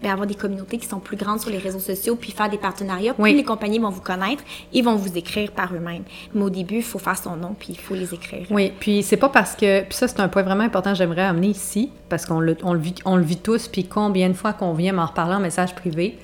ben, 0.02 0.12
avoir 0.12 0.26
des 0.26 0.34
communautés 0.34 0.76
qui 0.76 0.86
sont 0.86 0.98
plus 0.98 1.16
grandes 1.16 1.40
sur 1.40 1.50
les 1.50 1.56
réseaux 1.56 1.78
sociaux, 1.78 2.16
puis 2.16 2.30
faire 2.30 2.50
des 2.50 2.58
partenariats, 2.58 3.14
plus 3.14 3.34
les 3.34 3.42
compagnies 3.42 3.78
vont 3.78 3.88
vous 3.88 4.02
connaître 4.02 4.44
et 4.74 4.82
vont 4.82 4.94
vous 4.94 5.16
écrire 5.16 5.52
par 5.52 5.74
eux-mêmes. 5.74 6.04
Mais 6.34 6.42
au 6.42 6.50
début, 6.50 6.76
il 6.76 6.82
faut 6.82 6.98
faire 6.98 7.16
son 7.16 7.36
nom, 7.36 7.54
puis 7.58 7.68
il 7.70 7.78
faut 7.78 7.94
les 7.94 8.12
écrire. 8.12 8.46
Oui, 8.50 8.72
puis 8.78 9.02
c'est 9.02 9.16
pas 9.16 9.30
parce 9.30 9.56
que... 9.56 9.82
Puis 9.84 9.94
ça, 9.94 10.06
c'est 10.06 10.20
un 10.20 10.28
point 10.28 10.42
vraiment 10.42 10.64
important 10.64 10.90
que 10.92 10.98
j'aimerais 10.98 11.22
amener 11.22 11.48
ici, 11.48 11.90
parce 12.10 12.26
qu'on 12.26 12.40
le, 12.40 12.58
on 12.62 12.74
le, 12.74 12.78
vit, 12.78 12.94
on 13.06 13.16
le 13.16 13.22
vit 13.22 13.38
tous, 13.38 13.68
puis 13.68 13.86
combien 13.86 14.28
de 14.28 14.34
fois 14.34 14.52
qu'on 14.52 14.74
vient 14.74 14.92
m'en 14.92 15.06
reparler 15.06 15.36
en 15.36 15.40
message 15.40 15.74
privé, 15.74 16.18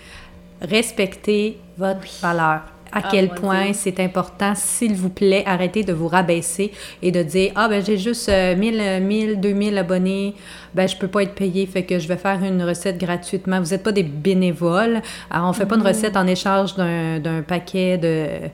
respectez 0.63 1.59
votre 1.77 2.01
valeur 2.21 2.63
à 2.93 3.01
ah, 3.05 3.09
quel 3.11 3.31
point 3.31 3.73
c'est 3.73 3.99
important. 4.01 4.53
S'il 4.55 4.95
vous 4.95 5.09
plaît, 5.09 5.45
arrêtez 5.47 5.83
de 5.83 5.95
vous 5.95 6.09
rabaisser 6.09 6.73
et 7.01 7.11
de 7.11 7.23
dire 7.23 7.53
Ah, 7.57 7.67
ben 7.69 7.83
j'ai 7.83 7.97
juste 7.97 8.29
1000, 8.29 9.01
1000, 9.03 9.41
2000 9.41 9.79
abonnés, 9.79 10.35
ben 10.75 10.87
je 10.87 10.97
peux 10.97 11.09
pas 11.09 11.23
être 11.23 11.35
payé, 11.35 11.65
fait 11.67 11.85
que 11.85 11.99
je 11.99 12.07
vais 12.07 12.19
faire 12.19 12.43
une 12.45 12.63
recette 12.63 12.99
gratuitement. 12.99 13.61
Vous 13.61 13.71
n'êtes 13.71 13.83
pas 13.83 13.93
des 13.93 14.03
bénévoles. 14.03 15.01
Alors, 15.31 15.49
on 15.49 15.53
fait 15.55 15.65
pas 15.65 15.77
une 15.77 15.87
recette 15.87 16.17
en 16.17 16.27
échange 16.27 16.75
d'un 16.77 17.43
paquet 17.47 17.97
de. 17.97 18.51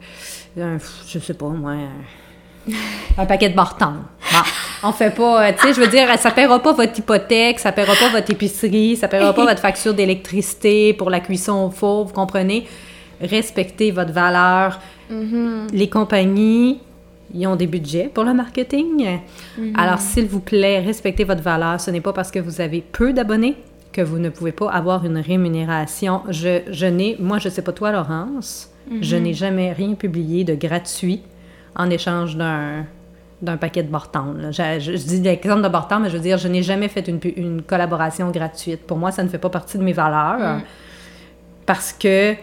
je 0.57 1.19
sais 1.19 1.35
pas, 1.35 1.49
moi. 1.49 1.75
Un 3.17 3.27
paquet 3.27 3.49
de 3.49 3.55
bartons. 3.55 3.95
Bon, 4.33 4.39
on 4.85 4.93
fait 4.93 5.15
pas, 5.15 5.53
tu 5.53 5.67
sais, 5.67 5.75
je 5.75 5.81
veux 5.81 5.89
dire, 5.89 6.07
ça 6.19 6.31
paiera 6.31 6.61
pas 6.61 6.73
votre 6.73 6.99
hypothèque, 6.99 7.59
ça 7.59 7.73
paiera 7.73 7.95
pas 7.95 8.11
votre 8.11 8.31
épicerie, 8.31 8.97
ça 8.97 9.09
paiera 9.09 9.33
pas 9.33 9.45
votre 9.45 9.61
facture 9.61 9.95
d'électricité 9.95 10.93
pour 10.93 11.11
la 11.11 11.21
cuisson 11.21 11.67
au 11.67 11.71
four, 11.71 12.07
vous 12.07 12.13
comprenez? 12.13 12.67
respectez 13.21 13.91
votre 13.91 14.13
valeur. 14.13 14.81
Mm-hmm. 15.11 15.73
Les 15.73 15.89
compagnies, 15.89 16.79
ils 17.35 17.47
ont 17.47 17.57
des 17.57 17.67
budgets 17.67 18.11
pour 18.13 18.25
le 18.25 18.35
marketing. 18.35 19.07
Mm-hmm. 19.59 19.77
Alors, 19.77 19.99
s'il 19.99 20.27
vous 20.27 20.41
plaît, 20.41 20.81
respectez 20.81 21.25
votre 21.25 21.43
valeur. 21.43 21.81
Ce 21.81 21.91
n'est 21.91 22.01
pas 22.01 22.13
parce 22.13 22.31
que 22.31 22.39
vous 22.39 22.61
avez 22.61 22.81
peu 22.81 23.13
d'abonnés 23.13 23.57
que 23.93 24.03
vous 24.03 24.19
ne 24.19 24.29
pouvez 24.29 24.53
pas 24.53 24.71
avoir 24.71 25.05
une 25.05 25.19
rémunération. 25.19 26.23
Je, 26.29 26.61
je 26.71 26.87
n'ai, 26.87 27.17
moi, 27.19 27.39
je 27.39 27.49
ne 27.49 27.53
sais 27.53 27.63
pas 27.63 27.73
toi, 27.73 27.93
Laurence, 27.93 28.71
je 29.01 29.17
mm-hmm. 29.17 29.21
n'ai 29.21 29.35
jamais 29.35 29.73
rien 29.73 29.95
publié 29.95 30.45
de 30.45 30.55
gratuit 30.55 31.23
en 31.79 31.91
échange 31.91 32.37
d'un 32.37 32.85
d'un 33.41 33.57
paquet 33.57 33.85
de 33.85 33.89
Bortan. 33.89 34.35
Je, 34.51 34.81
je, 34.81 34.93
dis 34.97 35.21
l'exemple 35.21 35.63
de 35.63 35.69
Bortan, 35.69 36.01
mais 36.01 36.11
je 36.11 36.17
veux 36.17 36.23
dire, 36.23 36.39
je 36.39 36.49
n'ai 36.49 36.65
jamais 36.65 36.89
fait 36.89 37.07
une, 37.07 37.21
une, 37.37 37.63
collaboration 37.63 38.31
gratuite. 38.33 38.85
Pour 38.85 38.99
moi, 38.99 39.13
ça 39.13 39.23
ne 39.23 39.29
fait 39.29 39.39
pas 39.39 39.49
partie 39.49 39.79
de 39.79 39.85
mes 39.85 39.93
valeurs. 39.93 40.57
Mm. 40.57 40.63
Parce 41.65 41.93
que 41.93 42.35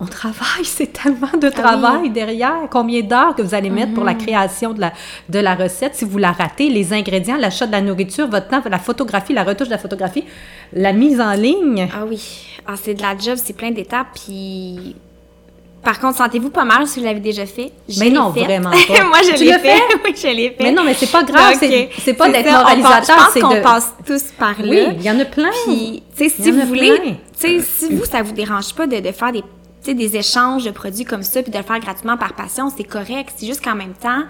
on 0.00 0.06
travaille, 0.06 0.64
c'est 0.64 0.92
tellement 0.92 1.36
de 1.40 1.48
ah 1.48 1.50
travail 1.50 2.10
derrière. 2.10 2.68
Combien 2.70 3.02
d'heures 3.02 3.34
que 3.34 3.42
vous 3.42 3.54
allez 3.54 3.70
mettre 3.70 3.94
pour 3.94 4.04
la 4.04 4.14
mhm. 4.14 4.18
création 4.18 4.72
de 4.72 4.80
la, 4.80 4.92
de 5.28 5.38
la 5.38 5.54
recette? 5.54 5.94
Si 5.94 6.04
vous 6.04 6.18
la 6.18 6.32
ratez, 6.32 6.70
les 6.70 6.92
ingrédients, 6.92 7.36
l'achat 7.36 7.66
de 7.66 7.72
la 7.72 7.80
nourriture, 7.80 8.28
votre 8.28 8.48
temps, 8.48 8.62
la 8.70 8.78
photographie, 8.78 9.32
la 9.34 9.44
retouche 9.44 9.68
de 9.68 9.72
la 9.72 9.78
photographie, 9.78 10.24
la 10.72 10.92
mise 10.92 11.20
en 11.20 11.32
ligne. 11.32 11.88
Ah 11.92 12.04
oui, 12.06 12.46
ah, 12.66 12.74
c'est 12.76 12.94
de 12.94 13.02
la 13.02 13.18
job, 13.18 13.36
c'est 13.42 13.56
plein 13.56 13.70
d'étapes. 13.70 14.08
Puis 14.14 14.94
par 15.88 16.00
contre, 16.00 16.18
sentez-vous 16.18 16.50
pas 16.50 16.66
mal 16.66 16.86
si 16.86 16.98
vous 16.98 17.06
l'avez 17.06 17.20
déjà 17.20 17.46
fait? 17.46 17.72
mais 17.98 18.10
non, 18.10 18.28
vraiment 18.28 18.70
pas. 18.88 19.04
Moi, 19.04 19.20
je 19.22 19.42
l'ai 19.42 19.58
fait. 19.58 19.80
oui, 20.04 20.14
je 20.14 20.26
l'ai 20.28 20.50
fait. 20.50 20.62
Mais 20.62 20.70
non, 20.70 20.84
mais 20.84 20.92
c'est 20.92 21.10
pas 21.10 21.22
grave. 21.22 21.54
C'est 21.58 22.12
pas 22.12 22.28
d'être 22.28 22.50
moralisateur. 22.50 23.16
Je 23.32 23.40
pense 23.40 23.42
qu'on 23.42 23.62
passe 23.62 23.94
tous 24.04 24.24
par 24.38 24.60
là. 24.60 24.68
Oui, 24.68 24.96
il 24.98 25.02
y 25.02 25.10
en 25.10 25.18
a 25.18 25.24
plein. 25.24 25.48
Puis, 25.64 26.02
tu 26.14 26.28
sais, 26.28 26.42
si 26.42 26.50
vous 26.50 26.66
voulez, 26.66 27.00
tu 27.00 27.14
sais, 27.38 27.60
si 27.60 27.94
vous, 27.94 28.04
ça 28.04 28.20
vous 28.20 28.34
dérange 28.34 28.74
pas 28.74 28.86
de, 28.86 29.00
de 29.00 29.12
faire 29.12 29.32
des 29.32 29.42
des 29.86 30.16
échanges 30.18 30.64
de 30.64 30.70
produits 30.70 31.06
comme 31.06 31.22
ça, 31.22 31.42
puis 31.42 31.50
de 31.50 31.56
le 31.56 31.64
faire 31.64 31.80
gratuitement 31.80 32.18
par 32.18 32.34
passion, 32.34 32.70
c'est 32.76 32.84
correct. 32.84 33.32
C'est 33.34 33.46
juste 33.46 33.64
qu'en 33.64 33.74
même 33.74 33.94
temps, 33.94 34.24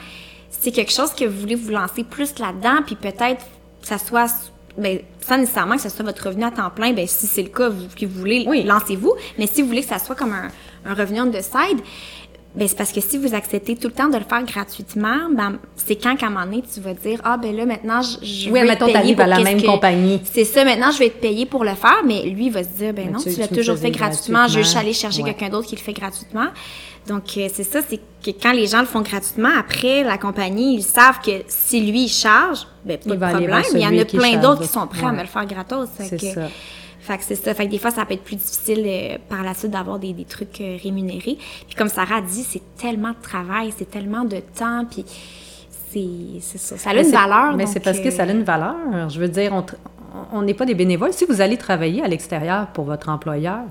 c'est 0.50 0.70
quelque 0.70 0.92
chose 0.92 1.10
que 1.10 1.24
vous 1.24 1.40
voulez 1.40 1.56
vous 1.56 1.72
lancer 1.72 2.04
plus 2.04 2.38
là-dedans, 2.38 2.82
puis 2.86 2.94
peut-être 2.94 3.44
que 3.82 3.88
ça 3.88 3.98
soit, 3.98 4.32
ben, 4.76 5.00
sans 5.26 5.38
nécessairement 5.38 5.74
que 5.74 5.82
ce 5.82 5.88
soit 5.88 6.04
votre 6.04 6.28
revenu 6.28 6.44
à 6.44 6.52
temps 6.52 6.70
plein, 6.70 6.92
ben, 6.92 7.08
si 7.08 7.26
c'est 7.26 7.42
le 7.42 7.48
cas, 7.48 7.70
vous, 7.70 7.86
que 7.98 8.06
vous 8.06 8.20
voulez, 8.20 8.44
lancez-vous. 8.62 9.14
Mais 9.36 9.48
si 9.48 9.62
vous 9.62 9.66
voulez 9.66 9.82
que 9.82 9.88
ça 9.88 9.98
soit 9.98 10.14
comme 10.14 10.32
un, 10.32 10.48
un 10.84 10.94
revenu 10.94 11.30
de 11.30 11.40
side, 11.40 11.80
ben, 12.54 12.66
c'est 12.66 12.76
parce 12.76 12.92
que 12.92 13.00
si 13.00 13.18
vous 13.18 13.34
acceptez 13.34 13.76
tout 13.76 13.88
le 13.88 13.94
temps 13.94 14.08
de 14.08 14.16
le 14.16 14.24
faire 14.24 14.42
gratuitement, 14.42 15.28
ben, 15.30 15.58
c'est 15.76 15.96
quand 15.96 16.16
qu'à 16.16 16.26
un 16.26 16.30
moment 16.30 16.46
donné, 16.46 16.62
tu 16.62 16.80
vas 16.80 16.94
dire, 16.94 17.20
ah, 17.22 17.36
ben 17.36 17.54
là, 17.54 17.66
maintenant, 17.66 18.00
je, 18.02 18.24
je 18.24 18.50
oui, 18.50 18.60
vais 18.62 18.68
être 18.68 18.86
payé 18.86 19.14
pour 19.14 19.24
à 19.24 19.26
la 19.26 19.40
même 19.40 19.62
compagnie. 19.62 20.20
C'est 20.24 20.44
ça, 20.44 20.64
maintenant, 20.64 20.90
je 20.90 20.98
vais 20.98 21.06
être 21.06 21.20
payé 21.20 21.44
pour 21.44 21.62
le 21.62 21.74
faire, 21.74 22.02
mais 22.06 22.22
lui, 22.22 22.46
il 22.46 22.52
va 22.52 22.64
se 22.64 22.70
dire, 22.70 22.94
ben 22.94 23.12
non, 23.12 23.20
tu, 23.20 23.30
l'as 23.38 23.48
toujours 23.48 23.76
fait 23.76 23.90
gratuitement, 23.90 24.48
je 24.48 24.56
vais 24.56 24.64
juste 24.64 24.76
aller 24.76 24.94
chercher 24.94 25.22
quelqu'un 25.22 25.50
d'autre 25.50 25.68
qui 25.68 25.76
le 25.76 25.80
fait 25.80 25.92
gratuitement. 25.92 26.48
Donc, 27.06 27.24
euh, 27.36 27.48
c'est 27.52 27.64
ça, 27.64 27.80
c'est 27.88 27.98
que 27.98 28.30
quand 28.42 28.52
les 28.52 28.66
gens 28.66 28.80
le 28.80 28.86
font 28.86 29.00
gratuitement, 29.00 29.50
après, 29.56 30.02
la 30.02 30.18
compagnie, 30.18 30.74
ils 30.74 30.82
savent 30.82 31.20
que 31.24 31.42
si 31.48 31.80
lui, 31.80 32.04
il 32.04 32.08
charge, 32.08 32.66
ben, 32.84 32.98
pas 32.98 33.14
de 33.14 33.36
problème, 33.36 33.62
mais 33.72 33.80
il 33.80 33.82
y 33.82 33.86
en 33.86 34.02
a 34.02 34.04
plein 34.04 34.36
d'autres 34.36 34.62
qui 34.62 34.68
sont 34.68 34.86
prêts 34.86 35.06
à 35.06 35.12
me 35.12 35.20
le 35.20 35.26
faire 35.26 35.46
gratos. 35.46 35.88
C'est 35.98 36.18
ça. 36.18 36.48
Fait 37.08 37.16
que 37.16 37.24
c'est 37.24 37.36
ça. 37.36 37.54
Fait 37.54 37.64
que 37.64 37.70
des 37.70 37.78
fois, 37.78 37.90
ça 37.90 38.04
peut 38.04 38.12
être 38.12 38.22
plus 38.22 38.36
difficile 38.36 38.84
euh, 38.86 39.16
par 39.30 39.42
la 39.42 39.54
suite 39.54 39.70
d'avoir 39.70 39.98
des, 39.98 40.12
des, 40.12 40.26
trucs 40.26 40.60
euh, 40.60 40.76
rémunérés. 40.82 41.38
Puis 41.66 41.74
comme 41.74 41.88
Sarah 41.88 42.16
a 42.16 42.20
dit, 42.20 42.42
c'est 42.42 42.60
tellement 42.76 43.10
de 43.10 43.22
travail, 43.22 43.72
c'est 43.74 43.90
tellement 43.90 44.24
de 44.24 44.40
temps, 44.54 44.84
puis 44.84 45.06
c'est 45.90 46.58
ça. 46.58 46.76
Ça 46.76 46.90
a 46.90 46.94
une 46.94 47.10
valeur. 47.10 47.56
Mais 47.56 47.64
c'est 47.64 47.80
parce 47.80 47.98
que 48.00 48.10
ça 48.10 48.24
a 48.24 48.26
une 48.26 48.42
valeur. 48.42 49.08
Je 49.08 49.18
veux 49.18 49.28
dire, 49.28 49.64
on 50.32 50.42
n'est 50.42 50.52
pas 50.52 50.66
des 50.66 50.74
bénévoles. 50.74 51.14
Si 51.14 51.24
vous 51.24 51.40
allez 51.40 51.56
travailler 51.56 52.02
à 52.02 52.08
l'extérieur 52.08 52.66
pour 52.68 52.84
votre 52.84 53.08
employeur, 53.08 53.62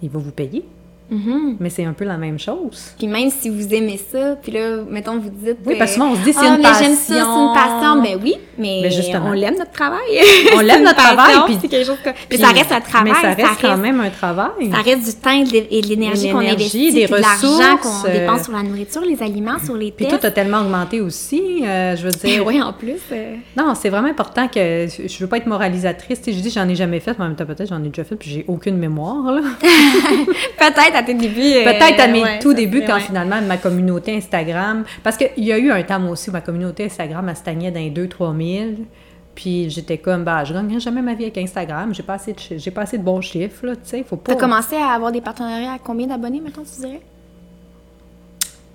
il 0.00 0.10
va 0.10 0.20
vous 0.20 0.30
payer. 0.30 0.64
Mm-hmm. 1.12 1.56
Mais 1.60 1.70
c'est 1.70 1.84
un 1.84 1.92
peu 1.92 2.04
la 2.04 2.16
même 2.16 2.38
chose. 2.38 2.92
Puis 2.98 3.06
même 3.06 3.30
si 3.30 3.50
vous 3.50 3.74
aimez 3.74 4.00
ça, 4.10 4.36
puis 4.42 4.52
là, 4.52 4.78
mettons, 4.88 5.18
vous 5.18 5.30
dites... 5.30 5.58
Oui, 5.66 5.76
parce 5.78 5.92
que 5.92 5.94
souvent, 5.96 6.12
on 6.12 6.16
se 6.16 6.22
dit, 6.22 6.32
c'est 6.32 6.40
ah, 6.40 6.54
une 6.54 6.62
mais 6.62 6.68
j'aime 6.78 6.94
ça, 6.94 7.14
c'est 7.14 7.20
une 7.20 7.52
passion. 7.54 8.02
Ben 8.02 8.18
oui, 8.22 8.36
mais, 8.58 8.88
on 9.22 9.32
l'aime 9.32 9.56
notre 9.58 9.72
travail. 9.72 10.00
On 10.56 10.60
l'aime 10.60 10.84
notre 10.84 10.96
travail, 10.96 11.34
puis... 11.46 11.68
Quelque 11.68 11.86
chose 11.86 11.98
que... 12.02 12.10
Puis, 12.28 12.38
ça 12.38 12.48
reste 12.48 12.72
un 12.72 12.80
travail. 12.80 13.12
Mais 13.12 13.20
ça 13.20 13.34
reste, 13.34 13.60
quand 13.60 13.76
même 13.76 14.00
un 14.00 14.10
travail. 14.10 14.70
Ça 14.70 14.78
reste 14.78 15.04
du 15.04 15.14
temps 15.14 15.44
et 15.70 15.80
de 15.80 15.86
l'énergie 15.86 16.30
qu'on 16.30 16.38
investit, 16.38 16.92
des 16.92 17.06
de 17.06 17.14
l'argent 17.14 17.76
qu'on 17.82 18.10
dépense 18.10 18.44
sur 18.44 18.52
la 18.52 18.62
nourriture, 18.62 19.02
les 19.02 19.22
aliments, 19.22 19.58
sur 19.64 19.76
les 19.76 19.90
tests. 19.90 20.10
Puis 20.10 20.18
tout 20.18 20.26
a 20.26 20.30
tellement 20.30 20.60
augmenté 20.60 21.00
aussi, 21.00 21.64
euh, 21.64 21.96
je 21.96 22.04
veux 22.04 22.10
dire... 22.10 22.46
oui, 22.46 22.62
en 22.62 22.72
plus. 22.72 23.00
Euh. 23.12 23.36
Non, 23.56 23.74
c'est 23.74 23.90
vraiment 23.90 24.08
important 24.08 24.48
que... 24.48 24.86
Je 24.88 25.18
veux 25.18 25.26
pas 25.26 25.36
être 25.36 25.46
moralisatrice. 25.46 26.20
Je 26.26 26.32
dis, 26.32 26.50
j'en 26.50 26.68
ai 26.68 26.74
jamais 26.74 27.00
fait, 27.00 27.18
mais 27.18 27.24
en 27.24 27.28
même 27.28 27.36
temps, 27.36 27.46
peut-être 27.46 27.68
j'en 27.68 27.82
ai 27.82 27.88
déjà 27.88 28.04
fait, 28.04 28.16
puis 28.16 28.30
j'ai 28.30 28.44
aucune 28.48 28.78
mémoire, 28.78 29.32
là. 29.32 29.42
peut-être 30.94 31.02
à 31.02 31.06
tes 31.06 31.14
débuts. 31.14 31.40
Euh, 31.40 31.64
peut-être 31.64 32.00
à 32.00 32.06
mes 32.08 32.38
tout 32.40 32.54
débuts, 32.54 32.84
quand 32.86 33.00
finalement 33.00 33.40
ma 33.42 33.56
communauté 33.56 34.16
Instagram. 34.16 34.84
Parce 35.02 35.16
qu'il 35.16 35.44
y 35.44 35.52
a 35.52 35.58
eu 35.58 35.70
un 35.70 35.82
temps, 35.82 36.00
moi 36.00 36.12
aussi, 36.12 36.30
où 36.30 36.32
ma 36.32 36.40
communauté 36.40 36.84
Instagram, 36.84 37.28
elle 37.28 37.36
stagnait 37.36 37.70
dans 37.70 37.80
les 37.80 37.90
2-3 37.90 38.36
000. 38.36 38.86
Puis 39.34 39.68
j'étais 39.68 39.98
comme, 39.98 40.24
bah, 40.24 40.44
je 40.44 40.54
gagne 40.54 40.78
jamais 40.78 41.02
ma 41.02 41.14
vie 41.14 41.24
avec 41.24 41.38
Instagram. 41.38 41.92
J'ai 41.92 42.04
pas 42.04 42.14
assez 42.14 42.32
de, 42.32 42.38
j'ai 42.56 42.70
pas 42.70 42.82
assez 42.82 42.98
de 42.98 43.02
bons 43.02 43.20
chiffres, 43.20 43.66
là, 43.66 43.74
tu 43.74 43.82
sais, 43.84 44.04
faut 44.04 44.16
pas... 44.16 44.32
T'as 44.32 44.38
commencé 44.38 44.76
à 44.76 44.90
avoir 44.90 45.10
des 45.10 45.20
partenariats 45.20 45.72
à 45.72 45.78
combien 45.78 46.06
d'abonnés, 46.06 46.40
maintenant, 46.40 46.62
tu 46.62 46.80
dirais? 46.80 47.00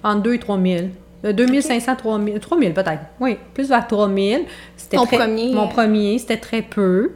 En 0.03 0.15
2 0.15 0.33
et 0.33 0.39
3 0.39 0.59
000. 0.61 0.87
2500, 1.23 1.95
3000, 1.97 2.39
3000 2.39 2.73
peut-être. 2.73 3.01
Oui, 3.19 3.37
plus 3.53 3.67
vers 3.67 3.85
3000. 3.85 4.45
C'était 4.77 4.97
Ton 4.97 5.05
premier? 5.05 5.53
Mon 5.53 5.67
premier, 5.67 6.17
c'était 6.17 6.37
très 6.37 6.61
peu. 6.61 7.11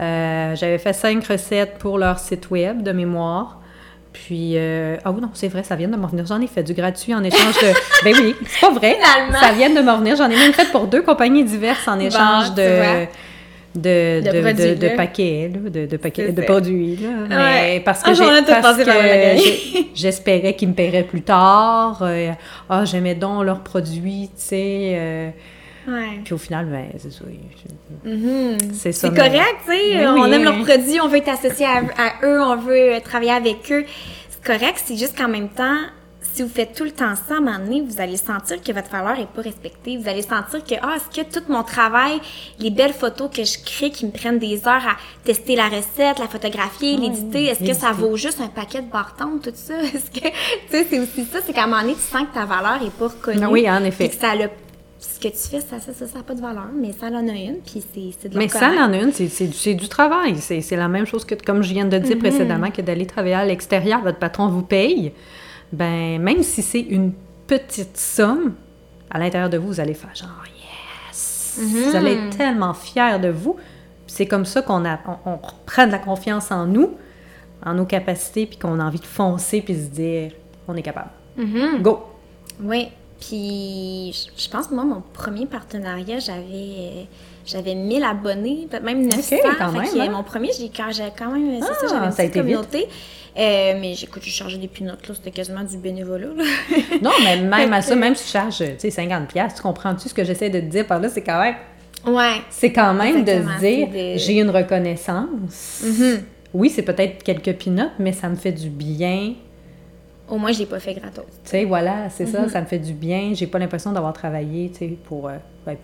Euh, 0.00 0.56
j'avais 0.56 0.78
fait 0.78 0.94
cinq 0.94 1.24
recettes 1.26 1.76
pour 1.78 1.98
leur 1.98 2.18
site 2.18 2.50
web 2.50 2.82
de 2.82 2.92
mémoire. 2.92 3.61
Puis, 4.12 4.52
euh, 4.56 4.96
ah 5.04 5.10
oui, 5.10 5.20
non, 5.20 5.30
c'est 5.32 5.48
vrai, 5.48 5.62
ça 5.62 5.74
vient 5.74 5.88
de 5.88 5.96
me 5.96 6.04
revenir. 6.04 6.26
J'en 6.26 6.40
ai 6.40 6.46
fait 6.46 6.62
du 6.62 6.74
gratuit 6.74 7.14
en 7.14 7.24
échange 7.24 7.54
de. 7.54 7.72
ben 8.04 8.14
oui, 8.14 8.34
c'est 8.46 8.60
pas 8.60 8.72
vrai. 8.72 8.98
Ça 9.40 9.52
vient 9.52 9.70
de 9.70 9.80
me 9.80 9.90
revenir. 9.90 10.16
J'en 10.16 10.28
ai 10.28 10.36
même 10.36 10.52
fait 10.52 10.70
pour 10.70 10.86
deux 10.86 11.02
compagnies 11.02 11.44
diverses 11.44 11.88
en 11.88 11.98
échange 11.98 12.52
de, 12.54 13.06
de, 13.74 14.20
de, 14.20 14.74
de, 14.74 14.96
paquets, 14.96 15.48
de, 15.48 15.86
de, 15.86 15.96
paquets, 15.96 16.30
de 16.30 16.42
produits. 16.42 16.96
Là. 16.96 17.08
Mais 17.28 17.80
parce 17.80 18.02
que 18.02 18.10
ah, 18.10 19.36
j'espérais 19.94 20.54
qu'ils 20.54 20.68
me 20.68 20.74
paieraient 20.74 21.04
plus 21.04 21.22
tard. 21.22 22.00
Euh, 22.02 22.32
ah, 22.68 22.84
j'aimais 22.84 23.14
donc 23.14 23.44
leurs 23.44 23.60
produits, 23.60 24.28
tu 24.36 24.42
sais. 24.42 24.92
Euh, 24.94 25.30
puis 26.24 26.34
au 26.34 26.38
final, 26.38 26.66
ben, 26.66 26.88
c'est 26.98 27.12
ça. 27.12 27.24
Mm-hmm. 28.06 28.72
C'est 28.72 28.92
ça. 28.92 29.08
C'est 29.08 29.16
correct, 29.16 29.56
tu 29.66 29.72
sais. 29.72 30.06
On 30.06 30.30
aime 30.30 30.44
leurs 30.44 30.62
produits, 30.62 31.00
on 31.00 31.08
veut 31.08 31.18
être 31.18 31.28
associé 31.28 31.66
à, 31.66 32.24
eux, 32.24 32.40
on 32.40 32.56
veut 32.56 33.00
travailler 33.04 33.32
avec 33.32 33.70
eux. 33.70 33.84
C'est 34.30 34.44
correct, 34.44 34.82
c'est 34.84 34.96
juste 34.96 35.16
qu'en 35.16 35.28
même 35.28 35.48
temps, 35.48 35.78
si 36.32 36.42
vous 36.42 36.48
faites 36.48 36.74
tout 36.74 36.84
le 36.84 36.92
temps 36.92 37.14
ça, 37.14 37.34
à 37.34 37.36
un 37.38 37.40
moment 37.40 37.58
donné, 37.58 37.82
vous 37.82 38.00
allez 38.00 38.16
sentir 38.16 38.62
que 38.62 38.72
votre 38.72 38.88
valeur 38.90 39.18
n'est 39.18 39.26
pas 39.26 39.42
respectée. 39.42 39.98
Vous 39.98 40.08
allez 40.08 40.22
sentir 40.22 40.64
que, 40.64 40.74
ah, 40.80 40.96
est-ce 40.96 41.20
que 41.20 41.26
tout 41.28 41.44
mon 41.48 41.62
travail, 41.62 42.20
les 42.58 42.70
belles 42.70 42.94
photos 42.94 43.30
que 43.30 43.44
je 43.44 43.58
crée 43.62 43.90
qui 43.90 44.06
me 44.06 44.10
prennent 44.10 44.38
des 44.38 44.66
heures 44.66 44.86
à 44.86 44.96
tester 45.24 45.56
la 45.56 45.68
recette, 45.68 46.18
la 46.18 46.28
photographier, 46.28 46.96
l'éditer, 46.96 47.46
est-ce 47.46 47.64
que 47.64 47.74
ça 47.74 47.92
vaut 47.92 48.16
juste 48.16 48.40
un 48.40 48.48
paquet 48.48 48.80
de 48.80 48.90
bartons, 48.90 49.38
tout 49.42 49.52
ça? 49.54 49.74
Est-ce 49.82 50.10
que, 50.10 50.26
tu 50.26 50.32
sais, 50.70 50.86
c'est 50.88 51.00
aussi 51.00 51.24
ça, 51.24 51.40
c'est 51.44 51.52
qu'à 51.52 51.64
un 51.64 51.66
moment 51.66 51.82
donné, 51.82 51.94
tu 51.94 52.00
sens 52.00 52.22
que 52.28 52.34
ta 52.34 52.46
valeur 52.46 52.82
n'est 52.82 52.90
pas 52.90 53.08
reconnue. 53.08 53.46
Oui, 53.46 53.70
en 53.70 53.84
effet. 53.84 54.08
que 54.08 54.14
ça 54.14 54.34
ce 55.02 55.18
que 55.18 55.28
tu 55.28 55.48
fais, 55.48 55.60
ça 55.60 55.76
n'a 55.76 55.82
ça, 55.82 56.06
ça, 56.06 56.22
pas 56.22 56.34
de 56.34 56.40
valeur, 56.40 56.68
mais 56.74 56.92
ça 56.92 57.06
en 57.06 57.28
a 57.28 57.32
une, 57.32 57.58
puis 57.58 57.82
c'est 57.92 58.28
de 58.28 58.34
la 58.34 58.40
Mais 58.40 58.48
ça 58.48 58.70
en 58.70 58.92
a 58.92 58.98
une, 58.98 59.12
c'est 59.12 59.74
du 59.74 59.88
travail. 59.88 60.36
C'est 60.38 60.76
la 60.76 60.88
même 60.88 61.06
chose 61.06 61.24
que, 61.24 61.34
comme 61.34 61.62
je 61.62 61.72
viens 61.72 61.84
de 61.84 61.98
dire 61.98 62.16
mm-hmm. 62.16 62.20
précédemment, 62.20 62.70
que 62.70 62.82
d'aller 62.82 63.06
travailler 63.06 63.34
à 63.34 63.44
l'extérieur, 63.44 64.00
votre 64.02 64.18
patron 64.18 64.48
vous 64.48 64.62
paye. 64.62 65.12
Ben, 65.72 66.20
même 66.20 66.42
si 66.42 66.62
c'est 66.62 66.80
une 66.80 67.12
petite 67.46 67.96
somme, 67.96 68.54
à 69.10 69.18
l'intérieur 69.18 69.50
de 69.50 69.58
vous, 69.58 69.68
vous 69.68 69.80
allez 69.80 69.94
faire 69.94 70.14
genre 70.14 70.44
yes! 71.10 71.58
Vous 71.58 71.96
allez 71.96 72.12
être 72.12 72.36
tellement 72.36 72.72
fier 72.72 73.18
de 73.18 73.28
vous. 73.28 73.56
C'est 74.06 74.26
comme 74.26 74.44
ça 74.44 74.62
qu'on 74.62 74.84
on, 75.24 75.38
prend 75.66 75.86
de 75.86 75.92
la 75.92 75.98
confiance 75.98 76.50
en 76.52 76.66
nous, 76.66 76.90
en 77.64 77.74
nos 77.74 77.86
capacités, 77.86 78.46
puis 78.46 78.56
qu'on 78.58 78.78
a 78.78 78.84
envie 78.84 79.00
de 79.00 79.06
foncer, 79.06 79.62
puis 79.62 79.74
se 79.74 79.90
dire 79.90 80.32
on 80.68 80.76
est 80.76 80.82
capable. 80.82 81.10
Mm-hmm. 81.38 81.82
Go! 81.82 82.04
Oui, 82.62 82.88
puis 83.22 84.12
je 84.36 84.48
pense 84.48 84.66
que 84.66 84.74
moi, 84.74 84.84
mon 84.84 85.00
premier 85.12 85.46
partenariat, 85.46 86.18
j'avais 86.18 87.06
j'avais 87.46 87.74
1000 87.74 88.02
abonnés, 88.02 88.66
peut-être 88.68 88.82
même 88.82 89.04
900. 89.04 89.36
quand 89.58 89.72
même, 89.72 89.84
hein? 90.00 90.10
Mon 90.10 90.22
premier, 90.22 90.50
j'ai 90.58 90.68
quand, 90.68 90.90
quand 91.16 91.30
même, 91.30 91.60
c'est 91.60 91.66
ça, 91.66 91.86
j'avais 91.88 92.14
ah, 92.16 92.24
une 92.24 92.30
communauté. 92.30 92.88
Euh, 93.38 93.74
mais 93.80 93.94
j'écoute, 93.94 94.22
je 94.24 94.30
chargeais 94.30 94.58
des 94.58 94.68
pinottes, 94.68 95.08
là, 95.08 95.14
c'était 95.14 95.30
quasiment 95.30 95.62
du 95.62 95.76
bénévolat. 95.78 96.28
non, 97.02 97.10
mais 97.24 97.40
même 97.40 97.72
à 97.72 97.80
ça, 97.80 97.96
même 97.96 98.14
si 98.14 98.24
tu 98.26 98.30
charges, 98.30 98.58
tu 98.58 98.74
sais, 98.78 98.90
50 98.90 99.28
tu 99.28 99.62
comprends-tu 99.62 100.08
ce 100.08 100.14
que 100.14 100.24
j'essaie 100.24 100.50
de 100.50 100.60
te 100.60 100.66
dire 100.66 100.86
par 100.86 101.00
là? 101.00 101.08
C'est 101.08 101.22
quand 101.22 101.40
même... 101.40 101.54
Ouais. 102.06 102.42
C'est 102.50 102.72
quand 102.72 102.92
même 102.92 103.24
de 103.24 103.30
se 103.30 103.58
dire, 103.60 103.88
j'ai 104.18 104.40
une 104.40 104.50
reconnaissance. 104.50 105.82
Mm-hmm. 105.84 106.20
Oui, 106.54 106.70
c'est 106.70 106.82
peut-être 106.82 107.22
quelques 107.22 107.54
pinottes, 107.54 107.92
mais 107.98 108.12
ça 108.12 108.28
me 108.28 108.36
fait 108.36 108.52
du 108.52 108.68
bien 108.68 109.34
au 110.32 110.38
moins, 110.38 110.50
je 110.50 110.60
l'ai 110.60 110.66
pas 110.66 110.80
fait 110.80 110.94
gratos. 110.94 111.26
Tu 111.44 111.50
sais, 111.50 111.64
voilà, 111.66 112.08
c'est 112.08 112.24
ça, 112.24 112.40
mhm. 112.40 112.48
ça 112.48 112.62
me 112.62 112.66
fait 112.66 112.78
du 112.78 112.94
bien. 112.94 113.32
J'ai 113.34 113.46
pas 113.46 113.58
l'impression 113.58 113.92
d'avoir 113.92 114.14
travaillé, 114.14 114.70
tu 114.70 114.78
sais, 114.78 114.98
pour, 115.04 115.28
euh, 115.28 115.36
ben, 115.66 115.76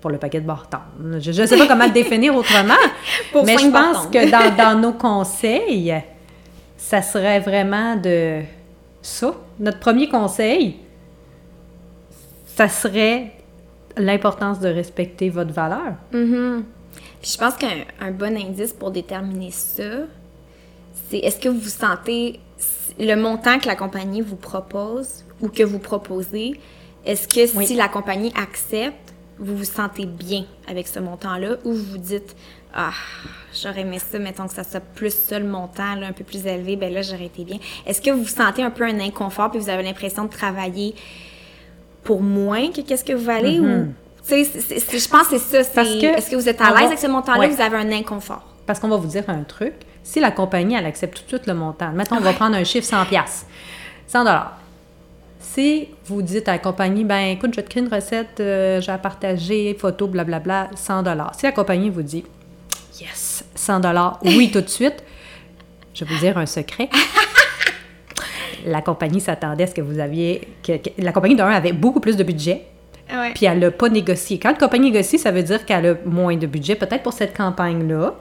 pour 0.00 0.10
le 0.10 0.18
paquet 0.18 0.40
de 0.40 0.46
Barton. 0.46 0.78
Je 1.20 1.30
ne 1.40 1.46
sais 1.46 1.56
pas 1.56 1.68
comment 1.68 1.86
le 1.86 1.92
définir 2.02 2.34
autrement, 2.34 2.74
mais 3.44 3.56
je 3.56 3.70
pense 3.70 4.08
que 4.08 4.28
dans, 4.28 4.56
dans, 4.56 4.80
nos 4.80 4.94
conseils, 4.94 5.94
ça 6.76 7.02
serait 7.02 7.38
vraiment 7.38 7.94
de 7.94 8.40
ça. 9.00 9.32
Notre 9.60 9.78
premier 9.78 10.08
conseil, 10.08 10.78
ça 12.46 12.68
serait 12.68 13.30
l'importance 13.96 14.58
de 14.58 14.70
respecter 14.70 15.30
votre 15.30 15.52
valeur. 15.52 15.94
Mhm. 16.12 16.64
je 17.22 17.36
pense 17.38 17.54
qu'un 17.54 18.10
bon 18.10 18.36
indice 18.36 18.72
pour 18.72 18.90
déterminer 18.90 19.52
ça, 19.52 19.84
c'est 21.08 21.18
est-ce 21.18 21.38
que 21.38 21.48
vous 21.48 21.60
vous 21.60 21.68
sentez 21.68 22.40
le 22.98 23.14
montant 23.14 23.58
que 23.58 23.66
la 23.66 23.76
compagnie 23.76 24.20
vous 24.20 24.36
propose 24.36 25.24
ou 25.40 25.48
que 25.48 25.62
vous 25.62 25.78
proposez, 25.78 26.60
est-ce 27.04 27.28
que 27.28 27.46
si 27.64 27.74
la 27.74 27.88
compagnie 27.88 28.32
accepte, 28.40 29.12
vous 29.38 29.56
vous 29.56 29.64
sentez 29.64 30.06
bien 30.06 30.44
avec 30.68 30.86
ce 30.86 31.00
montant-là 31.00 31.56
ou 31.64 31.72
vous 31.72 31.84
vous 31.92 31.98
dites 31.98 32.36
Ah, 32.72 32.92
j'aurais 33.52 33.80
aimé 33.80 33.98
ça, 33.98 34.18
mettons 34.18 34.46
que 34.46 34.54
ça 34.54 34.64
soit 34.64 34.80
plus 34.80 35.12
ça 35.12 35.38
le 35.38 35.46
montant, 35.46 35.82
un 35.82 36.12
peu 36.12 36.24
plus 36.24 36.46
élevé, 36.46 36.76
ben 36.76 36.92
là, 36.92 37.02
j'aurais 37.02 37.26
été 37.26 37.44
bien. 37.44 37.58
Est-ce 37.86 38.00
que 38.00 38.10
vous 38.10 38.22
vous 38.22 38.28
sentez 38.28 38.62
un 38.62 38.70
peu 38.70 38.84
un 38.84 39.00
inconfort 39.00 39.50
puis 39.50 39.58
vous 39.58 39.68
avez 39.68 39.82
l'impression 39.82 40.24
de 40.24 40.30
travailler 40.30 40.94
pour 42.04 42.22
moins 42.22 42.70
que 42.70 42.82
qu'est-ce 42.82 43.04
que 43.04 43.14
vous 43.14 43.24
valez 43.24 43.58
ou. 43.58 43.66
Mm-hmm. 43.66 43.92
Tu 44.26 44.44
sais, 44.44 44.98
je 44.98 45.08
pense 45.08 45.28
que 45.28 45.38
c'est 45.38 45.64
ça. 45.64 45.82
Est-ce 45.82 46.30
que 46.30 46.36
vous 46.36 46.48
êtes 46.48 46.60
à 46.60 46.70
l'aise 46.70 46.86
avec 46.86 46.98
ce 46.98 47.06
montant-là 47.06 47.46
ou 47.46 47.52
vous 47.52 47.60
avez 47.60 47.76
un 47.76 47.92
inconfort? 47.92 48.42
Parce 48.66 48.78
qu'on 48.78 48.88
va 48.88 48.96
vous 48.96 49.08
dire 49.08 49.24
un 49.28 49.42
truc. 49.42 49.74
Si 50.04 50.20
la 50.20 50.30
compagnie, 50.30 50.76
elle 50.76 50.84
accepte 50.84 51.16
tout 51.16 51.22
de 51.24 51.28
suite 51.28 51.46
le 51.46 51.54
montant, 51.54 51.90
mettons, 51.92 52.16
on 52.16 52.20
va 52.20 52.34
prendre 52.34 52.54
un 52.54 52.62
chiffre 52.62 52.86
100 52.86 53.06
pièces 53.06 53.46
100 54.06 54.26
Si 55.40 55.88
vous 56.04 56.20
dites 56.20 56.46
à 56.46 56.52
la 56.52 56.58
compagnie, 56.58 57.04
ben 57.04 57.30
écoute, 57.30 57.52
je 57.52 57.56
vais 57.56 57.62
te 57.62 57.70
créer 57.70 57.82
une 57.82 57.92
recette, 57.92 58.38
euh, 58.38 58.82
j'ai 58.82 58.92
à 58.92 58.98
partager, 58.98 59.74
photo, 59.80 60.06
blablabla, 60.06 60.70
100 60.76 61.04
Si 61.32 61.46
la 61.46 61.52
compagnie 61.52 61.88
vous 61.88 62.02
dit, 62.02 62.22
yes, 63.00 63.44
100 63.54 63.80
oui, 64.22 64.50
tout 64.52 64.60
de 64.60 64.68
suite, 64.68 65.02
je 65.94 66.04
vais 66.04 66.14
vous 66.14 66.20
dire 66.20 66.36
un 66.36 66.46
secret. 66.46 66.90
la 68.66 68.82
compagnie 68.82 69.20
s'attendait 69.20 69.64
à 69.64 69.66
ce 69.68 69.74
que 69.74 69.80
vous 69.80 69.98
aviez. 70.00 70.48
Que, 70.62 70.72
la 70.98 71.12
compagnie 71.12 71.34
d'un 71.34 71.48
avait 71.48 71.72
beaucoup 71.72 72.00
plus 72.00 72.16
de 72.16 72.24
budget. 72.24 72.66
Puis 73.34 73.46
elle 73.46 73.58
n'a 73.58 73.70
pas 73.70 73.88
négocié. 73.88 74.38
Quand 74.38 74.50
la 74.50 74.58
compagnie 74.58 74.90
négocie, 74.90 75.18
ça 75.18 75.30
veut 75.30 75.42
dire 75.42 75.64
qu'elle 75.64 75.86
a 75.86 75.94
moins 76.04 76.36
de 76.36 76.46
budget, 76.46 76.74
peut-être 76.74 77.02
pour 77.02 77.12
cette 77.12 77.36
campagne-là. 77.36 78.14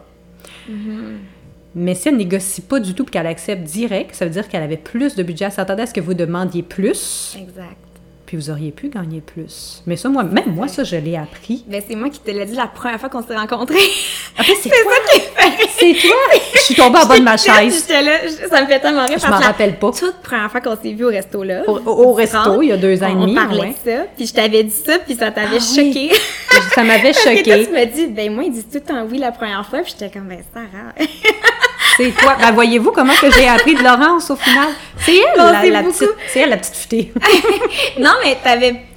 Mm-hmm. 0.69 1.33
Mais 1.76 1.96
si 1.96 2.10
elle 2.10 2.18
négocie 2.18 2.62
pas 2.62 2.80
du 2.80 2.94
tout 2.94 3.04
et 3.04 3.10
qu'elle 3.10 3.28
accepte 3.28 3.64
direct, 3.64 4.14
ça 4.16 4.26
veut 4.26 4.32
dire 4.32 4.48
qu'elle 4.48 4.64
avait 4.64 4.78
plus 4.78 5.16
de 5.16 5.24
budget. 5.24 5.46
Elle 5.46 5.52
s'attendait 5.52 5.84
à 5.84 5.86
ce 5.88 5.94
que 5.94 6.02
vous 6.02 6.14
demandiez 6.14 6.64
plus. 6.64 7.36
Exact. 7.40 7.78
Puis 8.26 8.38
vous 8.38 8.50
auriez 8.50 8.72
pu 8.72 8.90
gagner 8.90 9.22
plus. 9.22 9.84
Mais 9.86 9.96
ça, 9.96 10.08
moi, 10.08 10.24
même 10.24 10.56
moi, 10.56 10.68
ça, 10.68 10.84
je 10.84 10.96
l'ai 10.96 11.18
appris. 11.18 11.66
Ben, 11.68 11.82
c'est 11.88 11.96
moi 11.96 12.10
qui 12.10 12.20
te 12.20 12.32
l'ai 12.32 12.46
dit 12.46 12.56
la 12.56 12.68
première 12.68 13.00
fois 13.00 13.10
qu'on 13.10 13.22
s'est 13.22 13.36
rencontrés. 13.36 13.76
Après, 14.38 14.56
c'est 14.62 14.70
toi. 14.70 14.94
C'est 15.78 15.94
toi. 15.94 16.16
Je 16.54 16.60
suis 16.60 16.76
tombée 16.76 17.00
en 17.00 17.06
bas 17.06 17.20
de 17.20 17.24
ma 17.24 17.38
chaise. 17.38 17.88
Là, 17.90 18.12
ça 18.50 18.62
me 18.62 18.68
fait 18.68 18.80
tellement 18.80 19.06
rire. 19.06 19.20
Je 19.20 19.28
m'en 19.28 19.38
rappelle 19.38 19.78
pas. 19.78 19.92
Toute 19.92 20.16
première 20.24 20.50
fois 20.50 20.62
qu'on 20.62 20.76
s'est 20.82 20.94
vu 20.94 21.06
au 21.06 21.10
resto 21.10 21.44
là. 21.44 21.64
Au, 21.68 22.14
resto, 22.14 22.62
il 22.62 22.70
y 22.70 22.72
a 22.72 22.78
deux 22.78 23.04
ans 23.04 23.10
et 23.10 23.14
demi. 23.14 23.32
On 23.34 23.36
parlait 23.36 23.76
de 23.86 23.92
ça, 23.92 24.06
puis 24.16 24.26
je 24.26 24.34
t'avais 24.34 24.64
dit 24.64 24.72
ça, 24.86 25.00
puis 25.00 25.16
ça 25.16 25.30
t'avait 25.32 25.58
ah 25.58 25.76
choqué. 25.76 26.12
ça 26.74 26.84
m'avait 26.84 27.14
choqué. 27.14 27.66
tu 27.66 27.72
m'as 27.72 27.86
dit, 27.86 28.08
ben 28.08 28.34
moi, 28.34 28.46
il 28.46 28.54
dit 28.54 28.64
tout 28.64 28.76
le 28.76 28.82
temps 28.82 29.06
oui 29.10 29.18
la 29.18 29.32
première 29.32 29.66
fois, 29.66 29.82
puis 29.82 29.94
j'étais 29.98 30.12
comme, 30.12 30.30
ben 30.30 30.40
Sarah. 30.54 30.94
C'est 31.97 32.12
toi. 32.12 32.36
Ben, 32.39 32.51
voyez-vous 32.51 32.91
comment 32.91 33.13
que 33.13 33.32
j'ai 33.32 33.47
appris 33.47 33.75
de 33.75 33.84
Laurence 33.84 34.32
au 34.32 34.36
final? 34.36 34.69
C'est 34.97 35.17
elle, 35.17 35.38
la, 35.38 35.82
la 35.82 35.84
petite, 35.84 36.10
c'est 36.27 36.39
elle, 36.39 36.49
la 36.49 36.58
petite 36.58 36.75
futée. 36.75 37.13
non, 37.99 38.12
mais 38.23 38.38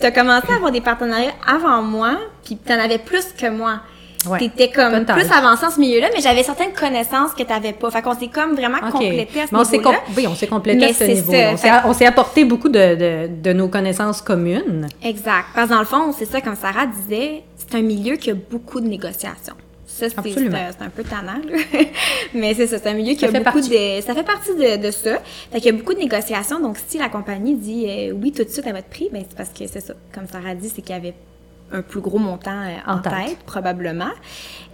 tu 0.00 0.06
as 0.06 0.10
commencé 0.10 0.46
à 0.50 0.56
avoir 0.56 0.72
des 0.72 0.80
partenariats 0.80 1.34
avant 1.46 1.82
moi, 1.82 2.16
puis 2.44 2.58
tu 2.64 2.72
en 2.72 2.78
avais 2.78 2.98
plus 2.98 3.26
que 3.38 3.50
moi. 3.50 3.80
Ouais, 4.28 4.38
T'étais 4.40 4.70
comme 4.70 5.04
plus 5.04 5.30
avancé 5.30 5.66
en 5.66 5.70
ce 5.70 5.78
milieu-là, 5.78 6.08
mais 6.12 6.20
j'avais 6.20 6.42
certaines 6.42 6.72
connaissances 6.72 7.32
que 7.32 7.44
tu 7.44 7.48
n'avais 7.48 7.72
pas. 7.72 7.90
Fait 7.90 8.02
qu'on 8.02 8.14
s'est 8.18 8.28
comme 8.28 8.54
vraiment 8.54 8.78
complété 8.90 9.42
à 9.42 9.46
ce 9.46 9.72
niveau-là. 9.76 9.98
Oui, 10.16 10.26
on 10.26 10.34
s'est 10.34 10.48
complété 10.48 10.84
à 10.86 10.92
ce 10.92 11.04
niveau-là. 11.04 11.82
On 11.84 11.92
s'est 11.92 12.06
apporté 12.06 12.44
beaucoup 12.44 12.68
de, 12.68 12.94
de, 12.94 13.28
de, 13.28 13.52
nos 13.52 13.68
connaissances 13.68 14.22
communes. 14.22 14.88
Exact. 15.02 15.46
Parce 15.54 15.68
que 15.68 15.74
dans 15.74 15.80
le 15.80 15.86
fond, 15.86 16.12
c'est 16.16 16.24
ça, 16.24 16.40
comme 16.40 16.56
Sarah 16.56 16.86
disait, 16.86 17.44
c'est 17.56 17.76
un 17.76 17.82
milieu 17.82 18.16
qui 18.16 18.30
a 18.30 18.34
beaucoup 18.34 18.80
de 18.80 18.88
négociations. 18.88 19.54
Ça, 19.96 20.10
c'est 20.10 20.82
un 20.82 20.90
peu 20.90 21.02
tannant, 21.04 21.40
mais 22.34 22.52
c'est 22.52 22.66
ça, 22.66 22.78
c'est 22.78 22.88
un 22.90 22.92
milieu 22.94 23.14
qui 23.14 23.24
a 23.24 23.30
beaucoup 23.30 23.60
de... 23.60 24.00
Ça 24.02 24.14
fait 24.14 24.22
partie 24.24 24.54
de, 24.54 24.76
de 24.76 24.90
ça. 24.90 25.22
Fait 25.50 25.58
qu'il 25.58 25.72
y 25.72 25.74
a 25.74 25.78
beaucoup 25.78 25.94
de 25.94 26.00
négociations. 26.00 26.60
Donc, 26.60 26.76
si 26.86 26.98
la 26.98 27.08
compagnie 27.08 27.54
dit 27.54 27.86
euh, 27.88 28.12
oui 28.12 28.30
tout 28.30 28.44
de 28.44 28.50
suite 28.50 28.66
à 28.66 28.72
votre 28.72 28.88
prix, 28.88 29.08
ben 29.10 29.24
c'est 29.26 29.36
parce 29.36 29.48
que 29.50 29.66
c'est 29.66 29.80
ça. 29.80 29.94
Comme 30.12 30.26
Sarah 30.26 30.54
dit, 30.54 30.68
c'est 30.68 30.82
qu'il 30.82 30.94
y 30.94 30.98
avait 30.98 31.14
un 31.72 31.82
plus 31.82 32.00
gros 32.00 32.18
montant 32.18 32.62
euh, 32.62 32.76
en, 32.86 32.98
tête. 32.98 33.38
probablement. 33.44 34.10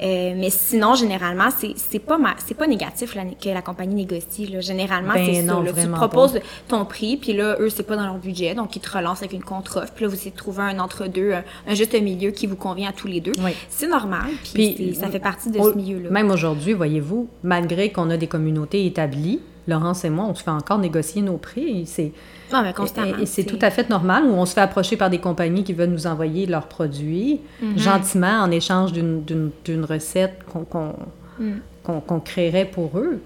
Euh, 0.02 0.34
mais 0.36 0.50
sinon, 0.50 0.94
généralement, 0.94 1.48
c'est 1.50 1.98
pas 1.98 2.18
c'est 2.44 2.56
pas 2.56 2.66
négatif 2.66 3.14
que 3.14 3.48
la 3.48 3.62
compagnie 3.62 3.94
négocie. 3.94 4.46
Là. 4.46 4.60
Généralement, 4.60 5.14
ben 5.14 5.26
c'est 5.26 5.46
ça. 5.46 5.82
tu 5.82 5.88
proposes 5.88 6.40
ton 6.68 6.84
prix, 6.84 7.16
puis 7.16 7.32
là, 7.32 7.56
eux, 7.60 7.70
c'est 7.70 7.82
pas 7.82 7.96
dans 7.96 8.04
leur 8.04 8.18
budget, 8.18 8.54
donc 8.54 8.76
ils 8.76 8.80
te 8.80 8.90
relancent 8.90 9.20
avec 9.20 9.32
une 9.32 9.44
contre-offre. 9.44 9.92
Puis 9.94 10.04
là, 10.04 10.08
vous 10.08 10.14
essayez 10.14 10.30
de 10.30 10.36
trouver 10.36 10.62
un 10.62 10.78
entre-deux, 10.78 11.32
un, 11.68 11.74
juste 11.74 11.94
milieu 12.00 12.30
qui 12.30 12.46
vous 12.46 12.56
convient 12.56 12.90
à 12.90 12.92
tous 12.92 13.06
les 13.06 13.20
deux. 13.20 13.32
C'est 13.68 13.88
normal, 13.88 14.30
puis, 14.52 14.94
ça 14.98 15.08
fait 15.08 15.20
partie 15.20 15.50
de 15.50 15.60
ce 15.60 15.74
milieu-là. 15.74 16.10
Même 16.10 16.30
aujourd'hui, 16.30 16.72
voyez-vous, 16.72 17.28
malgré 17.42 17.90
qu'on 17.90 18.10
a 18.10 18.16
des 18.16 18.26
communautés 18.26 18.86
établies, 18.86 19.40
Laurence 19.68 20.04
et 20.04 20.10
moi, 20.10 20.26
on 20.28 20.34
se 20.34 20.42
fait 20.42 20.50
encore 20.50 20.78
négocier 20.78 21.22
nos 21.22 21.36
prix. 21.36 21.86
C'est 21.86 22.12
ah, 22.52 22.62
mais 22.62 22.72
constamment. 22.72 23.18
Et, 23.18 23.26
c'est 23.26 23.44
tout 23.44 23.58
à 23.60 23.70
fait 23.70 23.88
normal, 23.88 24.24
où 24.24 24.32
on 24.32 24.46
se 24.46 24.54
fait 24.54 24.60
approcher 24.60 24.96
par 24.96 25.10
des 25.10 25.18
compagnies 25.18 25.64
qui 25.64 25.72
veulent 25.72 25.90
nous 25.90 26.06
envoyer 26.06 26.46
leurs 26.46 26.66
produits, 26.66 27.40
mm-hmm. 27.62 27.78
gentiment, 27.78 28.42
en 28.42 28.50
échange 28.50 28.92
d'une 28.92 29.84
recette 29.84 30.38
mm. 30.54 31.52
qu'on 31.84 32.20
créerait 32.20 32.66
pour 32.66 32.98
eux. 32.98 33.20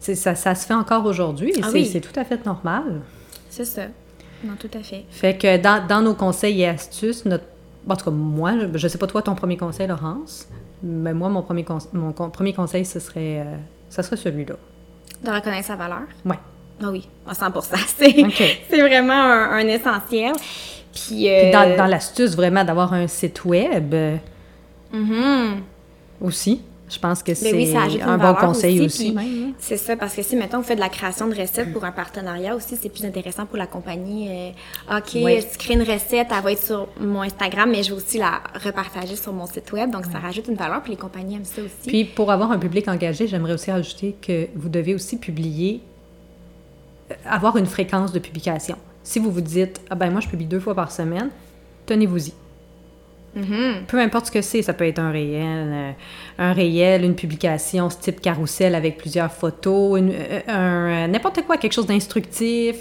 Ça, 0.00 0.34
ça, 0.34 0.54
se 0.54 0.66
fait 0.66 0.74
encore 0.74 1.04
aujourd'hui 1.06 1.50
et 1.50 1.60
ah 1.62 1.70
c'est 1.72 2.00
tout 2.00 2.18
à 2.18 2.24
fait 2.24 2.46
normal. 2.46 3.00
C'est 3.50 3.64
ça. 3.64 3.82
Non, 4.44 4.54
tout 4.58 4.70
à 4.72 4.82
fait. 4.82 5.04
Fait 5.10 5.36
que 5.36 5.56
dans, 5.56 5.84
dans 5.86 6.00
nos 6.00 6.14
conseils 6.14 6.62
et 6.62 6.68
astuces, 6.68 7.24
notre, 7.24 7.44
en 7.88 7.96
tout 7.96 8.04
cas, 8.04 8.10
moi, 8.10 8.52
je 8.74 8.84
ne 8.84 8.88
sais 8.88 8.98
pas 8.98 9.06
toi 9.06 9.22
ton 9.22 9.34
premier 9.34 9.56
conseil, 9.56 9.88
Laurence, 9.88 10.48
mais 10.82 11.12
moi, 11.12 11.28
mon 11.28 11.42
premier, 11.42 11.64
mon 11.92 12.12
premier 12.12 12.52
conseil, 12.52 12.84
ce 12.84 13.00
serait, 13.00 13.40
euh, 13.40 13.56
ça 13.90 14.02
serait 14.02 14.16
celui-là. 14.16 14.54
De 15.24 15.30
reconnaître 15.30 15.66
sa 15.66 15.76
valeur? 15.76 16.02
Oui. 16.24 16.36
Ah 16.82 16.90
oui, 16.90 17.08
à 17.26 17.34
100 17.34 17.46
C'est 17.98 18.80
vraiment 18.80 19.12
un, 19.12 19.66
essentiel. 19.66 20.32
Puis, 20.94 21.28
euh, 21.28 21.52
dans, 21.52 21.86
l'astuce, 21.86 22.34
vraiment, 22.36 22.64
d'avoir 22.64 22.92
un 22.92 23.06
site 23.06 23.44
web 23.44 23.94
mm-hmm. 24.92 25.60
aussi. 26.20 26.62
Je 26.90 26.98
pense 26.98 27.22
que 27.22 27.34
c'est 27.34 27.74
un 28.02 28.16
bon 28.16 28.34
conseil 28.34 28.80
aussi. 28.80 29.14
C'est 29.58 29.76
ça, 29.76 29.96
parce 29.96 30.14
que 30.14 30.22
si, 30.22 30.36
mettons, 30.36 30.58
vous 30.58 30.64
faites 30.64 30.78
de 30.78 30.82
la 30.82 30.88
création 30.88 31.26
de 31.28 31.34
recettes 31.34 31.72
pour 31.72 31.84
un 31.84 31.92
partenariat 31.92 32.54
aussi, 32.54 32.76
c'est 32.80 32.88
plus 32.88 33.04
intéressant 33.04 33.44
pour 33.46 33.58
la 33.58 33.66
compagnie. 33.66 34.28
Euh, 34.30 34.96
OK, 34.96 35.10
tu 35.10 35.58
crées 35.58 35.74
une 35.74 35.82
recette, 35.82 36.28
elle 36.30 36.42
va 36.42 36.52
être 36.52 36.64
sur 36.64 36.88
mon 37.00 37.22
Instagram, 37.22 37.70
mais 37.70 37.82
je 37.82 37.90
vais 37.90 37.96
aussi 37.96 38.18
la 38.18 38.40
repartager 38.64 39.16
sur 39.16 39.32
mon 39.32 39.46
site 39.46 39.70
web. 39.72 39.90
Donc, 39.90 40.04
ça 40.06 40.18
rajoute 40.18 40.48
une 40.48 40.54
valeur, 40.54 40.82
puis 40.82 40.92
les 40.92 40.98
compagnies 40.98 41.36
aiment 41.36 41.44
ça 41.44 41.60
aussi. 41.60 41.88
Puis, 41.88 42.04
pour 42.04 42.30
avoir 42.30 42.50
un 42.52 42.58
public 42.58 42.88
engagé, 42.88 43.26
j'aimerais 43.26 43.52
aussi 43.52 43.70
rajouter 43.70 44.16
que 44.20 44.48
vous 44.54 44.68
devez 44.68 44.94
aussi 44.94 45.18
publier 45.18 45.82
avoir 47.26 47.56
une 47.56 47.66
fréquence 47.66 48.12
de 48.12 48.18
publication. 48.18 48.76
Si 49.02 49.18
vous 49.18 49.30
vous 49.30 49.40
dites, 49.40 49.80
ah 49.90 49.94
ben 49.94 50.10
moi 50.10 50.20
je 50.20 50.28
publie 50.28 50.46
deux 50.46 50.60
fois 50.60 50.74
par 50.74 50.92
semaine, 50.92 51.30
tenez-vous-y. 51.86 52.32
Mhm. 53.34 53.84
Peu 53.86 53.98
importe 54.00 54.26
ce 54.26 54.30
que 54.30 54.42
c'est, 54.42 54.62
ça 54.62 54.72
peut 54.72 54.86
être 54.86 54.98
un 54.98 55.10
réel, 55.10 55.68
euh, 55.72 55.90
un 56.38 56.52
réel, 56.52 57.04
une 57.04 57.14
publication 57.14 57.88
ce 57.90 57.98
type 57.98 58.20
carrousel 58.20 58.74
avec 58.74 58.96
plusieurs 58.96 59.30
photos, 59.30 60.00
euh, 60.02 60.40
un- 60.48 60.52
euh, 60.52 61.06
n'importe 61.06 61.42
quoi, 61.42 61.56
quelque 61.58 61.72
chose 61.74 61.86
d'instructif, 61.86 62.76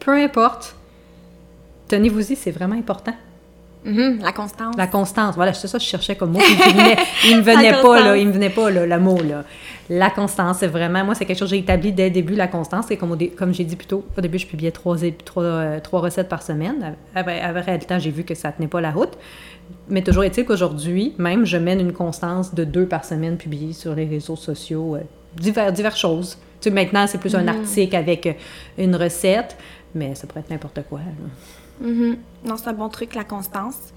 peu 0.00 0.12
importe. 0.12 0.74
Tenez-vous-y, 1.88 2.34
c'est 2.34 2.50
vraiment 2.50 2.76
important. 2.76 3.14
Mhm. 3.84 4.20
La 4.22 4.32
constance. 4.32 4.76
La 4.76 4.86
constance, 4.86 5.34
voilà, 5.34 5.52
c'est 5.52 5.68
ça 5.68 5.78
que 5.78 5.84
je 5.84 5.88
cherchais 5.88 6.16
comme 6.16 6.32
mot. 6.32 6.40
Il, 6.40 7.36
me 7.36 7.42
venait 7.42 7.72
pas, 7.82 8.00
là, 8.02 8.16
il 8.16 8.26
me 8.26 8.32
venait 8.32 8.50
pas, 8.50 8.70
là, 8.70 8.86
le 8.86 8.98
mot, 8.98 9.18
là. 9.22 9.44
La 9.90 10.08
constance, 10.08 10.58
c'est 10.60 10.66
vraiment, 10.66 11.04
moi, 11.04 11.14
c'est 11.14 11.26
quelque 11.26 11.38
chose 11.38 11.50
que 11.50 11.56
j'ai 11.56 11.60
établi 11.60 11.92
dès 11.92 12.04
le 12.04 12.10
début, 12.10 12.34
la 12.34 12.48
constance. 12.48 12.86
C'est 12.88 12.96
comme, 12.96 13.16
comme 13.36 13.52
j'ai 13.52 13.64
dit 13.64 13.76
plus 13.76 13.86
tôt, 13.86 14.04
au 14.16 14.20
début, 14.20 14.38
je 14.38 14.46
publiais 14.46 14.70
trois, 14.70 14.96
euh, 15.02 15.80
trois 15.80 16.00
recettes 16.00 16.28
par 16.30 16.42
semaine. 16.42 16.96
Après, 17.14 17.40
après 17.40 17.76
le 17.76 17.84
temps, 17.84 17.98
j'ai 17.98 18.10
vu 18.10 18.24
que 18.24 18.34
ça 18.34 18.52
tenait 18.52 18.68
pas 18.68 18.80
la 18.80 18.90
route. 18.90 19.18
Mais 19.88 20.02
toujours 20.02 20.24
est-il 20.24 20.46
qu'aujourd'hui, 20.46 21.14
même, 21.18 21.44
je 21.44 21.58
mène 21.58 21.80
une 21.80 21.92
constance 21.92 22.54
de 22.54 22.64
deux 22.64 22.86
par 22.86 23.04
semaine 23.04 23.36
publiées 23.36 23.74
sur 23.74 23.94
les 23.94 24.06
réseaux 24.06 24.36
sociaux, 24.36 24.96
euh, 24.96 25.00
divers, 25.36 25.72
diverses 25.72 25.98
choses. 25.98 26.38
Tu 26.60 26.70
sais, 26.70 26.74
maintenant, 26.74 27.06
c'est 27.06 27.18
plus 27.18 27.34
un 27.34 27.46
article 27.46 27.94
avec 27.94 28.26
euh, 28.26 28.32
une 28.78 28.96
recette, 28.96 29.56
mais 29.94 30.14
ça 30.14 30.26
pourrait 30.26 30.40
être 30.40 30.50
n'importe 30.50 30.80
quoi. 30.88 31.00
là. 31.00 31.28
Mhm. 31.80 32.18
Non, 32.44 32.56
c'est 32.56 32.68
un 32.68 32.72
bon 32.72 32.88
truc, 32.88 33.14
la 33.14 33.24
constance. 33.24 33.92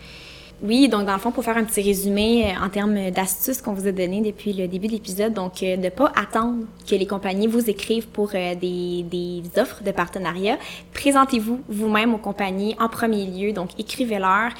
Oui, 0.63 0.89
donc 0.89 1.05
dans 1.05 1.13
le 1.13 1.19
fond, 1.19 1.31
pour 1.31 1.43
faire 1.43 1.57
un 1.57 1.63
petit 1.63 1.83
résumé 1.83 2.45
euh, 2.45 2.65
en 2.65 2.69
termes 2.69 3.11
d'astuces 3.11 3.61
qu'on 3.61 3.73
vous 3.73 3.87
a 3.87 3.91
donné 3.91 4.21
depuis 4.21 4.53
le 4.53 4.67
début 4.67 4.87
de 4.87 4.93
l'épisode, 4.93 5.31
donc 5.33 5.61
euh, 5.61 5.77
de 5.77 5.83
ne 5.83 5.89
pas 5.89 6.11
attendre 6.15 6.63
que 6.89 6.95
les 6.95 7.05
compagnies 7.05 7.45
vous 7.45 7.69
écrivent 7.69 8.07
pour 8.07 8.31
euh, 8.33 8.55
des, 8.55 9.03
des 9.03 9.43
offres 9.61 9.83
de 9.83 9.91
partenariat. 9.91 10.57
Présentez-vous 10.95 11.61
vous-même 11.69 12.15
aux 12.15 12.17
compagnies 12.17 12.75
en 12.79 12.89
premier 12.89 13.27
lieu, 13.27 13.53
donc 13.53 13.69
écrivez-leur. 13.77 14.51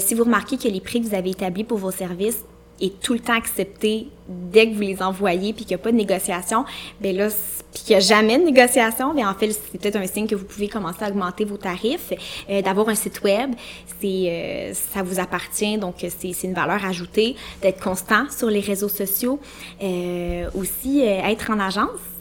Si 0.00 0.14
vous 0.14 0.24
remarquez 0.24 0.56
que 0.56 0.68
les 0.68 0.80
prix 0.80 1.02
que 1.02 1.08
vous 1.08 1.14
avez 1.14 1.30
établis 1.30 1.64
pour 1.64 1.76
vos 1.76 1.90
services 1.90 2.44
est 2.82 3.00
tout 3.00 3.12
le 3.14 3.20
temps 3.20 3.36
accepté 3.36 4.08
dès 4.28 4.68
que 4.68 4.74
vous 4.74 4.80
les 4.80 5.02
envoyez 5.02 5.52
puis 5.52 5.64
qu'il 5.64 5.76
n'y 5.76 5.80
a 5.80 5.84
pas 5.84 5.92
de 5.92 5.96
négociation, 5.96 6.64
ben 7.00 7.16
là, 7.16 7.28
puis 7.72 7.82
qu'il 7.84 7.96
n'y 7.96 8.02
a 8.02 8.06
jamais 8.06 8.38
de 8.38 8.44
négociation, 8.44 9.14
ben 9.14 9.26
en 9.26 9.34
fait, 9.34 9.50
c'est 9.52 9.78
peut-être 9.78 9.96
un 9.96 10.06
signe 10.06 10.26
que 10.26 10.34
vous 10.34 10.44
pouvez 10.44 10.68
commencer 10.68 11.04
à 11.04 11.08
augmenter 11.08 11.44
vos 11.44 11.56
tarifs, 11.56 12.12
euh, 12.50 12.62
d'avoir 12.62 12.88
un 12.88 12.94
site 12.94 13.22
web, 13.22 13.54
c'est 14.00 14.24
euh, 14.28 14.74
ça 14.74 15.02
vous 15.02 15.20
appartient, 15.20 15.78
donc 15.78 15.96
c'est 15.98 16.32
c'est 16.32 16.46
une 16.46 16.54
valeur 16.54 16.84
ajoutée, 16.84 17.36
d'être 17.62 17.82
constant 17.82 18.28
sur 18.30 18.48
les 18.48 18.60
réseaux 18.60 18.88
sociaux, 18.88 19.40
euh, 19.82 20.48
aussi 20.54 21.02
euh, 21.02 21.22
être 21.24 21.50
en 21.50 21.60
agence. 21.60 22.11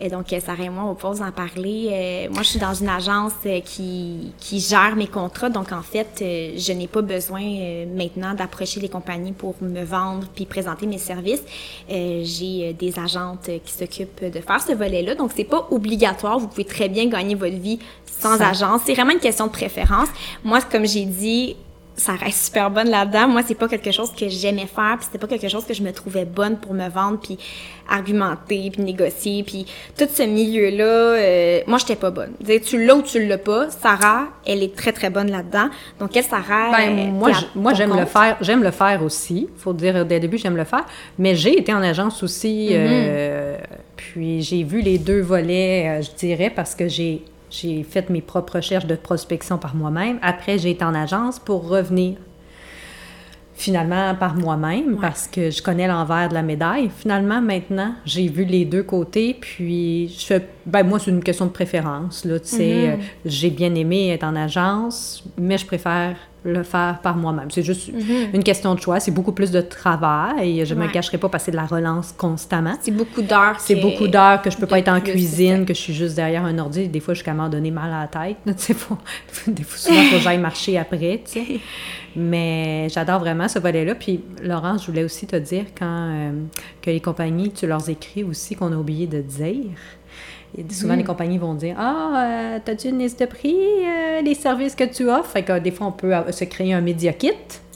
Et 0.00 0.08
donc, 0.08 0.32
euh, 0.32 0.38
Sarah 0.40 0.62
et 0.62 0.68
moi, 0.68 0.84
on 0.84 0.92
vous 0.92 1.22
en 1.22 1.32
parler. 1.32 1.88
Euh, 1.90 2.28
moi, 2.32 2.42
je 2.42 2.50
suis 2.50 2.58
dans 2.58 2.74
une 2.74 2.88
agence 2.88 3.32
euh, 3.46 3.60
qui, 3.60 4.32
qui 4.38 4.60
gère 4.60 4.94
mes 4.94 5.08
contrats. 5.08 5.50
Donc, 5.50 5.72
en 5.72 5.82
fait, 5.82 6.08
je 6.20 6.72
n'ai 6.72 6.86
pas 6.86 7.02
besoin 7.02 7.42
maintenant 7.94 8.34
d'approcher 8.34 8.80
les 8.80 8.88
compagnies 8.88 9.32
pour 9.32 9.56
me 9.60 9.82
vendre 9.82 10.26
puis 10.34 10.46
présenter 10.46 10.86
mes 10.86 10.98
services. 10.98 11.42
J'ai 11.88 12.74
des 12.78 12.98
agentes 12.98 13.50
qui 13.64 13.72
s'occupent 13.72 14.24
de 14.24 14.40
faire 14.40 14.60
ce 14.60 14.72
volet-là. 14.72 15.14
Donc, 15.14 15.32
c'est 15.34 15.44
pas 15.44 15.66
obligatoire. 15.70 16.38
Vous 16.38 16.48
pouvez 16.48 16.64
très 16.64 16.88
bien 16.88 17.06
gagner 17.06 17.34
votre 17.34 17.56
vie 17.56 17.78
sans 18.20 18.38
Sans. 18.38 18.44
agence. 18.44 18.82
C'est 18.84 18.94
vraiment 18.94 19.12
une 19.12 19.18
question 19.18 19.46
de 19.46 19.52
préférence. 19.52 20.08
Moi, 20.44 20.60
comme 20.62 20.86
j'ai 20.86 21.04
dit, 21.04 21.56
ça 21.98 22.12
reste 22.12 22.46
super 22.46 22.70
bonne 22.70 22.88
là-dedans. 22.88 23.28
Moi, 23.28 23.42
c'est 23.46 23.54
pas 23.54 23.68
quelque 23.68 23.90
chose 23.90 24.12
que 24.12 24.28
j'aimais 24.28 24.66
faire, 24.66 24.96
puis 24.96 25.06
c'était 25.06 25.18
pas 25.18 25.26
quelque 25.26 25.48
chose 25.48 25.64
que 25.66 25.74
je 25.74 25.82
me 25.82 25.92
trouvais 25.92 26.24
bonne 26.24 26.56
pour 26.56 26.72
me 26.72 26.88
vendre, 26.88 27.18
puis 27.20 27.38
argumenter, 27.88 28.70
puis 28.70 28.82
négocier, 28.82 29.42
puis 29.42 29.66
tout 29.98 30.06
ce 30.10 30.22
milieu-là, 30.22 30.84
euh, 30.84 31.60
moi, 31.66 31.78
j'étais 31.78 31.96
pas 31.96 32.10
bonne. 32.10 32.32
Tu 32.64 32.86
l'as 32.86 32.94
ou 32.94 33.02
tu 33.02 33.26
l'as 33.26 33.38
pas. 33.38 33.70
Sarah, 33.70 34.28
elle 34.46 34.62
est 34.62 34.74
très, 34.74 34.92
très 34.92 35.10
bonne 35.10 35.30
là-dedans. 35.30 35.68
Donc, 35.98 36.16
elle, 36.16 36.24
Sarah... 36.24 36.70
Ben, 36.70 37.12
moi, 37.12 37.30
moi 37.54 37.74
j'aime 37.74 37.94
le 37.96 38.06
faire. 38.06 38.36
J'aime 38.40 38.62
le 38.62 38.70
faire 38.70 39.02
aussi. 39.02 39.48
Faut 39.56 39.72
dire 39.72 40.06
dès 40.06 40.16
le 40.16 40.20
début, 40.20 40.38
j'aime 40.38 40.56
le 40.56 40.64
faire. 40.64 40.84
Mais 41.18 41.34
j'ai 41.34 41.58
été 41.58 41.72
en 41.72 41.82
agence 41.82 42.22
aussi. 42.22 42.68
euh, 42.72 43.56
puis 43.96 44.42
j'ai 44.42 44.62
vu 44.62 44.80
les 44.80 44.98
deux 44.98 45.20
volets, 45.20 45.88
euh, 45.88 46.02
je 46.02 46.10
dirais, 46.16 46.52
parce 46.54 46.74
que 46.74 46.88
j'ai 46.88 47.22
j'ai 47.50 47.82
fait 47.82 48.10
mes 48.10 48.20
propres 48.20 48.56
recherches 48.56 48.86
de 48.86 48.94
prospection 48.94 49.58
par 49.58 49.74
moi-même. 49.74 50.18
Après, 50.22 50.58
j'ai 50.58 50.70
été 50.70 50.84
en 50.84 50.94
agence 50.94 51.38
pour 51.38 51.68
revenir 51.68 52.16
finalement 53.54 54.14
par 54.14 54.36
moi-même 54.36 54.98
parce 55.00 55.26
que 55.26 55.50
je 55.50 55.62
connais 55.62 55.88
l'envers 55.88 56.28
de 56.28 56.34
la 56.34 56.42
médaille. 56.42 56.90
Finalement, 56.96 57.40
maintenant, 57.40 57.94
j'ai 58.04 58.28
vu 58.28 58.44
les 58.44 58.64
deux 58.64 58.84
côtés, 58.84 59.36
puis 59.38 60.08
je 60.08 60.26
fais, 60.26 60.48
ben 60.68 60.84
moi, 60.84 60.98
c'est 60.98 61.10
une 61.10 61.22
question 61.24 61.46
de 61.46 61.50
préférence, 61.50 62.24
là, 62.24 62.38
tu 62.38 62.48
sais. 62.48 62.88
Euh, 62.90 62.96
J'ai 63.24 63.50
bien 63.50 63.74
aimé 63.74 64.10
être 64.10 64.24
en 64.24 64.36
agence, 64.36 65.24
mais 65.36 65.58
je 65.58 65.66
préfère 65.66 66.14
le 66.44 66.62
faire 66.62 67.00
par 67.02 67.16
moi-même. 67.16 67.50
C'est 67.50 67.64
juste 67.64 67.90
une 68.32 68.44
question 68.44 68.74
de 68.74 68.80
choix. 68.80 69.00
C'est 69.00 69.10
beaucoup 69.10 69.32
plus 69.32 69.50
de 69.50 69.60
travail. 69.60 70.64
Je 70.64 70.72
ne 70.74 70.80
me 70.80 70.86
cacherai 70.88 71.18
pas 71.18 71.28
passer 71.28 71.50
de 71.50 71.56
la 71.56 71.66
relance 71.66 72.12
constamment. 72.16 72.74
C'est 72.80 72.92
beaucoup 72.92 73.22
d'heures. 73.22 73.56
C'est 73.58 73.74
que- 73.74 73.82
beaucoup 73.82 74.06
d'heures 74.06 74.40
que 74.40 74.48
je 74.48 74.56
peux 74.56 74.66
pas 74.66 74.78
être 74.78 74.88
en 74.88 75.00
cuisine, 75.00 75.58
c'est 75.60 75.64
que 75.66 75.74
je 75.74 75.80
suis 75.80 75.94
juste 75.94 76.14
derrière 76.14 76.44
un 76.44 76.56
ordi. 76.58 76.86
Des 76.88 77.00
fois, 77.00 77.12
je 77.14 77.18
suis 77.22 77.24
quand 77.24 77.34
même 77.34 77.50
donner 77.50 77.72
mal 77.72 77.90
à 77.92 78.02
la 78.02 78.06
tête. 78.06 78.74
faut, 78.76 78.96
des 79.48 79.64
fois, 79.64 79.78
souvent, 79.78 80.00
il 80.00 80.06
faut 80.10 80.16
que 80.16 80.22
j'aille 80.22 80.38
marcher 80.38 80.78
après, 80.78 81.22
tu 81.24 81.32
sais. 81.40 81.60
Mais 82.16 82.88
j'adore 82.88 83.20
vraiment 83.20 83.48
ce 83.48 83.58
volet-là. 83.58 83.94
Puis, 83.94 84.20
Laurence, 84.42 84.82
je 84.86 84.90
voulais 84.90 85.04
aussi 85.04 85.26
te 85.26 85.36
dire 85.36 85.64
quand 85.78 85.86
euh, 86.14 86.30
que 86.80 86.90
les 86.90 87.00
compagnies, 87.00 87.50
tu 87.50 87.66
leur 87.66 87.86
écris 87.88 88.24
aussi 88.24 88.54
qu'on 88.56 88.72
a 88.72 88.76
oublié 88.76 89.06
de 89.06 89.20
dire. 89.20 89.66
Et 90.56 90.64
souvent, 90.72 90.94
Mm. 90.94 90.98
les 90.98 91.04
compagnies 91.04 91.38
vont 91.38 91.54
dire 91.54 91.76
Ah, 91.78 92.10
euh, 92.16 92.58
t'as-tu 92.64 92.88
une 92.88 92.98
liste 92.98 93.20
de 93.20 93.26
prix, 93.26 93.54
euh, 93.56 94.20
les 94.22 94.34
services 94.34 94.74
que 94.74 94.84
tu 94.84 95.08
offres 95.10 95.30
Fait 95.30 95.42
que 95.42 95.58
des 95.58 95.70
fois, 95.70 95.88
on 95.88 95.92
peut 95.92 96.12
se 96.30 96.44
créer 96.44 96.72
un 96.72 96.80
média 96.80 97.12
kit. 97.12 97.32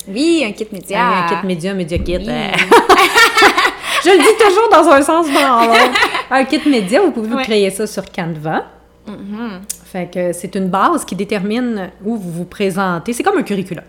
Oui, 0.08 0.42
un 0.46 0.52
kit 0.52 0.66
média. 0.72 0.98
Un 1.00 1.28
kit 1.28 1.46
média, 1.46 1.74
média 1.74 1.98
kit. 1.98 2.16
Oui. 2.18 2.26
euh, 2.28 2.48
je 4.04 4.10
le 4.10 4.18
dis 4.18 4.36
toujours 4.44 4.68
dans 4.70 4.90
un 4.90 5.02
sens 5.02 5.26
dans 5.32 5.66
l'autre. 5.66 6.00
Un 6.30 6.44
kit 6.44 6.60
média, 6.66 7.00
vous 7.02 7.10
pouvez 7.10 7.28
vous 7.28 7.36
Ouais. 7.36 7.42
créer 7.44 7.68
ça 7.70 7.86
sur 7.86 8.10
Canva. 8.10 8.64
Mhm. 9.06 9.60
Fait 9.84 10.10
que 10.10 10.32
c'est 10.32 10.54
une 10.54 10.68
base 10.68 11.04
qui 11.04 11.14
détermine 11.14 11.90
où 12.04 12.16
vous 12.16 12.30
vous 12.32 12.44
présentez. 12.46 13.12
C'est 13.12 13.22
comme 13.22 13.36
un 13.36 13.42
curriculum. 13.42 13.84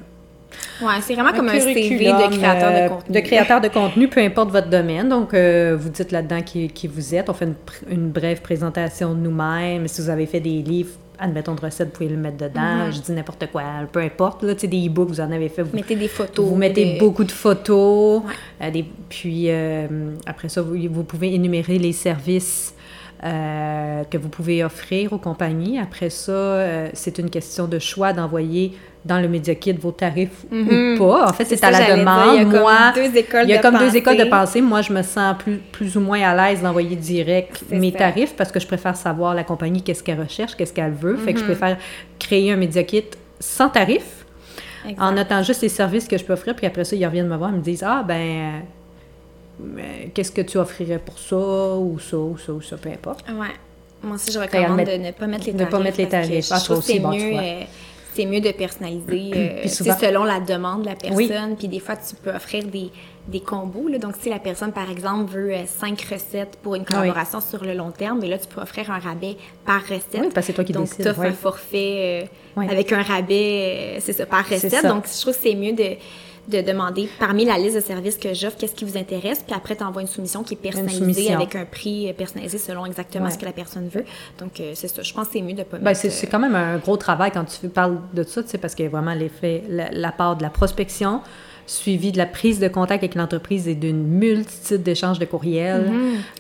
Ouais, 0.81 0.93
c'est 1.01 1.13
vraiment 1.13 1.31
comme 1.33 1.49
un 1.49 1.59
CV 1.59 1.89
de 1.89 2.35
créateur 2.37 2.71
euh, 2.71 2.83
de 2.85 2.89
contenu. 2.89 3.13
De 3.15 3.19
créateur 3.19 3.61
de 3.61 3.67
contenu, 3.67 4.07
peu 4.07 4.21
importe 4.21 4.49
votre 4.51 4.69
domaine. 4.69 5.07
Donc, 5.09 5.33
euh, 5.33 5.77
vous 5.79 5.89
dites 5.89 6.11
là-dedans 6.11 6.41
qui, 6.41 6.67
qui 6.69 6.87
vous 6.87 7.13
êtes. 7.15 7.29
On 7.29 7.33
fait 7.33 7.45
une, 7.45 7.55
une 7.89 8.09
brève 8.09 8.41
présentation 8.41 9.13
de 9.13 9.19
nous-mêmes. 9.19 9.87
Si 9.87 10.01
vous 10.01 10.09
avez 10.09 10.25
fait 10.25 10.39
des 10.39 10.61
livres, 10.61 10.91
admettons 11.19 11.53
de 11.55 11.61
recettes, 11.61 11.89
vous 11.89 11.93
pouvez 11.93 12.09
le 12.09 12.17
mettre 12.17 12.37
dedans. 12.37 12.91
Je 12.91 12.99
dis 12.99 13.11
n'importe 13.11 13.45
quoi, 13.51 13.63
peu 13.91 13.99
importe. 13.99 14.43
Là, 14.43 14.55
tu 14.55 14.61
sais, 14.61 14.67
des 14.67 14.87
e-books, 14.87 15.09
vous 15.09 15.21
en 15.21 15.31
avez 15.31 15.47
fait. 15.49 15.61
Vous, 15.61 15.75
Mettez 15.75 15.95
des 15.95 16.07
photos. 16.07 16.45
vous 16.45 16.55
mettez 16.55 16.97
beaucoup 16.99 17.23
de 17.23 17.31
photos. 17.31 18.23
euh, 18.61 18.71
des- 18.71 18.85
puis 19.09 19.45
euh, 19.49 19.87
après 20.25 20.49
ça, 20.49 20.61
vous, 20.61 20.75
vous 20.91 21.03
pouvez 21.03 21.33
énumérer 21.33 21.77
les 21.77 21.93
services 21.93 22.73
euh, 23.23 24.03
que 24.09 24.17
vous 24.17 24.29
pouvez 24.29 24.63
offrir 24.63 25.13
aux 25.13 25.17
compagnies. 25.17 25.79
Après 25.79 26.09
ça, 26.09 26.31
euh, 26.31 26.89
c'est 26.93 27.17
une 27.19 27.29
question 27.29 27.67
de 27.67 27.79
choix 27.79 28.11
d'envoyer 28.13 28.73
dans 29.05 29.19
le 29.19 29.27
Media 29.27 29.55
Kit 29.55 29.73
vos 29.73 29.91
tarifs 29.91 30.45
Mhm. 30.51 30.95
ou 30.95 30.97
pas. 30.97 31.29
En 31.29 31.33
fait, 31.33 31.45
C'est 31.45 31.63
à 31.63 31.71
la 31.71 31.83
dire, 31.83 31.97
demande. 31.97 32.35
il 32.35 32.37
y 32.37 32.39
a 32.39 32.43
comme 32.45 32.59
Moi, 32.61 32.91
deux 32.95 33.17
écoles 33.17 33.43
il 33.43 33.49
y 33.49 33.53
a 33.53 33.57
de 33.57 33.61
comme 33.61 33.77
deux 33.77 33.85
pensée. 33.85 33.97
écoles 33.97 34.17
de 34.17 34.23
pensée. 34.25 34.61
Moi, 34.61 34.81
je 34.81 34.93
me 34.93 35.01
sens 35.03 35.35
plus, 35.39 35.57
plus 35.71 35.95
ou 35.97 35.99
moins 36.01 36.21
à 36.21 36.35
l'aise 36.51 36.61
d'envoyer 36.61 36.95
direct 36.95 37.63
mes 37.71 37.91
ça. 37.91 37.97
tarifs 37.99 38.35
parce 38.35 38.51
que 38.51 38.59
je 38.59 38.67
préfère 38.67 38.95
savoir 38.95 39.33
la 39.35 39.43
compagnie 39.43 39.81
qu'est-ce 39.81 40.03
qu'elle 40.03 40.19
recherche, 40.21 40.55
qu'est-ce 40.55 40.73
qu'elle 40.73 40.91
veut. 40.93 41.15
Fait 41.17 41.33
que 41.33 41.39
Mhm. 41.39 41.45
je 41.45 41.51
préfère 41.51 41.77
créer 42.19 42.51
un 42.51 42.55
Media 42.57 42.83
Kit 42.83 43.03
sans 43.39 43.69
tarif 43.69 44.25
Exact. 44.85 45.01
en 45.01 45.11
notant 45.13 45.43
juste 45.43 45.61
les 45.61 45.69
services 45.69 46.07
que 46.07 46.17
je 46.17 46.23
peux 46.23 46.33
offrir, 46.33 46.55
puis 46.55 46.65
après 46.65 46.83
ça, 46.85 46.95
ils 46.95 47.05
reviennent 47.05 47.27
me 47.29 47.37
voir 47.37 47.49
et 47.51 47.53
me 47.57 47.61
disent 47.61 47.83
Ah, 47.85 48.03
ben, 48.07 48.63
qu'est-ce 50.13 50.31
que 50.31 50.41
tu 50.41 50.57
offrirais 50.57 50.99
pour 50.99 51.17
ça, 51.19 51.35
ou 51.37 51.99
ça, 51.99 52.17
ou 52.17 52.37
ça, 52.37 52.53
ou 52.53 52.61
ça, 52.61 52.77
peu 52.77 52.89
importe. 52.89 53.25
Ouais. 53.29 53.47
Moi 54.03 54.15
aussi, 54.15 54.31
je 54.31 54.39
recommande 54.39 54.85
de 54.85 54.91
ne 54.97 55.11
pas 55.11 55.27
mettre 55.27 55.45
les 55.45 55.53
de 55.53 55.57
tarifs. 55.59 55.71
pas 55.71 55.79
mettre 55.79 55.97
les 55.97 56.09
tarifs. 56.09 56.47
Je 56.47 56.53
Ah, 56.53 56.59
c'est 56.81 56.99
bon, 56.99 57.09
mieux, 57.11 57.37
euh, 57.39 57.61
c'est 58.13 58.25
mieux 58.25 58.41
de 58.41 58.51
personnaliser 58.51 59.31
euh, 59.35 59.67
souvent- 59.69 59.97
selon 59.97 60.23
la 60.25 60.41
demande 60.41 60.81
de 60.81 60.87
la 60.87 60.95
personne. 60.95 61.15
Oui. 61.51 61.55
Puis 61.57 61.67
des 61.69 61.79
fois, 61.79 61.95
tu 61.95 62.13
peux 62.21 62.31
offrir 62.31 62.65
des, 62.65 62.89
des 63.29 63.39
combos. 63.39 63.87
là. 63.87 63.99
Donc, 63.99 64.15
si 64.19 64.29
la 64.29 64.39
personne, 64.39 64.73
par 64.73 64.91
exemple, 64.91 65.31
veut 65.31 65.53
euh, 65.53 65.63
cinq 65.65 66.01
recettes 66.11 66.57
pour 66.61 66.75
une 66.75 66.83
collaboration 66.83 67.39
sur 67.39 67.63
le 67.63 67.73
long 67.75 67.91
terme, 67.91 68.19
mais 68.21 68.27
là, 68.27 68.37
tu 68.37 68.47
peux 68.47 68.59
offrir 68.59 68.91
un 68.91 68.99
rabais 68.99 69.37
par 69.65 69.81
recette. 69.83 70.03
Oui, 70.15 70.27
parce 70.33 70.47
que 70.47 70.51
c'est 70.51 70.53
toi 70.53 70.63
qui 70.65 70.73
Donc, 70.73 70.89
tu 70.93 71.07
offres 71.07 71.21
un 71.21 71.31
forfait 71.31 72.29
avec 72.57 72.91
un 72.91 73.01
rabais, 73.03 73.99
c'est 74.01 74.11
ça, 74.11 74.25
par 74.25 74.45
recette. 74.45 74.85
Donc, 74.85 75.05
je 75.07 75.21
trouve 75.21 75.33
que 75.33 75.39
c'est 75.41 75.55
mieux 75.55 75.71
de 75.73 75.95
de 76.47 76.61
demander 76.61 77.07
parmi 77.19 77.45
la 77.45 77.57
liste 77.57 77.75
de 77.75 77.81
services 77.81 78.17
que 78.17 78.33
j'offre, 78.33 78.57
qu'est-ce 78.57 78.75
qui 78.75 78.83
vous 78.85 78.97
intéresse, 78.97 79.43
puis 79.45 79.55
après, 79.55 79.75
tu 79.75 79.83
envoies 79.83 80.01
une 80.01 80.07
soumission 80.07 80.43
qui 80.43 80.55
est 80.55 80.57
personnalisée 80.57 81.33
avec 81.33 81.55
un 81.55 81.65
prix 81.65 82.09
euh, 82.09 82.13
personnalisé 82.13 82.57
selon 82.57 82.85
exactement 82.85 83.25
Ouais. 83.25 83.31
ce 83.31 83.37
que 83.37 83.45
la 83.45 83.51
personne 83.53 83.87
veut. 83.87 84.03
Donc, 84.39 84.59
euh, 84.59 84.71
c'est 84.75 84.87
ça. 84.89 85.01
Je 85.01 85.13
pense 85.13 85.27
que 85.27 85.33
c'est 85.33 85.41
mieux 85.41 85.53
de 85.53 85.63
pas 85.63 85.77
Ben, 85.77 85.85
mettre, 85.85 85.99
c'est 86.01 86.07
euh, 86.09 86.11
c'est 86.11 86.27
quand 86.27 86.39
même 86.39 86.55
un 86.55 86.77
gros 86.77 86.97
travail 86.97 87.31
quand 87.31 87.45
tu 87.45 87.69
parles 87.69 87.97
de 88.13 88.23
ça, 88.23 88.43
tu 88.43 88.49
sais, 88.49 88.57
parce 88.57 88.75
qu'il 88.75 88.83
y 88.85 88.87
a 88.87 88.91
vraiment 88.91 89.13
l'effet, 89.13 89.63
la, 89.69 89.89
la 89.91 90.11
part 90.11 90.35
de 90.35 90.43
la 90.43 90.49
prospection, 90.49 91.21
suivi 91.65 92.11
de 92.11 92.17
la 92.17 92.25
prise 92.25 92.59
de 92.59 92.67
contact 92.67 93.03
avec 93.03 93.15
l'entreprise 93.15 93.69
et 93.69 93.75
d'une 93.75 94.03
multitude 94.05 94.83
d'échanges 94.83 95.17
de 95.19 95.23
courriels. 95.25 95.85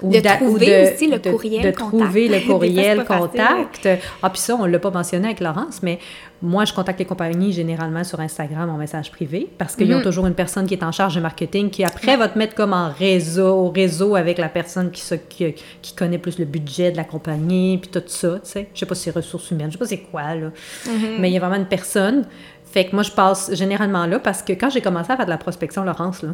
ou 0.01 0.11
de 0.11 0.19
trouver 0.19 0.91
aussi 0.93 1.07
le 1.09 1.17
courriel 1.19 1.63
de, 1.63 1.71
contact. 1.71 1.77
trouver 1.77 2.27
le 2.27 2.39
courriel 2.47 3.05
contact. 3.05 3.87
Ah, 4.21 4.29
puis 4.29 4.41
ça, 4.41 4.55
on 4.55 4.65
ne 4.65 4.71
l'a 4.71 4.79
pas 4.79 4.91
mentionné 4.91 5.27
avec 5.27 5.39
Laurence, 5.39 5.81
mais 5.81 5.99
moi, 6.45 6.65
je 6.65 6.73
contacte 6.73 6.99
les 6.99 7.05
compagnies 7.05 7.53
généralement 7.53 8.03
sur 8.03 8.19
Instagram 8.19 8.69
en 8.69 8.77
message 8.77 9.09
privé 9.11 9.49
parce 9.57 9.75
qu'ils 9.77 9.91
ont 9.93 9.97
Mhm. 9.99 10.03
toujours 10.03 10.27
une 10.27 10.33
personne 10.35 10.67
qui 10.67 10.73
est 10.73 10.83
en 10.83 10.91
charge 10.91 11.15
de 11.15 11.21
marketing 11.21 11.69
qui, 11.69 11.83
après, 11.85 12.17
va 12.17 12.27
te 12.27 12.37
mettre 12.37 12.53
comme 12.53 12.73
en 12.73 12.91
réseau, 12.91 13.47
au 13.47 13.69
réseau 13.69 14.15
avec 14.15 14.37
la 14.37 14.49
personne 14.49 14.91
qui, 14.91 14.99
se- 15.01 15.15
qui, 15.15 15.55
qui 15.81 15.95
connaît 15.95 16.17
plus 16.17 16.37
le 16.39 16.45
budget 16.45 16.91
de 16.91 16.97
la 16.97 17.05
compagnie, 17.05 17.77
puis 17.77 17.89
tout 17.89 18.03
ça, 18.07 18.33
tu 18.43 18.51
sais. 18.51 18.67
Je 18.73 18.79
sais 18.81 18.85
pas 18.85 18.93
si 18.93 19.03
c'est 19.03 19.11
ressources 19.15 19.49
humaines, 19.51 19.67
je 19.69 19.73
sais 19.73 19.79
pas 19.79 19.85
c'est 19.85 19.99
quoi, 20.01 20.35
là. 20.35 20.51
Mhm. 20.85 20.93
Mais 21.19 21.29
il 21.29 21.33
y 21.33 21.37
a 21.37 21.39
vraiment 21.39 21.55
une 21.55 21.65
personne. 21.65 22.25
Fait 22.65 22.85
que 22.85 22.93
moi, 22.93 23.03
je 23.03 23.11
passe 23.11 23.53
généralement 23.53 24.05
là 24.05 24.19
parce 24.19 24.41
que 24.43 24.51
quand 24.53 24.69
j'ai 24.69 24.81
commencé 24.81 25.11
à 25.11 25.15
faire 25.15 25.25
de 25.25 25.31
la 25.31 25.37
prospection, 25.37 25.83
Laurence, 25.83 26.23
là, 26.23 26.29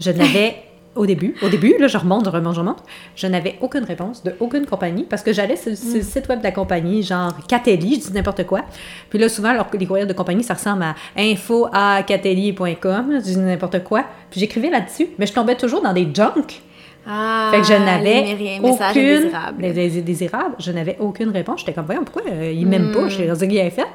je 0.00 0.10
n'avais... 0.10 0.56
Au 0.96 1.06
début, 1.06 1.34
au 1.42 1.48
début, 1.48 1.74
là, 1.78 1.88
je 1.88 1.98
remonte, 1.98 2.24
je 2.24 2.30
remonte, 2.30 2.54
je 2.54 2.60
remonte. 2.60 2.82
Je 3.16 3.26
n'avais 3.26 3.56
aucune 3.60 3.84
réponse 3.84 4.22
de 4.22 4.34
aucune 4.38 4.64
compagnie 4.66 5.04
parce 5.04 5.22
que 5.22 5.32
j'allais 5.32 5.56
sur, 5.56 5.76
sur 5.76 5.96
le 5.96 6.02
site 6.02 6.28
web 6.28 6.38
de 6.38 6.44
la 6.44 6.52
compagnie, 6.52 7.02
genre 7.02 7.32
Catelli, 7.48 7.96
je 7.96 8.08
dis 8.08 8.12
n'importe 8.12 8.44
quoi. 8.46 8.62
Puis 9.10 9.18
là, 9.18 9.28
souvent, 9.28 9.48
alors, 9.50 9.66
les 9.72 9.86
courriels 9.86 10.06
de 10.06 10.12
compagnie, 10.12 10.44
ça 10.44 10.54
ressemble 10.54 10.82
à 10.84 10.94
info 11.16 11.66
à 11.72 12.02
je 12.06 13.18
dis 13.22 13.38
n'importe 13.38 13.82
quoi. 13.82 14.04
Puis 14.30 14.40
j'écrivais 14.40 14.70
là-dessus, 14.70 15.08
mais 15.18 15.26
je 15.26 15.32
tombais 15.32 15.56
toujours 15.56 15.82
dans 15.82 15.92
des 15.92 16.08
junk. 16.12 16.62
Ah, 17.06 17.50
Fait 17.50 17.60
que 17.60 17.66
je 17.66 17.74
n'avais 17.74 18.58
aucune... 18.62 18.82
indésirables. 18.82 19.62
Les, 19.62 19.72
les 19.72 19.98
indésirables, 19.98 20.54
je 20.58 20.72
n'avais 20.72 20.96
aucune 21.00 21.30
réponse. 21.30 21.60
J'étais 21.60 21.74
comme, 21.74 21.84
voyons, 21.84 22.02
pourquoi 22.04 22.22
euh, 22.32 22.50
ils 22.50 22.66
m'aiment 22.66 22.92
pas? 22.92 23.08
Je 23.08 23.22
les 23.22 23.58
ai 23.58 23.70
fait. 23.70 23.86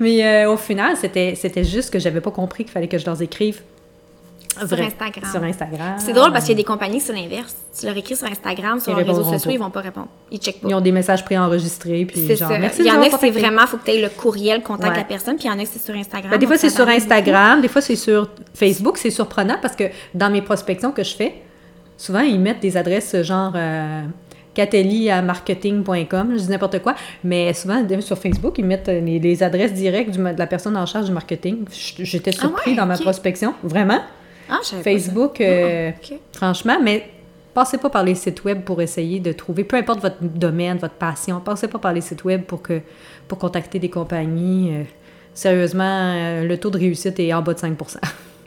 Mais 0.00 0.24
euh, 0.24 0.52
au 0.52 0.56
final, 0.56 0.96
c'était 0.96 1.34
c'était 1.36 1.62
juste 1.62 1.92
que 1.92 1.98
j'avais 1.98 2.20
pas 2.20 2.32
compris 2.32 2.64
qu'il 2.64 2.72
fallait 2.72 2.88
que 2.88 2.98
je 2.98 3.06
leur 3.06 3.20
écrive. 3.22 3.60
Sur 4.66 4.80
Instagram. 4.80 5.30
Sur 5.30 5.42
Instagram. 5.42 5.94
C'est 5.98 6.12
drôle 6.12 6.32
parce 6.32 6.44
qu'il 6.44 6.52
y 6.54 6.56
a 6.58 6.62
des 6.62 6.64
compagnies, 6.64 7.00
c'est 7.00 7.12
l'inverse. 7.12 7.54
Tu 7.78 7.86
leur 7.86 7.96
écris 7.96 8.16
sur 8.16 8.26
Instagram, 8.26 8.80
sur 8.80 8.92
Ils 8.92 9.04
leurs 9.04 9.16
réseaux 9.16 9.30
sociaux, 9.30 9.50
pas. 9.50 9.54
ils 9.54 9.58
vont 9.58 9.70
pas 9.70 9.80
répondre. 9.80 10.08
Ils 10.30 10.38
checkent 10.38 10.60
pas. 10.60 10.68
Ils 10.68 10.74
ont 10.74 10.80
des 10.80 10.92
messages 10.92 11.24
préenregistrés, 11.24 12.04
puis 12.04 12.24
C'est 12.26 12.36
genre, 12.36 12.50
ça. 12.50 12.58
merci 12.58 12.80
Il 12.80 12.86
y 12.86 12.90
en 12.90 13.00
a 13.02 13.08
que 13.08 13.18
c'est 13.18 13.30
vraiment, 13.30 13.66
faut 13.66 13.76
que 13.76 13.84
tu 13.84 13.90
aies 13.92 14.02
le 14.02 14.08
courriel, 14.08 14.62
contact 14.62 14.90
Ouais. 14.92 14.98
la 14.98 15.04
personne, 15.04 15.36
puis 15.36 15.44
il 15.46 15.50
y 15.50 15.54
en 15.54 15.58
a 15.58 15.62
que 15.62 15.68
c'est 15.72 15.84
sur 15.84 15.94
Instagram. 15.94 16.30
Ben, 16.30 16.38
des 16.38 16.46
fois, 16.46 16.56
c'est 16.58 16.70
sur 16.70 16.88
Instagram, 16.88 17.60
des 17.60 17.68
fois, 17.68 17.80
c'est 17.80 17.96
sur 17.96 18.28
Facebook. 18.54 18.98
C'est 18.98 19.10
surprenant 19.10 19.56
parce 19.60 19.76
que 19.76 19.84
dans 20.14 20.30
mes 20.30 20.42
prospections 20.42 20.90
que 20.92 21.04
je 21.04 21.14
fais, 21.14 21.34
souvent, 21.96 22.20
ils 22.20 22.38
mettent 22.40 22.60
des 22.60 22.76
adresses 22.76 23.16
genre 23.22 23.52
euh, 23.54 24.02
catelli 24.54 25.08
à 25.10 25.22
marketing.com, 25.22 26.32
je 26.32 26.38
dis 26.42 26.50
n'importe 26.50 26.80
quoi, 26.80 26.94
mais 27.22 27.52
souvent, 27.54 27.84
sur 28.00 28.18
Facebook, 28.18 28.54
ils 28.58 28.64
mettent 28.64 28.88
euh, 28.88 29.00
les, 29.00 29.18
les 29.20 29.42
adresses 29.42 29.72
directes 29.72 30.10
du- 30.10 30.18
de 30.18 30.34
la 30.38 30.46
personne 30.46 30.76
en 30.76 30.86
charge 30.86 31.06
du 31.06 31.12
marketing. 31.12 31.64
J'étais 31.70 32.32
Ah 32.36 32.40
surpris 32.40 32.70
ouais, 32.72 32.76
dans 32.76 32.86
ma 32.86 32.96
prospection, 32.98 33.54
vraiment. 33.62 34.00
Ah. 34.50 34.58
Facebook, 34.82 35.40
euh, 35.40 35.90
Ah, 35.94 35.98
ok. 36.12 36.18
franchement, 36.32 36.78
mais 36.82 37.08
passez 37.54 37.78
pas 37.78 37.90
par 37.90 38.04
les 38.04 38.14
sites 38.14 38.44
web 38.44 38.62
pour 38.62 38.80
essayer 38.80 39.20
de 39.20 39.32
trouver, 39.32 39.64
peu 39.64 39.76
importe 39.76 40.00
votre 40.00 40.16
domaine, 40.22 40.78
votre 40.78 40.94
passion, 40.94 41.40
passez 41.40 41.68
pas 41.68 41.78
par 41.78 41.92
les 41.92 42.00
sites 42.00 42.24
web 42.24 42.42
pour, 42.42 42.62
que, 42.62 42.80
pour 43.26 43.38
contacter 43.38 43.78
des 43.78 43.90
compagnies. 43.90 44.70
euh, 44.74 44.82
sérieusement, 45.34 45.84
euh, 46.14 46.44
le 46.44 46.56
taux 46.58 46.70
de 46.70 46.78
réussite 46.78 47.18
est 47.20 47.32
en 47.32 47.42
bas 47.42 47.54
de 47.54 47.58
5% 47.60 47.98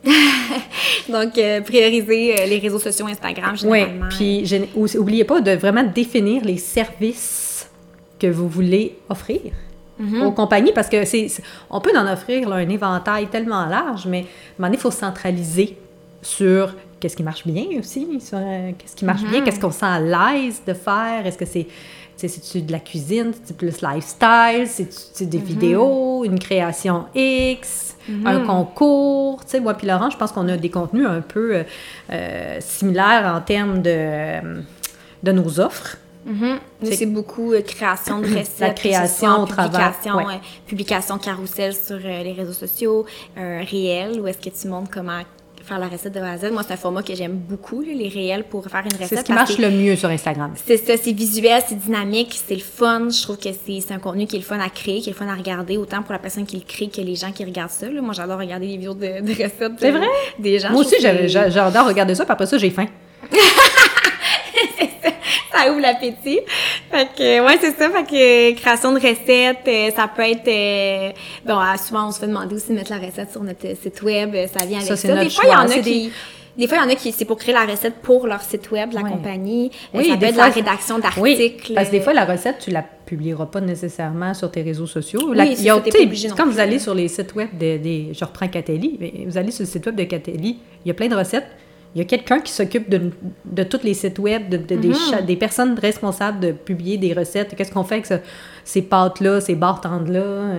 Donc, 1.09 1.37
euh, 1.37 1.61
prioriser 1.61 2.39
euh, 2.41 2.45
les 2.45 2.59
réseaux 2.59 2.79
sociaux 2.79 3.07
Instagram, 3.07 3.51
Oui, 3.63 3.79
généralement. 3.79 4.05
puis 4.09 4.45
je- 4.45 4.57
ou- 4.75 4.87
oubliez 4.97 5.23
pas 5.23 5.41
de 5.41 5.51
vraiment 5.51 5.83
définir 5.83 6.43
les 6.43 6.57
services 6.57 7.69
que 8.19 8.27
vous 8.27 8.47
voulez 8.47 8.97
offrir 9.09 9.39
Mhm. 9.99 10.23
aux 10.23 10.31
compagnies 10.31 10.71
parce 10.73 10.89
que 10.89 11.05
c'est 11.05 11.27
on 11.69 11.79
peut 11.81 11.91
en 11.95 12.11
offrir 12.11 12.49
là, 12.49 12.55
un 12.57 12.69
éventail 12.69 13.27
tellement 13.27 13.65
large, 13.67 14.05
mais 14.07 14.19
à 14.19 14.21
un 14.21 14.25
moment 14.59 14.67
donné, 14.67 14.77
il 14.77 14.79
faut 14.79 14.91
se 14.91 14.97
centraliser 14.99 15.77
sur 16.21 16.73
qu'est-ce 16.99 17.15
qui 17.15 17.23
marche 17.23 17.45
bien 17.47 17.65
aussi, 17.79 18.07
sur 18.21 18.37
euh, 18.37 18.71
qu'est-ce 18.77 18.95
qui 18.95 19.05
marche 19.05 19.21
Mhm. 19.23 19.29
bien, 19.31 19.41
qu'est-ce 19.41 19.59
qu'on 19.59 19.71
sent 19.71 19.85
à 19.85 19.99
l'aise 19.99 20.61
de 20.67 20.73
faire, 20.73 21.25
est-ce 21.25 21.37
que 21.37 21.45
c'est 21.45 21.67
c'est-tu 22.17 22.61
de 22.61 22.71
la 22.71 22.79
cuisine, 22.79 23.31
c'est 23.43 23.57
plus 23.57 23.81
lifestyle, 23.81 24.67
c'est 24.67 25.25
des 25.25 25.39
Mhm. 25.39 25.43
vidéos, 25.43 26.23
une 26.23 26.37
création 26.37 27.05
X, 27.15 27.95
un 28.25 28.41
concours, 28.45 29.43
tu 29.43 29.51
sais, 29.53 29.59
moi 29.59 29.73
puis 29.73 29.87
Laurent, 29.87 30.11
je 30.11 30.17
pense 30.17 30.31
qu'on 30.31 30.47
a 30.47 30.55
des 30.55 30.69
contenus 30.69 31.07
un 31.07 31.21
peu 31.21 31.55
euh, 31.55 31.63
euh, 32.11 32.57
similaires 32.59 33.33
en 33.35 33.41
termes 33.41 33.81
de, 33.81 34.61
de 35.23 35.31
nos 35.31 35.59
offres. 35.59 35.97
Mhm. 36.27 36.59
C'est- 36.83 36.95
C'est 36.97 37.05
beaucoup 37.07 37.53
euh, 37.53 37.61
création 37.63 38.19
de 38.19 38.27
recettes. 38.37 38.59
La 38.59 38.69
création 38.75 39.41
au 39.41 39.45
travers, 39.47 39.93
Publication, 39.93 40.15
ouais. 40.17 40.35
euh, 40.35 40.67
publication 40.67 41.17
carousel 41.17 41.73
sur 41.73 41.95
euh, 41.95 42.23
les 42.23 42.33
réseaux 42.33 42.53
sociaux, 42.53 43.07
un 43.35 43.63
réel 43.63 44.21
où 44.21 44.27
est-ce 44.27 44.37
que 44.37 44.55
tu 44.55 44.67
montres 44.67 44.91
comment 44.93 45.21
faire 45.63 45.79
la 45.79 45.87
recette 45.87 46.13
de 46.13 46.19
A 46.19 46.31
à 46.31 46.37
Z. 46.37 46.51
Moi, 46.51 46.63
c'est 46.65 46.73
un 46.73 46.77
format 46.77 47.03
que 47.03 47.13
j'aime 47.15 47.33
beaucoup, 47.37 47.81
les 47.81 48.07
réels 48.09 48.43
pour 48.45 48.65
faire 48.65 48.81
une 48.85 48.91
recette. 48.93 49.07
C'est 49.09 49.17
ce 49.17 49.23
qui 49.23 49.33
marche 49.33 49.55
que 49.57 49.61
le 49.61 49.69
mieux 49.71 49.95
sur 49.95 50.09
Instagram. 50.09 50.51
C'est 50.65 50.77
ça, 50.77 50.93
c'est 51.01 51.11
visuel, 51.11 51.61
c'est 51.67 51.77
dynamique, 51.77 52.39
c'est 52.47 52.55
le 52.55 52.61
fun. 52.61 53.09
Je 53.09 53.21
trouve 53.23 53.37
que 53.37 53.49
c'est 53.51 53.91
un 53.93 53.99
contenu 53.99 54.25
qui 54.27 54.35
est 54.35 54.39
le 54.39 54.45
fun 54.45 54.59
à 54.59 54.69
créer, 54.69 55.01
qui 55.01 55.09
est 55.09 55.13
le 55.13 55.17
fun 55.17 55.27
à 55.27 55.35
regarder, 55.35 55.77
autant 55.77 56.01
pour 56.01 56.13
la 56.13 56.19
personne 56.19 56.45
qui 56.45 56.57
le 56.57 56.63
crée 56.67 56.87
que 56.89 57.01
les 57.01 57.15
gens 57.15 57.31
qui 57.31 57.43
regardent 57.45 57.69
ça. 57.71 57.89
là. 57.89 58.01
Moi, 58.01 58.13
j'adore 58.13 58.39
regarder 58.39 58.67
les 58.67 58.77
vidéos 58.77 58.93
de, 58.93 59.21
de 59.21 59.31
recettes. 59.31 59.73
C'est 59.79 59.91
vrai? 59.91 60.07
Des 60.39 60.59
gens. 60.59 60.71
Moi 60.71 60.81
aussi, 60.81 60.95
j'adore 60.99 61.87
regarder 61.87 62.15
ça, 62.15 62.25
puis 62.25 62.31
après 62.33 62.45
ça, 62.45 62.57
j'ai 62.57 62.69
faim. 62.69 62.87
ça 65.53 65.71
ouvre 65.71 65.81
l'appétit. 65.81 66.39
Fait 66.91 67.07
que, 67.17 67.45
ouais, 67.45 67.57
c'est 67.61 67.75
ça. 67.77 67.89
Fait 67.89 68.03
que, 68.03 68.59
création 68.59 68.91
de 68.93 68.99
recettes, 68.99 69.67
euh, 69.67 69.89
ça 69.95 70.07
peut 70.07 70.23
être, 70.23 70.47
euh, 70.47 71.11
bon, 71.45 71.59
euh, 71.59 71.77
souvent, 71.77 72.07
on 72.07 72.11
se 72.11 72.19
fait 72.19 72.27
demander 72.27 72.55
aussi 72.55 72.69
de 72.69 72.73
mettre 72.75 72.91
la 72.91 72.99
recette 72.99 73.31
sur 73.31 73.43
notre 73.43 73.65
euh, 73.67 73.75
site 73.81 74.01
web, 74.01 74.35
ça 74.57 74.65
vient 74.65 74.79
avec 74.79 74.97
Ça, 74.97 75.15
Des 75.23 75.29
fois, 75.29 75.43
il 75.45 75.51
y 75.51 75.55
en 75.55 75.59
a 75.61 75.67
qui, 75.67 75.81
des- 75.81 76.11
des 76.57 76.67
fois, 76.67 76.77
il 76.79 76.81
y 76.81 76.85
en 76.85 76.89
a 76.89 76.95
qui, 76.95 77.13
c'est 77.13 77.23
pour 77.23 77.37
créer 77.37 77.53
la 77.53 77.65
recette 77.65 77.95
pour 78.01 78.27
leur 78.27 78.41
site 78.41 78.69
web 78.71 78.89
de 78.89 78.95
la 78.95 79.03
compagnie. 79.03 79.71
Oui, 79.93 80.05
ça 80.09 80.13
peut 80.15 80.19
des 80.19 80.25
être 80.27 80.33
fois, 80.35 80.47
la 80.47 80.51
rédaction 80.53 80.99
d'articles. 80.99 81.21
Oui, 81.21 81.73
parce 81.73 81.87
que 81.87 81.91
des 81.93 82.01
fois, 82.01 82.11
la 82.13 82.25
recette, 82.25 82.57
tu 82.59 82.71
la 82.71 82.83
publieras 82.83 83.45
pas 83.45 83.61
nécessairement 83.61 84.33
sur 84.33 84.51
tes 84.51 84.61
réseaux 84.61 84.85
sociaux. 84.85 85.21
Oui, 85.29 85.37
La- 85.37 85.45
c'est 85.45 85.53
il 85.53 85.63
y 85.63 85.69
a- 85.69 85.77
pas 85.79 85.89
obligé 86.01 86.27
non 86.27 86.35
quand 86.37 86.45
vous 86.47 86.59
allez 86.59 86.77
sur 86.79 86.93
les 86.93 87.07
sites 87.07 87.33
web 87.35 87.47
des, 87.53 87.79
des- 87.79 88.09
je 88.13 88.25
reprends 88.25 88.47
Catelli, 88.49 89.25
vous 89.27 89.37
allez 89.37 89.51
sur 89.51 89.63
le 89.63 89.69
site 89.69 89.85
web 89.85 89.95
de 89.95 90.03
Catelli, 90.03 90.57
il 90.83 90.87
y 90.89 90.91
a 90.91 90.93
plein 90.93 91.07
de 91.07 91.15
recettes. 91.15 91.47
Il 91.93 91.97
y 91.99 92.01
a 92.01 92.05
quelqu'un 92.05 92.39
qui 92.39 92.51
s'occupe 92.53 92.89
de, 92.89 93.11
de 93.45 93.63
tous 93.63 93.81
les 93.83 93.93
sites 93.93 94.17
web, 94.19 94.47
de, 94.49 94.57
de- 94.57 94.75
Mhm. 94.75 95.25
des, 95.25 95.35
personnes 95.35 95.77
responsables 95.77 96.39
de 96.39 96.51
publier 96.53 96.97
des 96.97 97.13
recettes. 97.13 97.53
Qu'est-ce 97.55 97.71
qu'on 97.71 97.83
fait 97.83 97.95
avec 97.95 98.21
ces 98.63 98.81
pâtes-là, 98.81 99.41
ces 99.41 99.55
barres 99.55 99.81
là 100.07 100.53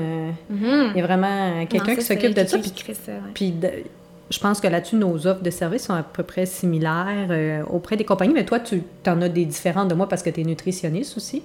Il 0.50 0.96
y 0.96 1.00
a 1.00 1.06
vraiment 1.06 1.26
euh, 1.60 1.64
quelqu'un 1.66 1.92
Mhm. 1.92 1.98
Qui 1.98 2.04
s'occupe 2.04 2.34
de 2.34 2.44
ça. 2.44 2.58
Puis 2.58 2.72
ouais. 3.08 3.14
puis 3.34 3.50
de- 3.52 3.70
je 4.30 4.38
pense 4.38 4.60
que 4.60 4.68
là-dessus, 4.68 4.96
nos 4.96 5.26
offres 5.26 5.42
de 5.42 5.50
services 5.50 5.84
sont 5.86 5.94
à 5.94 6.02
peu 6.02 6.22
près 6.22 6.46
similaires 6.46 7.28
euh, 7.30 7.62
auprès 7.70 7.96
des 7.96 8.04
compagnies. 8.04 8.32
Mais 8.34 8.44
toi, 8.44 8.60
tu 8.60 8.82
en 9.06 9.20
as 9.22 9.28
des 9.28 9.44
différentes 9.44 9.88
de 9.88 9.94
moi 9.94 10.08
parce 10.08 10.22
que 10.22 10.30
tu 10.30 10.40
es 10.40 10.44
nutritionniste 10.44 11.16
aussi. 11.16 11.42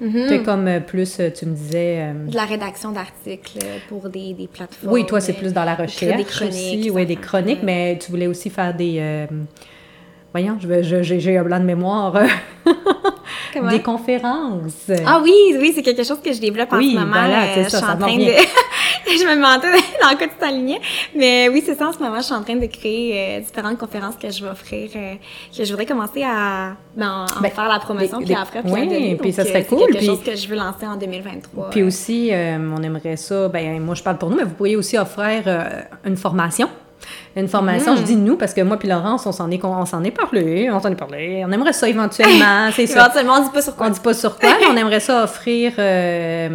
Tu 0.00 0.34
es 0.34 0.42
comme 0.42 0.66
euh, 0.66 0.80
plus, 0.80 1.20
euh, 1.20 1.30
tu 1.30 1.46
me 1.46 1.54
disais. 1.54 1.98
euh, 2.00 2.26
De 2.30 2.34
la 2.34 2.44
rédaction 2.44 2.90
d'articles 2.90 3.58
pour 3.88 4.08
des, 4.08 4.34
des 4.34 4.48
plateformes. 4.48 4.92
oui, 4.92 5.06
toi, 5.06 5.20
c'est 5.20 5.34
plus 5.34 5.52
dans 5.52 5.64
la 5.64 5.74
recherche 5.74 6.16
des 6.16 6.24
chroniques, 6.24 6.80
aussi. 6.80 6.90
Oui, 6.90 7.06
des 7.06 7.16
chroniques, 7.16 7.62
mais 7.62 7.98
tu 8.00 8.10
voulais 8.10 8.26
aussi 8.26 8.50
faire 8.50 8.74
des. 8.74 8.96
euh, 8.98 9.26
voyons, 10.32 10.56
je 10.60 10.66
vais- 10.66 10.82
je- 10.82 11.02
j'ai 11.02 11.38
un 11.38 11.44
blanc 11.44 11.60
de 11.60 11.64
mémoire. 11.64 12.14
Comment? 13.54 13.70
des 13.70 13.82
conférences. 13.82 14.90
Ah 15.06 15.20
oui, 15.22 15.32
oui, 15.60 15.72
c'est 15.74 15.82
quelque 15.82 16.02
chose 16.02 16.18
que 16.20 16.32
je 16.32 16.40
développe 16.40 16.72
en 16.72 16.78
Oui, 16.78 16.90
ce 16.94 16.98
moment. 16.98 17.12
voilà, 17.12 17.62
je 17.62 17.68
suis 17.68 17.76
en 17.76 17.80
train 17.96 18.16
de. 18.16 18.32
je 19.18 19.24
me 19.24 19.34
demandais 19.36 19.68
dans 20.02 20.16
quoi 20.16 20.26
tu 20.26 20.34
t'alignais. 20.38 20.80
Mais 21.14 21.48
oui, 21.48 21.62
c'est 21.64 21.74
ça, 21.76 21.88
en 21.88 21.92
ce 21.92 21.98
moment, 21.98 22.16
je 22.18 22.22
suis 22.24 22.34
en 22.34 22.42
train 22.42 22.56
de 22.56 22.66
créer 22.66 23.38
euh, 23.38 23.40
différentes 23.40 23.78
conférences 23.78 24.16
que 24.16 24.30
je 24.30 24.44
vais 24.44 24.50
offrir, 24.50 24.90
euh, 24.96 25.14
que 25.56 25.64
je 25.64 25.70
voudrais 25.70 25.86
commencer 25.86 26.22
à 26.22 26.74
ben, 26.96 27.26
en 27.36 27.40
Ben, 27.40 27.50
faire 27.50 27.68
la 27.68 27.78
promotion, 27.78 28.18
des- 28.18 28.24
puis 28.26 28.34
après, 28.34 28.62
puis 28.62 28.72
oui, 28.72 28.86
donner. 28.86 29.16
puis 29.16 29.30
Donc, 29.30 29.34
ça 29.36 29.44
serait 29.44 29.62
euh, 29.62 29.68
cool, 29.68 29.78
C'est 29.80 29.86
quelque 29.86 29.98
puis- 29.98 30.06
chose 30.06 30.22
que 30.24 30.36
je 30.36 30.48
veux 30.48 30.56
lancer 30.56 30.86
en 30.86 30.96
2023. 30.96 31.70
Puis 31.70 31.82
aussi, 31.82 32.30
euh, 32.32 32.58
on 32.76 32.82
aimerait 32.82 33.16
ça, 33.16 33.48
ben 33.48 33.80
moi 33.80 33.94
je 33.94 34.02
parle 34.02 34.18
pour 34.18 34.30
nous, 34.30 34.36
mais 34.36 34.44
vous 34.44 34.54
pourriez 34.54 34.76
aussi 34.76 34.96
offrir 34.98 35.42
une 36.04 36.16
formation. 36.16 36.68
Une 37.36 37.48
formation, 37.48 37.92
Mhm. 37.92 37.98
je 37.98 38.02
dis 38.04 38.16
nous, 38.16 38.36
parce 38.36 38.54
que 38.54 38.60
moi 38.62 38.78
puis 38.78 38.88
Laurence, 38.88 39.26
on 39.26 39.32
s'en 39.32 39.50
est, 39.50 39.62
on 39.62 39.84
s'en 39.84 40.02
est 40.04 40.10
parlé, 40.10 40.70
on 40.72 40.80
s'en 40.80 40.90
est 40.90 40.94
parlé. 40.96 41.44
On 41.46 41.52
aimerait 41.52 41.72
ça 41.74 41.86
éventuellement, 41.88 42.70
c'est 42.74 42.86
ça. 42.86 43.00
Éventuellement, 43.04 43.34
on 43.40 43.42
dit 43.44 43.50
pas 43.50 43.60
sur 43.60 43.76
quoi. 43.76 43.86
On 43.88 43.90
dit 43.90 44.00
pas 44.00 44.14
sur 44.14 44.38
quoi, 44.38 44.50
mais 44.60 44.66
on 44.72 44.76
aimerait 44.76 45.00
ça 45.00 45.22
offrir, 45.24 45.72
euh, 45.78 46.48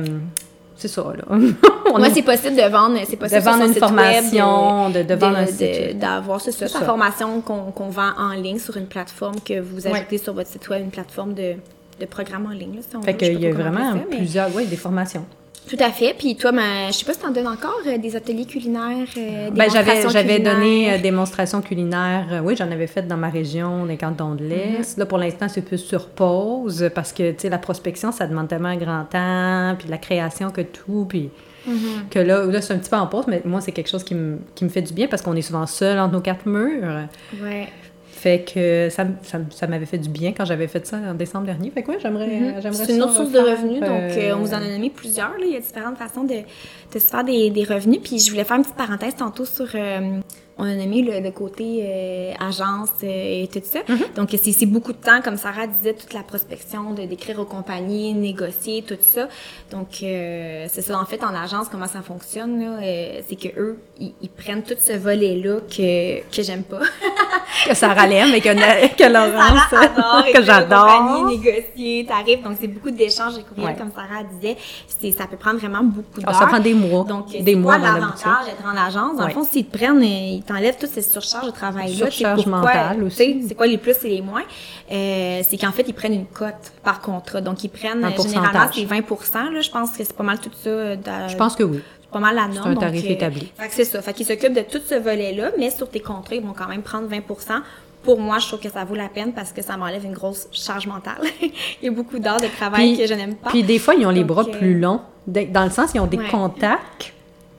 c'est 0.80 0.88
ça, 0.88 1.04
là. 1.04 1.38
Moi, 1.98 2.08
c'est 2.14 2.22
possible 2.22 2.56
de 2.56 2.62
vendre, 2.70 2.98
c'est 3.08 3.18
possible 3.18 3.40
de 3.42 3.46
vendre 3.46 3.64
une 3.66 3.74
formation, 3.74 4.90
de, 4.90 5.04
de 5.04 5.14
vendre 5.16 5.38
un 5.38 5.46
site 5.46 5.98
d'avoir 6.00 6.40
c'est 6.42 6.52
ça, 6.52 6.68
sa 6.68 6.82
formation 6.82 7.42
qu'on 7.42 7.90
vend 7.90 8.12
en 8.18 8.32
ligne 8.32 8.60
sur 8.60 8.78
une 8.78 8.86
plateforme 8.88 9.36
que 9.46 9.60
vous 9.60 9.86
Ouais. 9.88 9.94
ajoutez 10.00 10.18
sur 10.18 10.34
votre 10.34 10.50
site 10.50 10.68
web, 10.70 10.84
une 10.84 10.92
plateforme 10.92 11.34
de, 11.34 11.54
de 12.00 12.06
programme 12.06 12.46
en 12.46 12.52
ligne. 12.52 12.76
Là, 12.76 12.82
si 12.88 12.96
on 12.96 13.02
Fait 13.02 13.16
qu'il 13.16 13.40
y 13.40 13.48
a 13.48 13.52
vraiment 13.52 13.90
appelle 13.90 14.02
ça, 14.02 14.08
mais- 14.10 14.18
plusieurs, 14.18 14.56
oui, 14.56 14.66
des 14.68 14.76
formations. 14.78 15.26
Tout 15.68 15.78
à 15.80 15.92
fait. 15.92 16.16
Puis 16.18 16.36
toi, 16.36 16.52
ben, 16.52 16.88
je 16.88 16.94
sais 16.94 17.06
pas 17.06 17.14
si 17.14 17.20
t'en 17.20 17.30
donnes 17.32 17.48
encore 17.48 17.80
euh, 17.86 17.98
des 17.98 18.16
ateliers 18.16 18.46
culinaires, 18.46 19.08
euh, 19.18 19.50
Ben, 19.52 19.70
j'avais, 19.70 19.86
démonstrations 19.94 20.10
j'avais 20.10 20.40
donné 20.40 20.60
culinaires. 20.60 20.94
euh, 20.98 21.02
démonstration 21.02 21.62
culinaire. 21.62 22.26
euh, 22.32 22.40
oui, 22.44 22.56
j'en 22.58 22.72
avais 22.72 22.88
fait 22.88 23.08
dans 23.08 23.18
ma 23.18 23.30
région, 23.30 23.86
des 23.86 23.98
cantons 23.98 24.34
de 24.36 24.44
l'Est. 24.44 24.98
Là, 24.98 25.06
pour 25.06 25.18
l'instant, 25.20 25.48
c'est 25.48 25.62
plus 25.62 25.78
sur 25.78 26.08
pause 26.10 26.90
parce 26.96 27.14
que, 27.14 27.32
tu 27.32 27.40
sais, 27.42 27.50
la 27.50 27.60
prospection, 27.60 28.12
ça 28.12 28.26
demande 28.26 28.48
tellement 28.48 28.70
un 28.70 28.78
grand 28.78 29.04
temps, 29.06 29.76
puis 29.78 29.88
la 29.90 29.98
création 30.00 30.50
que 30.50 30.62
tout. 30.62 31.06
Puis 31.08 31.30
Que 32.10 32.18
là, 32.20 32.46
là 32.46 32.62
c'est 32.62 32.74
un 32.74 32.78
petit 32.78 32.90
peu 32.90 32.96
en 32.96 33.06
pause, 33.08 33.26
mais 33.28 33.42
moi, 33.46 33.62
c'est 33.62 33.72
quelque 33.72 33.90
chose 33.90 34.04
qui 34.04 34.16
me, 34.16 34.40
qui 34.56 34.64
me 34.64 34.70
fait 34.70 34.82
du 34.82 34.94
bien 34.94 35.08
parce 35.08 35.22
qu'on 35.22 35.36
est 35.36 35.42
souvent 35.44 35.68
seul 35.68 36.00
entre 36.00 36.14
nos 36.14 36.22
quatre 36.22 36.48
murs. 36.48 37.04
Ouais. 37.44 37.68
Fait 38.20 38.44
que 38.54 38.90
ça, 38.92 39.06
ça, 39.24 39.40
ça 39.50 39.66
m'avait 39.68 39.86
fait 39.86 39.98
du 39.98 40.10
bien 40.10 40.34
quand 40.36 40.44
j'avais 40.44 40.68
fait 40.68 40.86
ça 40.86 40.98
en 40.98 41.14
décembre 41.14 41.46
dernier. 41.46 41.72
Fait 41.72 41.84
que 41.84 41.92
ouais, 41.92 42.00
j'aimerais 42.02 42.28
Mhm. 42.28 42.56
j'aimerais 42.62 42.86
C'est 42.86 42.96
une 42.96 43.02
autre 43.04 43.14
source 43.16 43.32
de 43.32 43.40
revenus, 43.40 43.80
donc 43.80 43.90
euh, 43.90 44.34
on 44.36 44.40
vous 44.40 44.54
en 44.54 44.58
a 44.58 44.68
nommé 44.68 44.90
plusieurs. 44.90 45.30
Là. 45.30 45.46
Il 45.46 45.54
y 45.54 45.56
a 45.56 45.60
différentes 45.62 45.98
façons 45.98 46.26
de, 46.26 46.34
de 46.94 47.00
se 47.00 47.06
faire 47.08 47.24
des, 47.24 47.50
des 47.50 47.64
revenus. 47.64 48.00
Puis 48.04 48.20
je 48.20 48.30
voulais 48.32 48.44
faire 48.44 48.58
une 48.58 48.64
petite 48.64 48.78
parenthèse 48.78 49.16
tantôt 49.16 49.46
sur. 49.46 49.68
euh, 49.76 50.20
on 50.62 50.66
a 50.66 50.76
nommé 50.76 51.02
le, 51.02 51.22
le 51.22 51.32
côté 51.32 51.84
euh, 51.86 52.34
agence 52.38 52.90
euh, 53.04 53.44
et 53.44 53.48
tout 53.48 53.62
ça. 53.64 53.80
Mm-hmm. 53.80 54.16
Donc 54.18 54.28
c'est 54.32 54.52
c'est 54.52 54.66
beaucoup 54.66 54.92
de 54.92 54.98
temps, 54.98 55.22
comme 55.24 55.38
Sarah 55.38 55.68
disait, 55.68 55.94
toute 55.94 56.14
la 56.14 56.22
prospection, 56.22 56.92
de 56.92 57.04
d'écrire 57.06 57.40
aux 57.40 57.46
compagnies, 57.46 58.14
négocier, 58.14 58.84
tout 58.86 58.98
ça. 59.00 59.30
Donc 59.72 59.88
euh, 60.04 60.66
c'est 60.70 60.82
ça, 60.82 61.00
en 61.00 61.06
fait, 61.06 61.24
en 61.24 61.34
agence, 61.34 61.70
comment 61.72 61.88
ça 61.88 62.02
fonctionne, 62.02 62.60
là, 62.60 62.78
euh, 62.84 63.22
c'est 63.30 63.38
que 63.38 63.48
eux, 63.58 63.78
ils, 64.02 64.12
prennent 64.36 64.64
tout 64.64 64.76
ce 64.78 64.98
volet-là 64.98 65.60
que, 65.62 66.20
que 66.30 66.44
j'aime 66.44 66.64
pas. 66.64 66.82
Que 67.68 67.74
Sarah 67.76 68.08
l'aime 68.08 68.34
et 68.36 68.42
que, 68.42 68.50
que 68.96 69.12
Laurence, 69.12 70.32
que 70.34 70.44
j'adore. 70.44 70.86
compagnies, 70.86 71.38
négocier, 71.38 72.06
tarifs. 72.06 72.42
Donc, 72.44 72.58
c'est 72.60 72.68
beaucoup 72.68 72.92
d'échanges 72.92 73.38
et 73.38 73.44
courriels, 73.44 73.72
Ouais. 73.74 73.76
comme 73.78 73.92
Sarah 73.94 74.24
disait. 74.24 74.56
C'est- 74.88 75.12
Ça 75.12 75.26
peut 75.28 75.36
prendre 75.36 75.58
vraiment 75.60 75.84
beaucoup 75.84 76.22
Ah, 76.24 76.32
d'heures. 76.32 76.40
ça 76.40 76.48
prend 76.48 76.60
des 76.60 76.74
mois. 76.80 77.04
Donc, 77.04 77.32
des 77.32 77.44
c'est 77.46 77.56
mois 77.56 77.78
quoi 77.78 77.86
l'avantage 77.88 78.46
d'être 78.46 78.66
en 78.66 78.78
agence? 78.78 79.16
Dans 79.18 79.24
Ouais. 79.24 79.28
le 79.30 79.34
fond, 79.34 79.44
s'ils 79.44 79.66
te 79.66 79.78
prennent, 79.78 80.02
euh, 80.02 80.06
ils 80.06 80.44
t'enlèvent 80.44 80.78
toutes 80.80 80.90
ces 80.90 81.02
surcharges 81.02 81.46
de 81.48 81.52
travail-là. 81.52 81.96
Surcharge 81.96 82.44
pourquoi- 82.44 82.60
mentale 82.62 83.04
aussi. 83.04 83.44
C'est 83.48 83.56
quoi 83.56 83.68
les 83.68 83.78
plus 83.78 83.96
et 84.04 84.10
les 84.10 84.22
moins? 84.22 84.44
Euh, 84.92 85.42
c'est 85.48 85.58
qu'en 85.58 85.72
fait, 85.72 85.86
ils 85.88 85.94
prennent 85.94 86.14
une 86.14 86.26
cote 86.26 86.72
par 86.84 87.02
contrat. 87.02 87.42
Donc, 87.42 87.64
ils 87.64 87.70
prennent, 87.70 88.04
Un 88.04 88.10
généralement, 88.16 88.70
c'est 88.74 88.86
20 88.86 89.52
là, 89.52 89.62
Je 89.62 89.70
pense 89.70 89.92
que 89.92 89.98
c'est 90.04 90.14
pas 90.16 90.24
mal 90.24 90.40
tout 90.40 90.50
ça. 90.64 90.70
euh, 90.70 90.96
de- 90.96 91.30
Je 91.30 91.36
pense 91.36 91.56
que 91.56 91.64
oui. 91.64 91.80
c'est 92.02 92.10
pas 92.12 92.20
mal 92.20 92.36
la 92.36 92.48
norme. 92.48 92.70
un 92.70 92.74
donc, 92.74 92.82
tarif 92.82 93.06
euh, 93.06 93.10
établi. 93.10 93.52
C'est 93.70 93.86
ça. 93.86 94.02
Fait 94.02 94.14
qu'ils 94.14 94.26
s'occupent 94.26 94.54
de 94.56 94.62
tout 94.62 94.82
ce 94.88 94.96
volet-là, 94.96 95.52
mais 95.58 95.70
sur 95.70 95.90
tes 95.90 96.00
contrats, 96.00 96.36
ils 96.36 96.42
vont 96.44 96.54
quand 96.58 96.68
même 96.68 96.82
prendre 96.82 97.08
20 97.08 97.22
Pour 98.04 98.20
moi, 98.20 98.40
je 98.40 98.48
trouve 98.48 98.60
que 98.60 98.70
ça 98.70 98.84
vaut 98.86 98.96
la 98.96 99.10
peine 99.10 99.34
parce 99.34 99.52
que 99.52 99.62
ça 99.62 99.76
m'enlève 99.78 100.06
une 100.06 100.14
grosse 100.14 100.48
charge 100.52 100.88
mentale. 100.88 101.22
Il 101.42 101.52
y 101.84 101.88
a 101.88 101.92
beaucoup 101.92 102.18
d'heures 102.20 102.40
de 102.40 102.48
travail 102.48 102.94
Puis- 102.94 102.98
que 103.04 103.08
je 103.08 103.14
n'aime 103.14 103.36
pas. 103.36 103.50
Puis 103.50 103.64
des 103.64 103.78
fois, 103.80 103.96
ils 103.96 104.06
ont 104.06 104.10
les 104.12 104.22
Donc, 104.24 104.28
bras 104.30 104.44
euh, 104.48 104.58
plus 104.58 104.80
longs. 104.80 105.02
Dans 105.28 105.64
le 105.66 105.70
sens, 105.70 105.92
ils 105.94 106.00
ont 106.00 106.08
des 106.08 106.18
Ouais. 106.18 106.28
contacts 106.30 107.14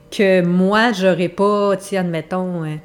que 0.09 0.41
moi, 0.41 0.91
j'aurais 0.93 1.29
pas, 1.29 1.77
tu 1.77 1.95
admettons, 1.95 2.63
euh, 2.65 2.75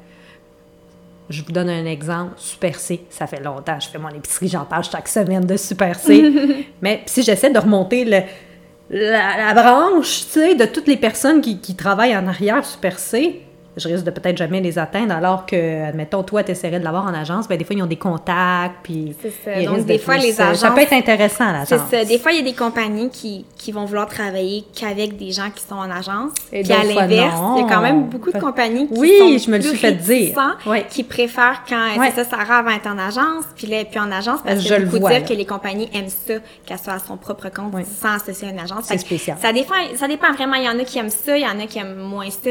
je 1.29 1.41
vous 1.43 1.51
donne 1.51 1.69
un 1.69 1.85
exemple, 1.85 2.33
Super 2.37 2.79
C, 2.79 3.01
ça 3.09 3.27
fait 3.27 3.43
longtemps, 3.43 3.77
je 3.81 3.89
fais 3.89 3.97
mon 3.97 4.09
épicerie, 4.09 4.47
j'en 4.47 4.63
parle 4.63 4.85
chaque 4.85 5.09
semaine 5.09 5.43
de 5.45 5.57
Super 5.57 5.95
C. 5.99 6.67
Mais 6.81 7.01
si 7.05 7.23
j'essaie 7.23 7.49
de 7.49 7.59
remonter 7.59 8.05
le, 8.05 8.21
la, 8.91 9.53
la 9.53 9.61
branche, 9.61 10.25
tu 10.27 10.39
sais, 10.39 10.55
de 10.55 10.65
toutes 10.65 10.87
les 10.87 10.95
personnes 10.95 11.41
qui, 11.41 11.59
qui 11.59 11.75
travaillent 11.75 12.15
en 12.15 12.27
arrière 12.27 12.63
Super 12.63 12.97
C, 12.97 13.41
je 13.77 13.87
risque 13.87 14.03
de 14.03 14.11
peut-être 14.11 14.37
jamais 14.37 14.59
les 14.61 14.77
atteindre, 14.79 15.13
alors 15.13 15.45
que, 15.45 15.83
admettons, 15.87 16.23
toi, 16.23 16.43
tu 16.43 16.51
essaierais 16.51 16.79
de 16.79 16.83
l'avoir 16.83 17.05
en 17.05 17.13
agence, 17.13 17.47
ben 17.47 17.57
des 17.57 17.63
fois, 17.63 17.75
ils 17.75 17.83
ont 17.83 17.87
des 17.87 17.95
contacts, 17.97 18.75
puis... 18.83 19.15
C'est 19.21 19.33
ça. 19.43 19.63
Donc, 19.63 19.85
des 19.85 19.97
de 19.97 20.01
fois, 20.01 20.15
plus, 20.15 20.23
les 20.23 20.31
euh, 20.41 20.53
Ça 20.53 20.71
peut 20.71 20.79
agences- 20.79 20.79
être 20.83 20.93
intéressant, 20.93 21.45
l'agence. 21.51 21.67
C'est 21.89 21.97
ça. 21.97 22.05
Des 22.05 22.19
fois, 22.19 22.31
il 22.31 22.37
y 22.37 22.41
a 22.41 22.43
des 22.43 22.53
compagnies 22.57 23.09
qui, 23.09 23.45
qui 23.57 23.71
vont 23.71 23.85
vouloir 23.85 24.07
travailler 24.07 24.63
qu'avec 24.77 25.17
des 25.17 25.31
gens 25.31 25.49
qui 25.53 25.63
sont 25.63 25.75
en 25.75 25.89
agence. 25.91 26.31
Et 26.51 26.63
Puis 26.63 26.73
à 26.73 26.83
l'inverse, 26.83 27.39
il 27.57 27.61
y 27.61 27.65
a 27.65 27.73
quand 27.73 27.81
même 27.81 28.03
beaucoup 28.05 28.31
de 28.31 28.39
compagnies 28.39 28.87
qui 28.87 28.99
Oui, 28.99 29.39
sont 29.39 29.45
je 29.45 29.51
me 29.51 29.57
le 29.57 29.63
suis 29.63 29.77
fait 29.77 29.91
dire. 29.93 30.35
Ouais. 30.65 30.85
qui 30.89 31.03
préfèrent 31.03 31.63
quand 31.67 31.97
Ouais. 31.99 32.11
c'est 32.15 32.23
ça, 32.23 32.29
Sarah 32.37 32.61
va 32.63 32.75
être 32.75 32.87
en 32.87 32.97
agence, 32.97 33.45
puis 33.55 33.67
là, 33.67 33.83
puis 33.85 33.99
en 33.99 34.11
agence, 34.11 34.39
parce 34.43 34.61
Je 34.61 34.69
que 34.69 34.73
le 34.79 34.85
beaucoup 34.85 34.99
vois, 34.99 35.11
dire 35.11 35.21
là. 35.21 35.27
que 35.27 35.33
les 35.33 35.45
compagnies 35.45 35.89
aiment 35.93 36.09
ça, 36.09 36.33
qu'elle 36.65 36.79
soit 36.79 36.93
à 36.93 36.99
son 36.99 37.17
propre 37.17 37.49
compte 37.49 37.73
sans 37.85 38.15
associer 38.15 38.47
à 38.47 38.51
une 38.51 38.59
agence. 38.59 38.85
C'est 38.85 38.97
spécial. 38.97 39.37
Ça 39.41 39.51
dépend, 39.53 39.73
ça 39.95 40.07
dépend 40.07 40.31
vraiment. 40.33 40.55
Il 40.55 40.63
y 40.65 40.69
en 40.69 40.79
a 40.79 40.83
qui 40.83 40.97
aiment 40.99 41.09
ça, 41.09 41.37
il 41.37 41.43
y 41.43 41.45
en 41.47 41.59
a 41.59 41.65
qui 41.67 41.79
aiment 41.79 41.97
moins 41.97 42.29
ça. 42.29 42.49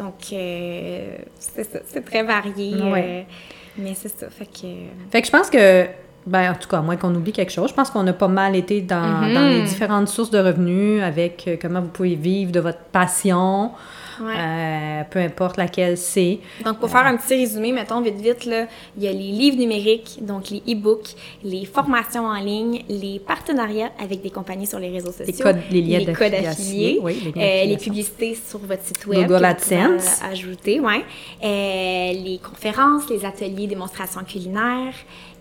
Donc, 0.00 0.14
euh, 0.32 1.16
c'est 1.38 1.64
ça, 1.64 1.78
c'est 1.86 2.04
très 2.04 2.22
varié. 2.22 2.74
Ouais. 2.74 3.04
euh, 3.28 3.32
mais 3.78 3.92
c'est 3.94 4.08
ça. 4.08 4.28
Fait 4.30 4.46
que. 4.46 4.66
Fait 5.12 5.20
que 5.20 5.26
je 5.26 5.32
pense 5.32 5.50
que, 5.50 5.86
ben, 6.26 6.50
en 6.52 6.54
tout 6.54 6.68
cas, 6.68 6.78
à 6.78 6.82
moins 6.82 6.96
qu'on 6.96 7.14
oublie 7.14 7.32
quelque 7.32 7.52
chose, 7.52 7.68
je 7.70 7.74
pense 7.74 7.90
qu'on 7.90 8.06
a 8.06 8.12
pas 8.12 8.28
mal 8.28 8.56
été 8.56 8.80
dans, 8.80 9.20
Mhm. 9.28 9.34
dans 9.34 9.48
les 9.48 9.62
différentes 9.62 10.08
sources 10.08 10.30
de 10.30 10.38
revenus 10.38 11.02
avec 11.02 11.44
euh, 11.46 11.56
comment 11.60 11.80
vous 11.82 11.88
pouvez 11.88 12.14
vivre 12.14 12.50
de 12.52 12.60
votre 12.60 12.80
passion, 12.92 13.72
Ouais. 14.20 14.34
euh, 14.36 15.02
peu 15.10 15.18
importe 15.18 15.56
laquelle 15.56 15.96
c'est. 15.96 16.38
Donc, 16.64 16.78
pour 16.78 16.90
faire 16.90 17.06
un 17.06 17.16
petit 17.16 17.34
résumé, 17.34 17.72
mettons 17.72 18.00
vite 18.00 18.20
vite, 18.20 18.44
là, 18.46 18.66
il 18.96 19.02
y 19.04 19.08
a 19.08 19.12
les 19.12 19.18
livres 19.32 19.56
numériques, 19.58 20.18
donc 20.20 20.50
les 20.50 20.62
e-books, 20.68 21.14
les 21.44 21.64
formations 21.64 22.26
en 22.26 22.40
ligne, 22.40 22.82
les 22.88 23.18
partenariats 23.20 23.90
avec 24.02 24.22
des 24.22 24.30
compagnies 24.30 24.66
sur 24.66 24.78
les 24.78 24.90
réseaux 24.90 25.12
sociaux, 25.12 25.42
codes- 25.44 25.58
les 25.70 25.82
liens 25.82 25.98
les 25.98 26.12
codes 26.12 26.34
affiliés, 26.34 26.98
oui, 27.02 27.32
les 27.34 27.42
euh, 27.42 27.64
les 27.66 27.76
publicités 27.76 28.34
sur 28.48 28.58
votre 28.60 28.82
site 28.84 29.06
web, 29.06 29.26
Google 29.28 29.44
AdSense. 29.44 30.20
ajouter, 30.22 30.80
ouais, 30.80 31.04
Euh, 31.42 32.12
les 32.12 32.38
conférences, 32.42 33.08
les 33.10 33.24
ateliers, 33.24 33.66
démonstrations 33.66 34.22
culinaires, 34.24 34.94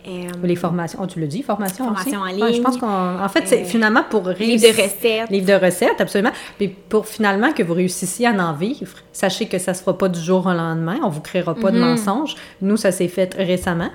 euh, 0.07 0.29
Les 0.43 0.55
formations. 0.55 0.99
Oh, 1.01 1.05
tu 1.07 1.19
le 1.19 1.27
dis, 1.27 1.41
formations 1.43 1.85
Formations 1.85 2.21
aussi? 2.21 2.37
en 2.37 2.41
Ouais, 2.45 2.53
je 2.53 2.61
pense 2.61 2.73
ligne. 2.73 2.81
qu'on. 2.81 3.19
En 3.23 3.29
fait, 3.29 3.43
c'est 3.45 3.61
Euh, 3.61 3.65
finalement 3.65 4.03
pour 4.09 4.25
réussir. 4.25 4.73
de 4.75 4.81
recettes. 4.81 5.29
Livre 5.29 5.47
de 5.47 5.65
recettes, 5.65 5.99
absolument. 5.99 6.31
Puis 6.57 6.69
pour 6.69 7.05
finalement 7.07 7.51
que 7.53 7.63
vous 7.63 7.73
réussissiez 7.73 8.27
à 8.27 8.31
en 8.31 8.53
vivre, 8.53 8.97
sachez 9.11 9.45
que 9.47 9.57
ça 9.59 9.73
se 9.73 9.81
fera 9.83 9.97
pas 9.97 10.07
du 10.09 10.19
jour 10.19 10.45
au 10.45 10.53
lendemain. 10.53 10.99
On 11.03 11.09
vous 11.09 11.21
créera 11.21 11.53
pas 11.55 11.69
Mhm. 11.71 11.75
de 11.75 11.79
mensonges. 11.81 12.35
Nous, 12.61 12.77
ça 12.77 12.91
s'est 12.91 13.07
fait 13.09 13.33
récemment. 13.35 13.89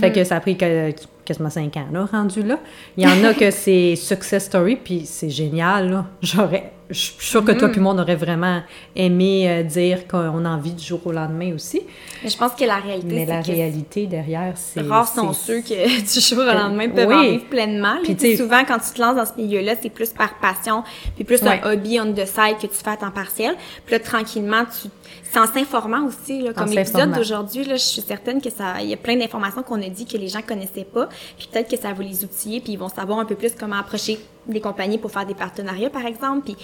Fait 0.00 0.10
que 0.12 0.24
ça 0.24 0.36
a 0.36 0.40
pris 0.40 0.56
que- 0.56 0.92
quasiment 1.24 1.50
cinq 1.50 1.76
ans, 1.76 1.86
là, 1.92 2.06
rendu 2.10 2.42
là. 2.42 2.58
Il 2.96 3.04
y 3.04 3.06
en 3.06 3.24
a 3.28 3.34
que 3.34 3.50
c'est 3.50 3.94
success 3.96 4.44
story, 4.46 4.76
puis 4.76 5.02
c'est 5.06 5.30
génial, 5.30 5.90
là. 5.90 6.06
J'aurais... 6.22 6.72
Je 6.90 6.98
suis 6.98 7.14
sûre 7.26 7.44
que 7.44 7.52
toi 7.52 7.68
Mhm. 7.68 7.72
puis 7.72 7.80
moi, 7.80 7.94
on 7.94 7.98
aurait 8.00 8.16
vraiment 8.16 8.62
aimé 8.96 9.48
euh, 9.48 9.62
dire 9.62 10.08
qu'on 10.08 10.44
en 10.44 10.56
vit 10.58 10.72
du 10.72 10.84
jour 10.84 11.00
au 11.04 11.12
lendemain 11.12 11.54
aussi. 11.54 11.80
Mais 12.22 12.28
je 12.30 12.36
pense 12.36 12.52
que 12.52 12.64
la 12.64 12.76
réalité, 12.76 13.14
Mais 13.14 13.26
la 13.26 13.42
c'est 13.42 13.50
que 13.52 13.56
réalité 13.56 14.06
derrière, 14.06 14.54
c'est... 14.56 14.80
Rares 14.82 15.08
sont 15.08 15.32
ceux 15.32 15.60
qui, 15.60 15.74
du 15.76 16.20
jour 16.20 16.38
au 16.40 16.44
lendemain, 16.44 16.88
peuvent 16.88 17.08
Oui. 17.08 17.14
en 17.14 17.22
vivre 17.22 17.44
pleinement. 17.46 17.96
Puis 18.02 18.36
souvent, 18.36 18.62
quand 18.66 18.78
tu 18.78 18.92
te 18.92 19.00
lances 19.00 19.16
dans 19.16 19.24
ce 19.24 19.40
milieu-là, 19.40 19.74
c'est 19.80 19.90
plus 19.90 20.10
par 20.10 20.38
passion, 20.40 20.82
puis 21.14 21.24
plus 21.24 21.40
Ouais. 21.42 21.60
un 21.62 21.72
hobby 21.72 22.00
on 22.00 22.12
the 22.12 22.26
side 22.26 22.58
que 22.60 22.66
tu 22.66 22.74
fais 22.82 22.90
à 22.90 22.96
temps 22.96 23.10
partiel. 23.10 23.54
Puis 23.86 23.92
là, 23.94 24.00
tranquillement, 24.00 24.64
tu... 24.64 24.88
c'est 25.30 25.38
en 25.38 25.46
s'informant 25.46 26.04
aussi. 26.06 26.42
Là, 26.42 26.52
comme 26.52 26.70
l'épisode 26.70 27.12
d'aujourd'hui, 27.12 27.64
je 27.70 27.76
suis 27.76 28.02
certaine 28.02 28.40
que 28.42 28.50
ça, 28.50 28.80
il 28.82 28.88
y 28.88 28.94
a 28.94 28.96
plein 28.96 29.16
d'informations 29.16 29.62
qu'on 29.62 29.80
a 29.80 29.88
dit 29.88 30.06
que 30.06 30.16
les 30.16 30.28
gens 30.28 30.42
connaissaient 30.42 30.84
pas. 30.92 31.08
Puis 31.38 31.48
peut-être 31.52 31.70
que 31.70 31.76
ça 31.80 31.92
va 31.92 32.02
les 32.02 32.24
outiller, 32.24 32.60
puis 32.60 32.72
ils 32.72 32.78
vont 32.78 32.88
savoir 32.88 33.20
un 33.20 33.24
peu 33.24 33.36
plus 33.36 33.52
comment 33.58 33.76
approcher 33.76 34.18
des 34.52 34.60
compagnies 34.60 34.98
pour 34.98 35.10
faire 35.10 35.26
des 35.26 35.34
partenariats, 35.34 35.90
par 35.90 36.06
exemple. 36.06 36.42
Puis 36.44 36.56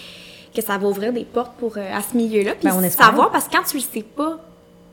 que 0.54 0.62
ça 0.62 0.78
va 0.78 0.88
ouvrir 0.88 1.12
des 1.12 1.24
portes 1.24 1.52
pour, 1.58 1.76
euh, 1.76 1.94
à 1.94 2.00
ce 2.00 2.16
milieu-là. 2.16 2.52
Puis 2.58 2.68
Ben, 2.68 2.74
on 2.82 2.88
savoir, 2.90 3.30
parce 3.30 3.46
que 3.46 3.56
quand 3.56 3.62
tu 3.68 3.76
le 3.76 3.82
sais 3.82 4.02
pas, 4.02 4.38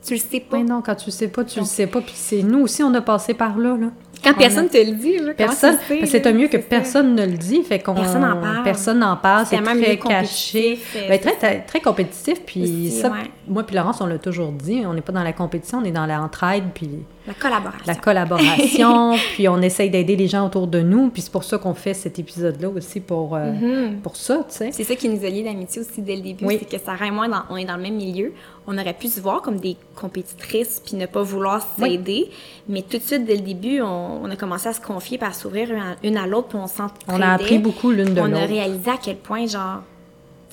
tu 0.06 0.12
le 0.14 0.20
sais 0.20 0.40
pas. 0.40 0.58
Mais 0.58 0.64
non, 0.64 0.82
quand 0.84 0.94
tu 0.94 1.06
le 1.06 1.12
sais 1.12 1.28
pas, 1.28 1.44
tu 1.44 1.56
le 1.56 1.62
Donc- 1.62 1.70
sais 1.70 1.86
pas. 1.86 2.00
Puis 2.02 2.12
c'est 2.14 2.42
nous 2.42 2.60
aussi, 2.60 2.82
on 2.82 2.92
a 2.92 3.00
passé 3.00 3.32
par 3.32 3.56
là, 3.56 3.76
là. 3.76 3.86
Quand 4.22 4.30
On 4.32 4.38
personne 4.38 4.66
a- 4.66 4.68
te 4.68 4.76
le 4.78 4.92
dit, 4.92 5.18
là, 5.18 5.32
Personne, 5.34 5.76
le 5.90 6.06
c'est 6.06 6.32
mieux 6.32 6.48
que 6.48 6.58
ça. 6.58 6.66
personne 6.68 7.14
ne 7.14 7.26
le 7.26 7.36
dit, 7.36 7.62
fait 7.62 7.78
qu'on 7.78 7.94
Personne 7.94 8.22
n'en 8.22 8.40
parle. 8.40 8.62
personne 8.62 8.98
n'en 8.98 9.16
parle, 9.16 9.44
c'est 9.46 9.60
très 9.60 9.98
caché, 9.98 10.78
euh, 10.96 11.08
Ben, 11.08 11.18
très, 11.20 11.32
très, 11.36 11.60
très 11.60 11.80
compétitif, 11.80 12.40
puis 12.44 12.90
ça, 12.90 13.10
ouais. 13.10 13.18
moi 13.46 13.64
puis 13.64 13.76
Laurence, 13.76 14.00
on 14.00 14.06
l'a 14.06 14.16
toujours 14.18 14.50
dit, 14.52 14.82
on 14.86 14.94
n'est 14.94 15.02
pas 15.02 15.12
dans 15.12 15.22
la 15.22 15.34
compétition, 15.34 15.78
on 15.82 15.84
est 15.84 15.90
dans 15.92 16.06
l'entraide, 16.06 16.64
puis 16.74 16.88
La 17.26 17.32
collaboration. 17.34 17.84
la 17.86 17.94
collaboration, 17.94 19.12
puis 19.34 19.48
on 19.48 19.60
essaye 19.62 19.88
d'aider 19.88 20.14
les 20.14 20.28
gens 20.28 20.44
autour 20.46 20.66
de 20.66 20.80
nous, 20.80 21.08
puis 21.08 21.22
c'est 21.22 21.32
pour 21.32 21.44
ça 21.44 21.56
qu'on 21.56 21.72
fait 21.72 21.94
cet 21.94 22.18
épisode-là 22.18 22.68
aussi, 22.68 23.00
pour, 23.00 23.34
euh, 23.34 23.52
Mhm. 23.52 24.00
pour 24.02 24.16
ça, 24.16 24.44
tu 24.48 24.56
sais. 24.56 24.72
C'est 24.72 24.84
ça 24.84 24.94
qui 24.94 25.08
nous 25.08 25.24
a 25.24 25.28
liés 25.30 25.42
d'amitié 25.42 25.80
aussi 25.80 26.02
dès 26.02 26.16
le 26.16 26.22
début, 26.22 26.44
Oui. 26.44 26.58
c'est 26.60 26.78
que 26.78 26.84
Sarah 26.84 27.06
et 27.06 27.10
moi, 27.10 27.26
dans- 27.28 27.44
on 27.48 27.56
est 27.56 27.64
dans 27.64 27.76
le 27.76 27.82
même 27.82 27.96
milieu. 27.96 28.32
On 28.66 28.76
aurait 28.78 28.92
pu 28.94 29.08
se 29.08 29.20
voir 29.20 29.40
comme 29.42 29.56
des 29.58 29.76
compétitrices 29.94 30.82
puis 30.84 30.96
ne 30.96 31.06
pas 31.06 31.22
vouloir 31.22 31.66
Oui. 31.80 31.92
s'aider, 31.92 32.30
mais 32.68 32.82
tout 32.82 32.98
de 32.98 33.02
suite, 33.02 33.24
dès 33.24 33.36
le 33.36 33.42
début, 33.42 33.80
on, 33.80 34.20
on 34.24 34.30
a 34.30 34.36
commencé 34.36 34.68
à 34.68 34.72
se 34.74 34.80
confier, 34.80 35.18
à 35.22 35.32
s'ouvrir 35.32 35.70
une 36.02 36.16
à, 36.18 36.26
l'autre, 36.26 36.48
puis 36.48 36.58
on 36.58 36.66
s'entraidait. 36.66 37.04
On 37.08 37.20
a 37.22 37.28
appris 37.32 37.58
beaucoup 37.58 37.90
l'une 37.90 38.12
de 38.14 38.20
On 38.20 38.24
a 38.24 38.28
l'autre. 38.28 38.46
réalisé 38.48 38.90
à 38.90 38.96
quel 39.02 39.16
point, 39.16 39.46
genre, 39.46 39.80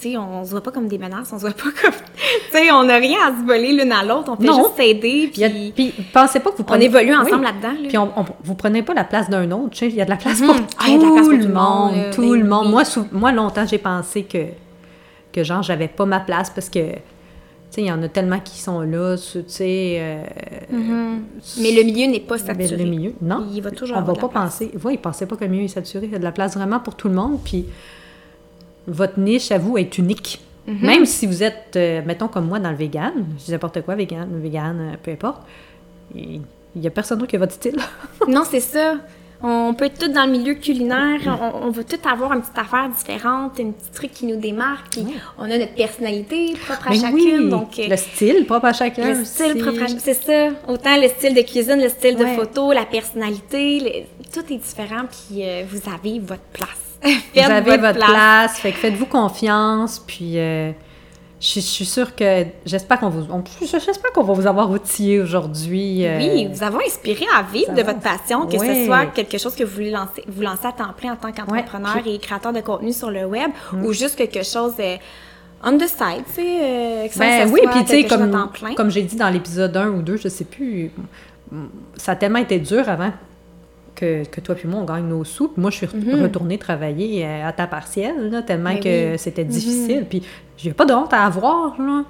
tu 0.01 0.11
sais, 0.11 0.17
on 0.17 0.43
se 0.43 0.49
voit 0.51 0.61
pas 0.63 0.71
comme 0.71 0.87
des 0.87 0.97
menaces, 0.97 1.31
on 1.31 1.37
se 1.37 1.41
voit 1.41 1.51
pas 1.51 1.63
comme... 1.81 1.93
tu 2.51 2.57
sais, 2.57 2.71
on 2.71 2.83
n'a 2.83 2.95
rien 2.97 3.17
à 3.27 3.39
se 3.39 3.45
voler 3.45 3.71
l'une 3.73 3.91
à 3.91 4.03
l'autre, 4.03 4.31
on 4.31 4.35
fait 4.35 4.47
Non. 4.47 4.63
juste 4.63 4.75
s'aider, 4.77 5.29
Puis, 5.31 5.41
il 5.41 5.71
puis 5.73 5.91
puis 5.93 6.05
pensez 6.11 6.39
pas 6.39 6.49
que 6.51 6.57
vous 6.57 6.63
on 6.63 6.65
prenez... 6.65 6.85
évolue 6.85 7.13
ensemble 7.13 7.35
Oui. 7.35 7.41
là-dedans. 7.43 7.81
là. 7.83 7.87
Puis 7.87 7.97
on, 7.97 8.11
on- 8.19 8.25
vous 8.43 8.55
prenez 8.55 8.81
pas 8.83 8.93
la 8.93 9.03
place 9.03 9.29
d'un 9.29 9.49
autre, 9.51 9.69
tu 9.71 9.77
sais, 9.79 9.87
il 9.89 9.95
y 9.95 10.01
a 10.01 10.05
de 10.05 10.09
la 10.09 10.17
place 10.17 10.39
Mhm. 10.41 10.47
pour 10.47 10.55
Ah, 10.79 10.83
il 10.87 10.93
y 10.93 10.95
a 10.95 10.97
de 10.97 11.03
la 11.03 11.11
place 11.11 11.25
tout 11.25 11.29
pour 11.29 11.31
le 11.37 11.41
tout 11.43 11.47
le 11.47 11.53
monde, 11.53 11.95
monde, 11.95 12.11
tout 12.13 12.21
Ben 12.21 12.39
le 12.41 12.43
monde. 12.49 12.65
oui. 12.65 12.71
Moi, 12.71 12.83
moi, 13.11 13.31
longtemps, 13.31 13.65
j'ai 13.67 13.77
pensé 13.77 14.23
que, 14.23 14.45
que 15.31 15.43
genre, 15.43 15.61
j'avais 15.61 15.87
pas 15.87 16.05
ma 16.05 16.19
place 16.19 16.49
parce 16.49 16.69
que, 16.69 16.79
il 17.77 17.85
y 17.85 17.91
en 17.91 18.03
a 18.03 18.09
tellement 18.09 18.39
qui 18.39 18.59
sont 18.59 18.81
là, 18.81 19.15
tu 19.17 19.43
sais... 19.47 19.97
euh, 19.99 20.23
Mhm. 20.71 21.21
Mais 21.61 21.71
le 21.71 21.83
milieu 21.83 22.07
n'est 22.11 22.19
pas 22.19 22.37
ben, 22.37 22.45
saturé. 22.67 22.83
le 22.83 22.89
milieu, 22.89 23.13
non. 23.21 23.45
Il 23.53 23.61
va 23.61 23.71
toujours 23.71 23.95
On 23.95 23.99
avoir 24.01 24.15
va 24.15 24.21
de 24.21 24.25
la 24.25 24.27
pas 24.27 24.39
place. 24.41 24.59
penser... 24.59 24.71
Oui, 24.83 24.97
pensez 24.97 25.25
pas 25.25 25.35
que 25.37 25.45
le 25.45 25.51
milieu 25.51 25.63
est 25.63 25.67
saturé. 25.69 26.07
Il 26.07 26.11
y 26.11 26.15
a 26.15 26.19
de 26.19 26.23
la 26.23 26.31
place 26.33 26.55
vraiment 26.57 26.79
pour 26.79 26.95
tout 26.95 27.07
le 27.07 27.13
monde, 27.13 27.39
puis 27.45 27.65
votre 28.87 29.19
niche, 29.19 29.51
à 29.51 29.57
vous, 29.57 29.77
est 29.77 29.97
unique. 29.97 30.41
Mhm. 30.67 30.77
Même 30.85 31.05
si 31.05 31.25
vous 31.27 31.41
êtes, 31.43 31.73
euh, 31.75 32.01
mettons, 32.05 32.27
comme 32.27 32.47
moi, 32.47 32.59
dans 32.59 32.69
le 32.71 32.77
vegan, 32.77 33.13
je 33.39 33.45
dis 33.45 33.51
n'importe 33.51 33.81
quoi, 33.81 33.95
vegan, 33.95 34.27
vegan, 34.41 34.77
euh, 34.93 34.95
peu 35.01 35.11
importe, 35.11 35.41
il 36.15 36.41
il 36.73 36.81
y 36.81 36.87
a 36.87 36.89
personne 36.89 37.17
d'autre 37.19 37.29
qui 37.31 37.35
a 37.35 37.39
votre 37.39 37.51
style. 37.51 37.75
Non, 38.29 38.43
c'est 38.49 38.61
ça. 38.61 38.95
On 39.43 39.73
peut 39.73 39.85
être 39.85 39.97
tout 39.99 40.07
dans 40.13 40.23
le 40.25 40.31
milieu 40.31 40.53
culinaire, 40.53 41.19
on, 41.25 41.65
on 41.67 41.69
veut 41.71 41.83
tout 41.83 41.97
avoir 42.07 42.31
une 42.31 42.41
petite 42.41 42.57
affaire 42.59 42.87
différente, 42.89 43.59
un 43.59 43.71
petit 43.71 43.91
truc 43.93 44.11
qui 44.11 44.25
nous 44.27 44.35
démarque, 44.39 44.85
puis 44.91 45.05
on 45.39 45.45
a 45.51 45.57
notre 45.57 45.73
personnalité 45.73 46.53
propre 46.63 46.87
à 46.87 46.89
Mais 46.91 46.95
chacune, 46.99 47.39
oui, 47.45 47.49
donc... 47.49 47.77
euh, 47.79 47.87
le 47.89 47.97
style 47.97 48.45
propre 48.45 48.67
à 48.67 48.73
chacun 48.73 49.15
le 49.15 49.25
style 49.25 49.53
aussi. 49.53 49.57
propre 49.63 49.81
à- 49.83 49.87
c'est 49.99 50.13
ça. 50.13 50.49
Autant 50.67 50.95
le 51.01 51.07
style 51.09 51.33
de 51.33 51.41
cuisine, 51.41 51.81
le 51.81 51.89
style 51.89 52.15
de 52.15 52.25
photo, 52.27 52.71
la 52.71 52.85
personnalité, 52.85 53.79
le- 53.79 54.29
tout 54.31 54.45
est 54.53 54.57
différent, 54.57 55.05
puis 55.09 55.41
euh, 55.43 55.63
vous 55.69 55.81
avez 55.93 56.19
votre 56.19 56.41
place. 56.53 56.69
Vous 57.03 57.39
avez 57.41 57.77
votre 57.77 57.99
place. 57.99 58.57
fait 58.59 58.71
que 58.71 58.77
faites-vous 58.77 59.05
confiance, 59.07 59.99
puis 60.05 60.37
euh, 60.37 60.71
je, 61.39 61.55
je 61.55 61.59
suis 61.59 61.85
sûre 61.85 62.15
que 62.15 62.45
j'espère 62.65 62.99
qu'on 62.99 63.09
vous, 63.09 63.25
on- 63.31 63.43
j'espère 63.59 64.11
qu'on 64.13 64.23
va 64.23 64.33
vous 64.33 64.45
avoir 64.45 64.69
outillé 64.69 65.19
aujourd'hui. 65.19 66.05
euh, 66.05 66.17
Oui, 66.19 66.47
vous 66.51 66.61
avez 66.63 66.77
inspiré 66.85 67.25
à 67.35 67.41
vivre 67.41 67.73
de 67.73 67.81
votre 67.81 67.99
passion, 68.01 68.45
que 68.45 68.57
ce 68.59 68.85
soit 68.85 69.07
quelque 69.07 69.37
chose 69.39 69.55
que 69.55 69.63
vous 69.63 69.73
voulez 69.73 69.91
lancer, 69.91 70.23
vous 70.27 70.41
lancer 70.43 70.67
à 70.67 70.71
temps 70.71 70.93
plein 70.95 71.13
en 71.13 71.15
tant 71.15 71.31
qu'entrepreneur 71.31 71.95
Mm. 71.97 72.07
et 72.07 72.19
créateur 72.19 72.53
de 72.53 72.61
contenu 72.61 72.93
sur 72.93 73.09
le 73.09 73.25
web, 73.25 73.49
ou 73.83 73.91
juste 73.93 74.15
quelque 74.15 74.43
chose 74.43 74.73
euh, 74.79 74.97
on 75.63 75.77
the 75.77 75.87
side, 75.87 76.23
tu 76.27 76.41
sais, 76.41 76.57
euh, 76.61 77.07
que 77.07 77.13
ça, 77.13 77.19
Ben 77.19 77.47
ça 77.47 77.53
oui, 77.53 77.61
soit 77.63 77.71
puis 77.71 77.83
tu 77.85 77.91
sais, 77.91 78.03
comme, 78.05 78.75
comme 78.75 78.89
j'ai 78.91 79.03
dit 79.03 79.15
dans 79.15 79.29
l'épisode 79.29 79.75
1 79.77 79.89
ou 79.89 80.01
2, 80.01 80.17
je 80.17 80.27
sais 80.27 80.45
plus, 80.45 80.91
ça 81.97 82.13
a 82.13 82.15
tellement 82.15 82.39
été 82.39 82.57
dur 82.59 82.87
avant 82.89 83.11
que, 84.01 84.25
que 84.25 84.41
toi 84.41 84.55
puis 84.55 84.67
moi, 84.67 84.81
on 84.81 84.85
gagne 84.85 85.05
nos 85.07 85.23
sous. 85.23 85.47
Puis 85.49 85.61
moi, 85.61 85.71
je 85.71 85.77
suis 85.77 85.85
re- 85.87 86.21
retournée 86.23 86.57
travailler 86.57 87.25
euh, 87.25 87.47
à 87.47 87.53
temps 87.53 87.67
partiel, 87.67 88.29
là, 88.31 88.41
tellement 88.41 88.71
Mhm. 88.71 88.75
Ben 88.75 88.83
que 88.83 89.11
oui. 89.13 89.19
c'était 89.19 89.43
difficile. 89.45 90.05
Puis 90.09 90.23
j'ai 90.57 90.73
pas 90.73 90.85
de 90.85 90.93
honte 90.93 91.13
à 91.13 91.25
avoir, 91.25 91.79
là. 91.81 92.03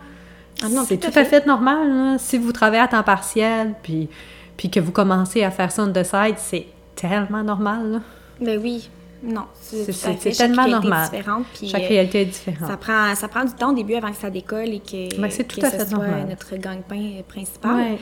Ah 0.64 0.68
C'est 0.88 0.98
tout 0.98 1.08
à 1.08 1.12
tout 1.12 1.20
à 1.20 1.24
fait 1.26 1.46
normal, 1.46 1.88
là. 1.88 2.18
Si 2.18 2.38
vous 2.38 2.52
travaillez 2.52 2.82
à 2.84 2.88
temps 2.88 3.04
partiel, 3.04 3.74
puis, 3.84 4.10
puis 4.58 4.70
que 4.70 4.80
vous 4.80 4.92
commencez 4.92 5.44
à 5.44 5.52
faire 5.52 5.72
ça 5.72 5.84
on 5.84 5.92
the 5.92 6.04
side, 6.04 6.36
c'est 6.38 6.66
tellement 6.96 7.44
normal, 7.44 7.92
là. 7.94 8.00
Ben 8.40 8.60
oui, 8.62 8.90
non, 9.24 9.44
c'est 9.62 10.32
tellement 10.36 10.68
normal. 10.68 11.08
puis, 11.54 11.68
Chaque 11.70 11.84
euh, 11.84 11.88
réalité 11.88 12.22
est 12.22 12.26
différente. 12.26 12.68
Ça 12.70 12.78
prend, 12.78 13.14
ça 13.16 13.28
prend 13.28 13.44
du 13.46 13.54
temps 13.54 13.72
au 13.72 13.76
début 13.76 13.94
avant 13.96 14.10
que 14.12 14.18
ça 14.18 14.30
décolle 14.32 14.70
et 14.70 14.80
que, 14.80 15.20
Ben, 15.22 15.30
c'est 15.30 15.44
tout 15.44 15.62
que 15.62 15.66
à 15.66 15.70
ce 15.72 15.78
fait 15.78 15.86
soit 15.90 15.98
normal. 16.00 16.26
notre 16.30 16.56
gagne-pain 16.58 16.96
euh, 17.20 17.22
principal. 17.28 17.76
Ouais. 17.76 17.98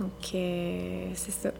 Donc, 0.00 0.10
euh, 0.34 1.04
c'est 1.14 1.30
ça. 1.30 1.50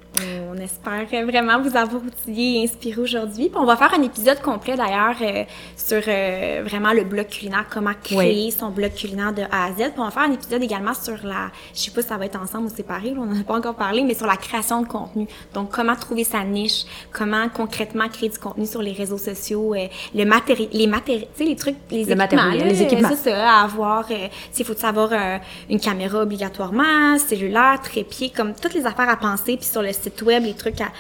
On 0.51 0.57
espère 0.57 1.05
vraiment 1.27 1.61
vous 1.61 1.77
avoir 1.77 2.03
outillé 2.03 2.61
et 2.61 2.65
inspiré 2.65 2.99
aujourd'hui. 2.99 3.51
Puis 3.51 3.59
on 3.59 3.67
va 3.67 3.77
faire 3.77 3.93
un 3.93 4.03
épisode 4.03 4.41
complet 4.41 4.77
d'ailleurs 4.77 5.17
euh, 5.21 5.45
sur 5.77 6.01
euh, 6.09 6.63
vraiment 6.65 6.95
le 6.95 7.05
blog 7.05 7.29
culinaire, 7.29 7.67
comment 7.69 7.93
créer 8.03 8.51
son 8.51 8.71
blog 8.71 8.95
culinaire 8.95 9.35
de 9.35 9.43
A 9.43 9.67
à 9.67 9.73
Z. 9.73 9.77
Puis 9.77 9.93
on 9.99 10.05
va 10.05 10.11
faire 10.11 10.23
un 10.23 10.33
épisode 10.33 10.63
également 10.63 10.95
sur 10.95 11.19
la, 11.23 11.51
je 11.75 11.81
sais 11.81 11.91
pas 11.91 12.01
si 12.01 12.09
ça 12.09 12.17
va 12.17 12.25
être 12.25 12.41
ensemble 12.41 12.67
ou 12.67 12.75
séparé, 12.75 13.13
on 13.15 13.27
n'en 13.27 13.41
a 13.41 13.45
pas 13.45 13.55
encore 13.55 13.75
parlé, 13.75 14.05
mais 14.05 14.15
sur 14.15 14.27
la 14.27 14.37
création 14.37 14.81
de 14.81 14.89
contenu. 14.89 15.27
Donc, 15.53 15.71
comment 15.71 15.95
trouver 15.95 16.25
sa 16.25 16.43
niche, 16.43 16.85
comment 17.13 17.51
concrètement 17.51 18.09
créer 18.09 18.31
du 18.31 18.39
contenu 18.39 18.65
sur 18.65 18.81
les 18.81 18.93
réseaux 18.93 19.19
sociaux, 19.19 19.75
euh, 19.75 19.87
le 20.15 20.25
matériel, 20.25 20.71
les 20.73 20.87
matériels, 20.87 21.27
tu 21.37 21.45
sais, 21.45 21.45
les 21.45 21.57
trucs, 21.57 21.77
les 21.91 22.05
Le 22.05 22.13
équipements. 22.13 22.45
là, 22.45 22.65
les 22.65 22.83
équipements. 22.83 23.11
c'est 23.11 23.31
ça, 23.31 23.51
à 23.51 23.65
avoir, 23.65 24.07
euh, 24.11 24.29
il 24.59 24.65
faut 24.65 24.75
savoir 24.75 25.11
euh, 25.13 25.37
une 25.69 25.79
caméra 25.79 26.23
obligatoirement, 26.23 27.19
cellulaire, 27.19 27.81
trépied, 27.83 28.30
comme 28.33 28.55
toutes 28.55 28.75
les 28.75 28.87
affaires 28.87 29.09
à 29.09 29.17
penser, 29.17 29.57
puis 29.57 29.67
sur 29.67 29.83
le 29.83 29.93
site 29.93 30.21
web, 30.23 30.43
les 30.45 30.55
trucs 30.55 30.81
à, 30.81 30.87
tu 30.87 30.91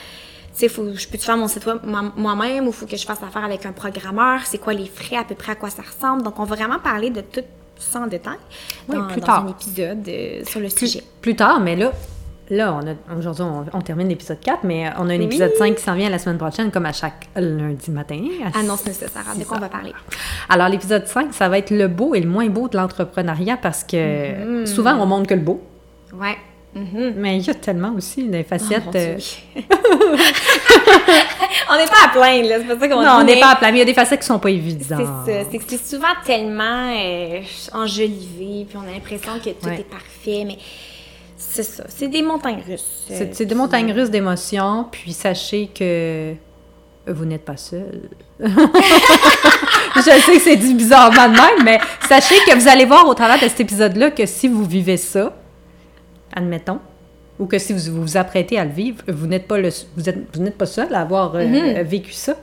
sais, 0.54 0.68
faut, 0.68 0.84
je 0.94 1.06
peux-tu 1.08 1.24
faire 1.24 1.36
mon 1.36 1.48
site 1.48 1.64
web 1.66 1.78
moi- 1.84 2.12
moi-même 2.16 2.66
ou 2.68 2.72
faut 2.72 2.86
que 2.86 2.96
je 2.96 3.04
fasse 3.06 3.22
affaire 3.22 3.44
avec 3.44 3.64
un 3.66 3.72
programmeur, 3.72 4.40
c'est 4.44 4.58
quoi 4.58 4.72
les 4.72 4.86
frais, 4.86 5.16
à 5.16 5.24
peu 5.24 5.34
près 5.34 5.52
à 5.52 5.54
quoi 5.56 5.70
ça 5.70 5.82
ressemble. 5.82 6.22
Donc, 6.22 6.38
on 6.38 6.44
va 6.44 6.56
vraiment 6.56 6.78
parler 6.78 7.10
de 7.10 7.20
tout 7.20 7.42
en 7.94 8.06
détail 8.06 8.36
Oui, 8.88 8.96
dans, 8.96 9.06
plus 9.06 9.20
dans 9.20 9.26
tard. 9.26 9.44
un 9.46 9.50
épisode 9.50 10.06
euh, 10.08 10.44
sur 10.44 10.60
le 10.60 10.68
plus, 10.68 10.86
sujet. 10.86 11.04
plus 11.22 11.34
tard, 11.34 11.60
mais 11.60 11.76
là, 11.76 11.92
là 12.50 12.78
on 13.08 13.16
aujourd'hui, 13.18 13.42
on, 13.42 13.64
on 13.72 13.80
termine 13.80 14.06
l'épisode 14.08 14.38
4, 14.40 14.64
mais 14.64 14.90
on 14.98 15.08
a 15.08 15.14
un 15.14 15.18
Oui. 15.18 15.24
épisode 15.24 15.52
5 15.56 15.76
qui 15.76 15.82
s'en 15.82 15.94
vient 15.94 16.10
la 16.10 16.18
semaine 16.18 16.36
prochaine, 16.36 16.70
comme 16.70 16.84
à 16.84 16.92
chaque 16.92 17.28
lundi 17.36 17.90
matin. 17.90 18.20
Annonce-nous 18.54 18.92
ça, 18.92 19.08
Sarah, 19.08 19.34
de 19.34 19.44
quoi 19.44 19.56
on 19.56 19.60
va 19.60 19.68
parler? 19.70 19.94
Alors, 20.50 20.68
l'épisode 20.68 21.06
5, 21.06 21.32
ça 21.32 21.48
va 21.48 21.56
être 21.58 21.70
le 21.70 21.88
beau 21.88 22.14
et 22.14 22.20
le 22.20 22.28
moins 22.28 22.48
beau 22.48 22.68
de 22.68 22.76
l'entrepreneuriat 22.76 23.56
parce 23.56 23.82
que 23.84 24.60
Mhm. 24.60 24.66
souvent, 24.66 24.94
on 24.96 25.06
montre 25.06 25.28
que 25.28 25.34
le 25.34 25.40
beau, 25.40 25.62
Ouais. 26.12 26.36
Mhm. 26.74 27.14
mais 27.16 27.38
il 27.38 27.46
y 27.46 27.50
a 27.50 27.54
tellement 27.54 27.92
aussi 27.96 28.22
des 28.28 28.44
facettes. 28.44 28.84
Oh, 28.86 28.90
Dieu, 28.92 29.00
euh, 29.00 29.18
on 31.70 31.76
n'est 31.76 31.86
pas 31.86 32.04
à 32.04 32.08
plaindre, 32.12 32.48
là, 32.48 32.56
c'est 32.60 32.66
pas 32.74 32.78
ça 32.80 32.88
qu'on 32.88 33.02
non, 33.02 33.10
on 33.20 33.24
n'est 33.24 33.34
mais- 33.34 33.40
pas 33.40 33.50
à 33.50 33.56
plat, 33.56 33.72
mais 33.72 33.78
il 33.78 33.80
y 33.80 33.82
a 33.82 33.86
des 33.86 33.94
facettes 33.94 34.20
qui 34.20 34.26
sont 34.26 34.38
pas 34.38 34.48
C'est 34.50 34.54
évidentes. 34.54 35.06
ça. 35.26 35.32
C'est 35.50 35.58
que 35.58 35.64
c'est 35.66 35.84
souvent 35.84 36.14
tellement 36.24 36.94
euh, 36.96 37.40
enjolivé, 37.72 38.66
puis 38.68 38.76
on 38.76 38.82
a 38.88 38.92
l'impression 38.92 39.32
que 39.44 39.50
tout 39.50 39.66
Ouais. 39.66 39.80
est 39.80 39.90
parfait, 39.90 40.44
mais 40.46 40.58
c'est 41.36 41.62
ça. 41.64 41.84
C'est 41.88 42.08
des 42.08 42.22
montagnes 42.22 42.62
russes. 42.66 43.06
euh, 43.10 43.26
C'est 43.32 43.46
des 43.46 43.54
montagnes 43.54 43.92
russes 43.92 44.10
d'émotions, 44.10 44.86
puis 44.92 45.12
sachez 45.12 45.68
que 45.74 46.34
vous 47.08 47.24
n'êtes 47.24 47.44
pas 47.44 47.56
seul. 47.56 48.02
Je 48.40 50.00
sais 50.02 50.20
que 50.34 50.40
c'est 50.40 50.56
dit 50.56 50.74
bizarrement 50.74 51.28
de 51.28 51.32
même, 51.34 51.64
mais 51.64 51.78
sachez 52.08 52.36
que 52.46 52.54
vous 52.54 52.68
allez 52.68 52.84
voir 52.84 53.06
au 53.08 53.14
travers 53.14 53.36
de 53.40 53.48
cet 53.48 53.60
épisode-là 53.60 54.10
que 54.12 54.24
si 54.26 54.46
vous 54.48 54.64
vivez 54.64 54.96
ça, 54.96 55.32
admettons, 56.34 56.78
ou 57.38 57.46
que 57.46 57.58
si 57.58 57.72
vous 57.72 58.02
vous, 58.02 58.16
apprêtez 58.16 58.58
à 58.58 58.64
le 58.64 58.70
vivre, 58.70 59.02
vous 59.08 59.26
n'êtes 59.26 59.46
pas 59.48 59.58
le, 59.58 59.70
vous 59.96 60.08
êtes, 60.08 60.18
vous 60.36 60.42
n'êtes 60.42 60.58
pas 60.58 60.66
seul 60.66 60.94
à 60.94 61.00
avoir 61.00 61.34
euh, 61.36 61.46
Mhm. 61.46 61.82
vécu 61.82 62.12
ça. 62.12 62.34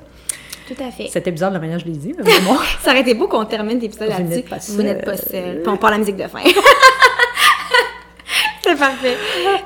Tout 0.68 0.84
à 0.84 0.92
fait. 0.92 1.08
C'était 1.10 1.32
bizarre 1.32 1.50
de 1.52 1.54
la 1.56 1.62
manière 1.62 1.78
dont 1.78 1.84
je 1.86 1.90
l'ai 1.92 1.98
dit, 1.98 2.14
mais 2.18 2.24
bon. 2.24 2.58
Ça 2.84 2.92
aurait 2.92 3.02
été 3.02 3.14
beau 3.14 3.28
qu'on 3.28 3.46
termine 3.46 3.80
l'épisode 3.80 4.10
Vous 4.12 4.18
là-dessus. 4.18 4.36
n'êtes 4.36 4.50
pas 4.50 4.58
Vous 4.68 4.82
n'êtes 4.84 5.06
pas 5.06 5.16
seul. 5.18 5.62
Puis 5.62 5.70
on 5.72 5.78
part 5.78 5.92
la 5.92 5.98
musique 5.98 6.18
de 6.18 6.24
fin. 6.28 6.40
c'est 8.68 8.76
parfait. 8.76 9.18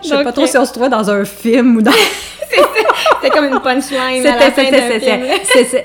Je 0.03 0.07
sais 0.09 0.23
pas 0.23 0.31
trop 0.31 0.43
euh, 0.43 0.47
si 0.47 0.57
on 0.57 0.65
se 0.65 0.71
trouvait 0.71 0.89
dans 0.89 1.09
un 1.09 1.25
film 1.25 1.77
ou 1.77 1.81
dans... 1.81 1.91
C'était 3.21 3.35
comme 3.35 3.45
une 3.45 3.59
punchline 3.59 4.25
à 4.25 4.35
la 4.35 4.51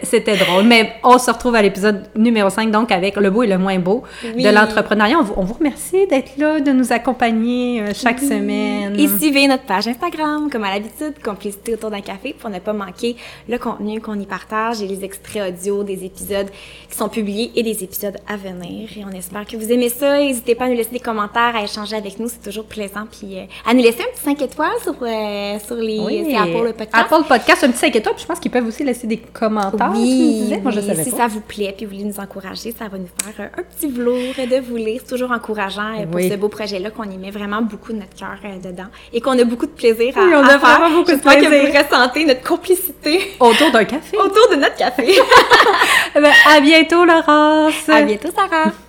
C'était, 0.03 0.37
drôle. 0.37 0.65
Mais 0.65 0.95
on 1.05 1.19
se 1.19 1.31
retrouve 1.31 1.55
à 1.55 1.63
l'épisode 1.63 2.05
numéro 2.17 2.49
5, 2.49 2.71
donc 2.71 2.91
avec 2.91 3.17
le 3.17 3.31
beau 3.31 3.43
et 3.43 3.47
le 3.47 3.59
moins 3.59 3.79
beau 3.79 4.03
Oui. 4.35 4.43
de 4.43 4.49
l'entrepreneuriat. 4.49 5.19
On 5.19 5.23
vous, 5.23 5.35
on 5.37 5.43
vous 5.45 5.55
remercie 5.55 6.07
d'être 6.07 6.37
là, 6.39 6.61
de 6.61 6.73
nous 6.73 6.93
accompagner 6.93 7.83
euh, 7.83 7.93
chaque 7.95 8.21
semaine. 8.21 8.99
Et 8.99 9.07
suivez 9.09 9.47
notre 9.49 9.65
page 9.65 9.87
Instagram, 9.87 10.49
comme 10.51 10.65
à 10.65 10.73
l'habitude, 10.73 11.15
Complicité 11.23 11.75
autour 11.75 11.91
d'un 11.91 12.01
café, 12.01 12.35
pour 12.39 12.51
ne 12.51 12.59
pas 12.59 12.73
manquer 12.73 13.17
le 13.49 13.59
contenu 13.59 14.01
qu'on 14.01 14.19
y 14.19 14.27
partage 14.27 14.81
et 14.81 14.87
les 14.87 15.05
extraits 15.05 15.49
audio 15.49 15.83
des 15.83 16.05
épisodes 16.05 16.49
qui 16.89 16.97
sont 16.97 17.09
publiés 17.09 17.53
et 17.57 17.63
des 17.63 17.83
épisodes 17.85 18.17
à 18.29 18.37
venir. 18.37 18.89
Et 18.97 19.05
on 19.05 19.11
espère 19.11 19.45
que 19.47 19.57
vous 19.57 19.71
aimez 19.73 19.89
ça. 19.89 20.19
N'hésitez 20.19 20.55
pas 20.55 20.65
à 20.65 20.69
nous 20.69 20.77
laisser 20.77 20.91
des 20.91 21.01
commentaires, 21.01 21.55
à 21.57 21.63
échanger 21.63 21.97
avec 21.97 22.19
nous, 22.19 22.29
c'est 22.29 22.43
toujours 22.43 22.65
plaisant. 22.65 23.06
Puis 23.11 23.39
euh, 23.39 23.45
à 23.69 23.75
nous 23.75 23.83
laisser 23.83 24.03
un 24.03 24.13
petit 24.15 24.23
5 24.25 24.43
étoiles 24.43 24.71
sur, 24.83 24.95
euh, 25.03 25.59
sur 25.65 25.77
les 25.77 25.99
Oui. 26.01 26.35
Apple 26.37 26.65
le 26.65 26.73
podcast. 26.73 27.07
Apple 27.13 27.25
Podcast, 27.29 27.65
un 27.65 27.71
petit 27.71 27.79
5 27.79 27.97
étoiles, 27.97 28.15
puis 28.15 28.23
je 28.23 28.29
pense 28.29 28.41
qu'ils 28.41 28.51
peuvent 28.51 28.67
aussi 28.67 28.85
laisser 28.85 29.07
des 29.07 29.19
commentaires. 29.19 29.93
tu 29.93 29.99
me 30.01 30.05
disais. 30.05 30.61
Moi, 30.61 30.73
je 30.73 30.81
oui, 30.81 30.87
savais 30.87 31.05
si 31.05 31.11
pas. 31.11 31.17
ça 31.17 31.27
vous 31.29 31.41
plaît 31.41 31.73
puis 31.77 31.87
vous 31.87 31.93
voulez 31.93 32.05
nous 32.05 32.19
encourager, 32.21 32.75
ça 32.79 32.89
va 32.89 32.99
nous 32.99 33.09
faire 33.23 33.47
euh, 33.47 33.61
un 33.61 33.63
petit 33.63 33.87
velours 33.89 34.17
de 34.37 34.61
vous 34.61 34.77
lire. 34.77 35.01
C'est 35.05 35.11
toujours 35.17 35.33
encourageant 35.33 35.95
euh, 36.01 36.07
pour 36.07 36.17
Oui. 36.17 36.29
ce 36.31 36.35
beau 36.37 36.49
projet-là 36.49 36.91
qu'on 36.91 37.05
y 37.05 37.17
met 37.19 37.31
vraiment 37.31 37.63
beaucoup 37.63 37.93
de 37.93 37.99
notre 37.99 38.15
cœur 38.15 38.37
dedans 38.63 38.87
et 39.13 39.21
qu'on 39.21 39.39
a 39.39 39.45
beaucoup 39.45 39.67
de 39.67 39.73
plaisir 39.73 40.17
à, 40.19 40.23
Oui, 40.25 40.33
on 40.35 40.43
à 40.43 40.47
a 40.55 40.59
faire. 40.59 40.79
vraiment 40.79 40.91
beaucoup 40.91 41.11
de 41.11 41.17
J'espère 41.17 41.37
que 41.41 41.47
plaisir. 41.47 41.71
vous 41.73 41.97
ressentez 41.97 42.25
notre 42.25 42.43
complicité 42.43 43.21
Autour 43.41 43.71
d'un 43.73 43.85
café. 43.85 44.17
autour 44.19 44.49
de 44.51 44.57
notre 44.57 44.77
café. 44.77 45.15
Eh 46.19 46.21
ben, 46.21 46.33
à 46.51 46.61
bientôt, 46.61 47.05
Laurence. 47.05 47.89
à 47.89 48.01
bientôt, 48.03 48.29
Sarah! 48.35 48.86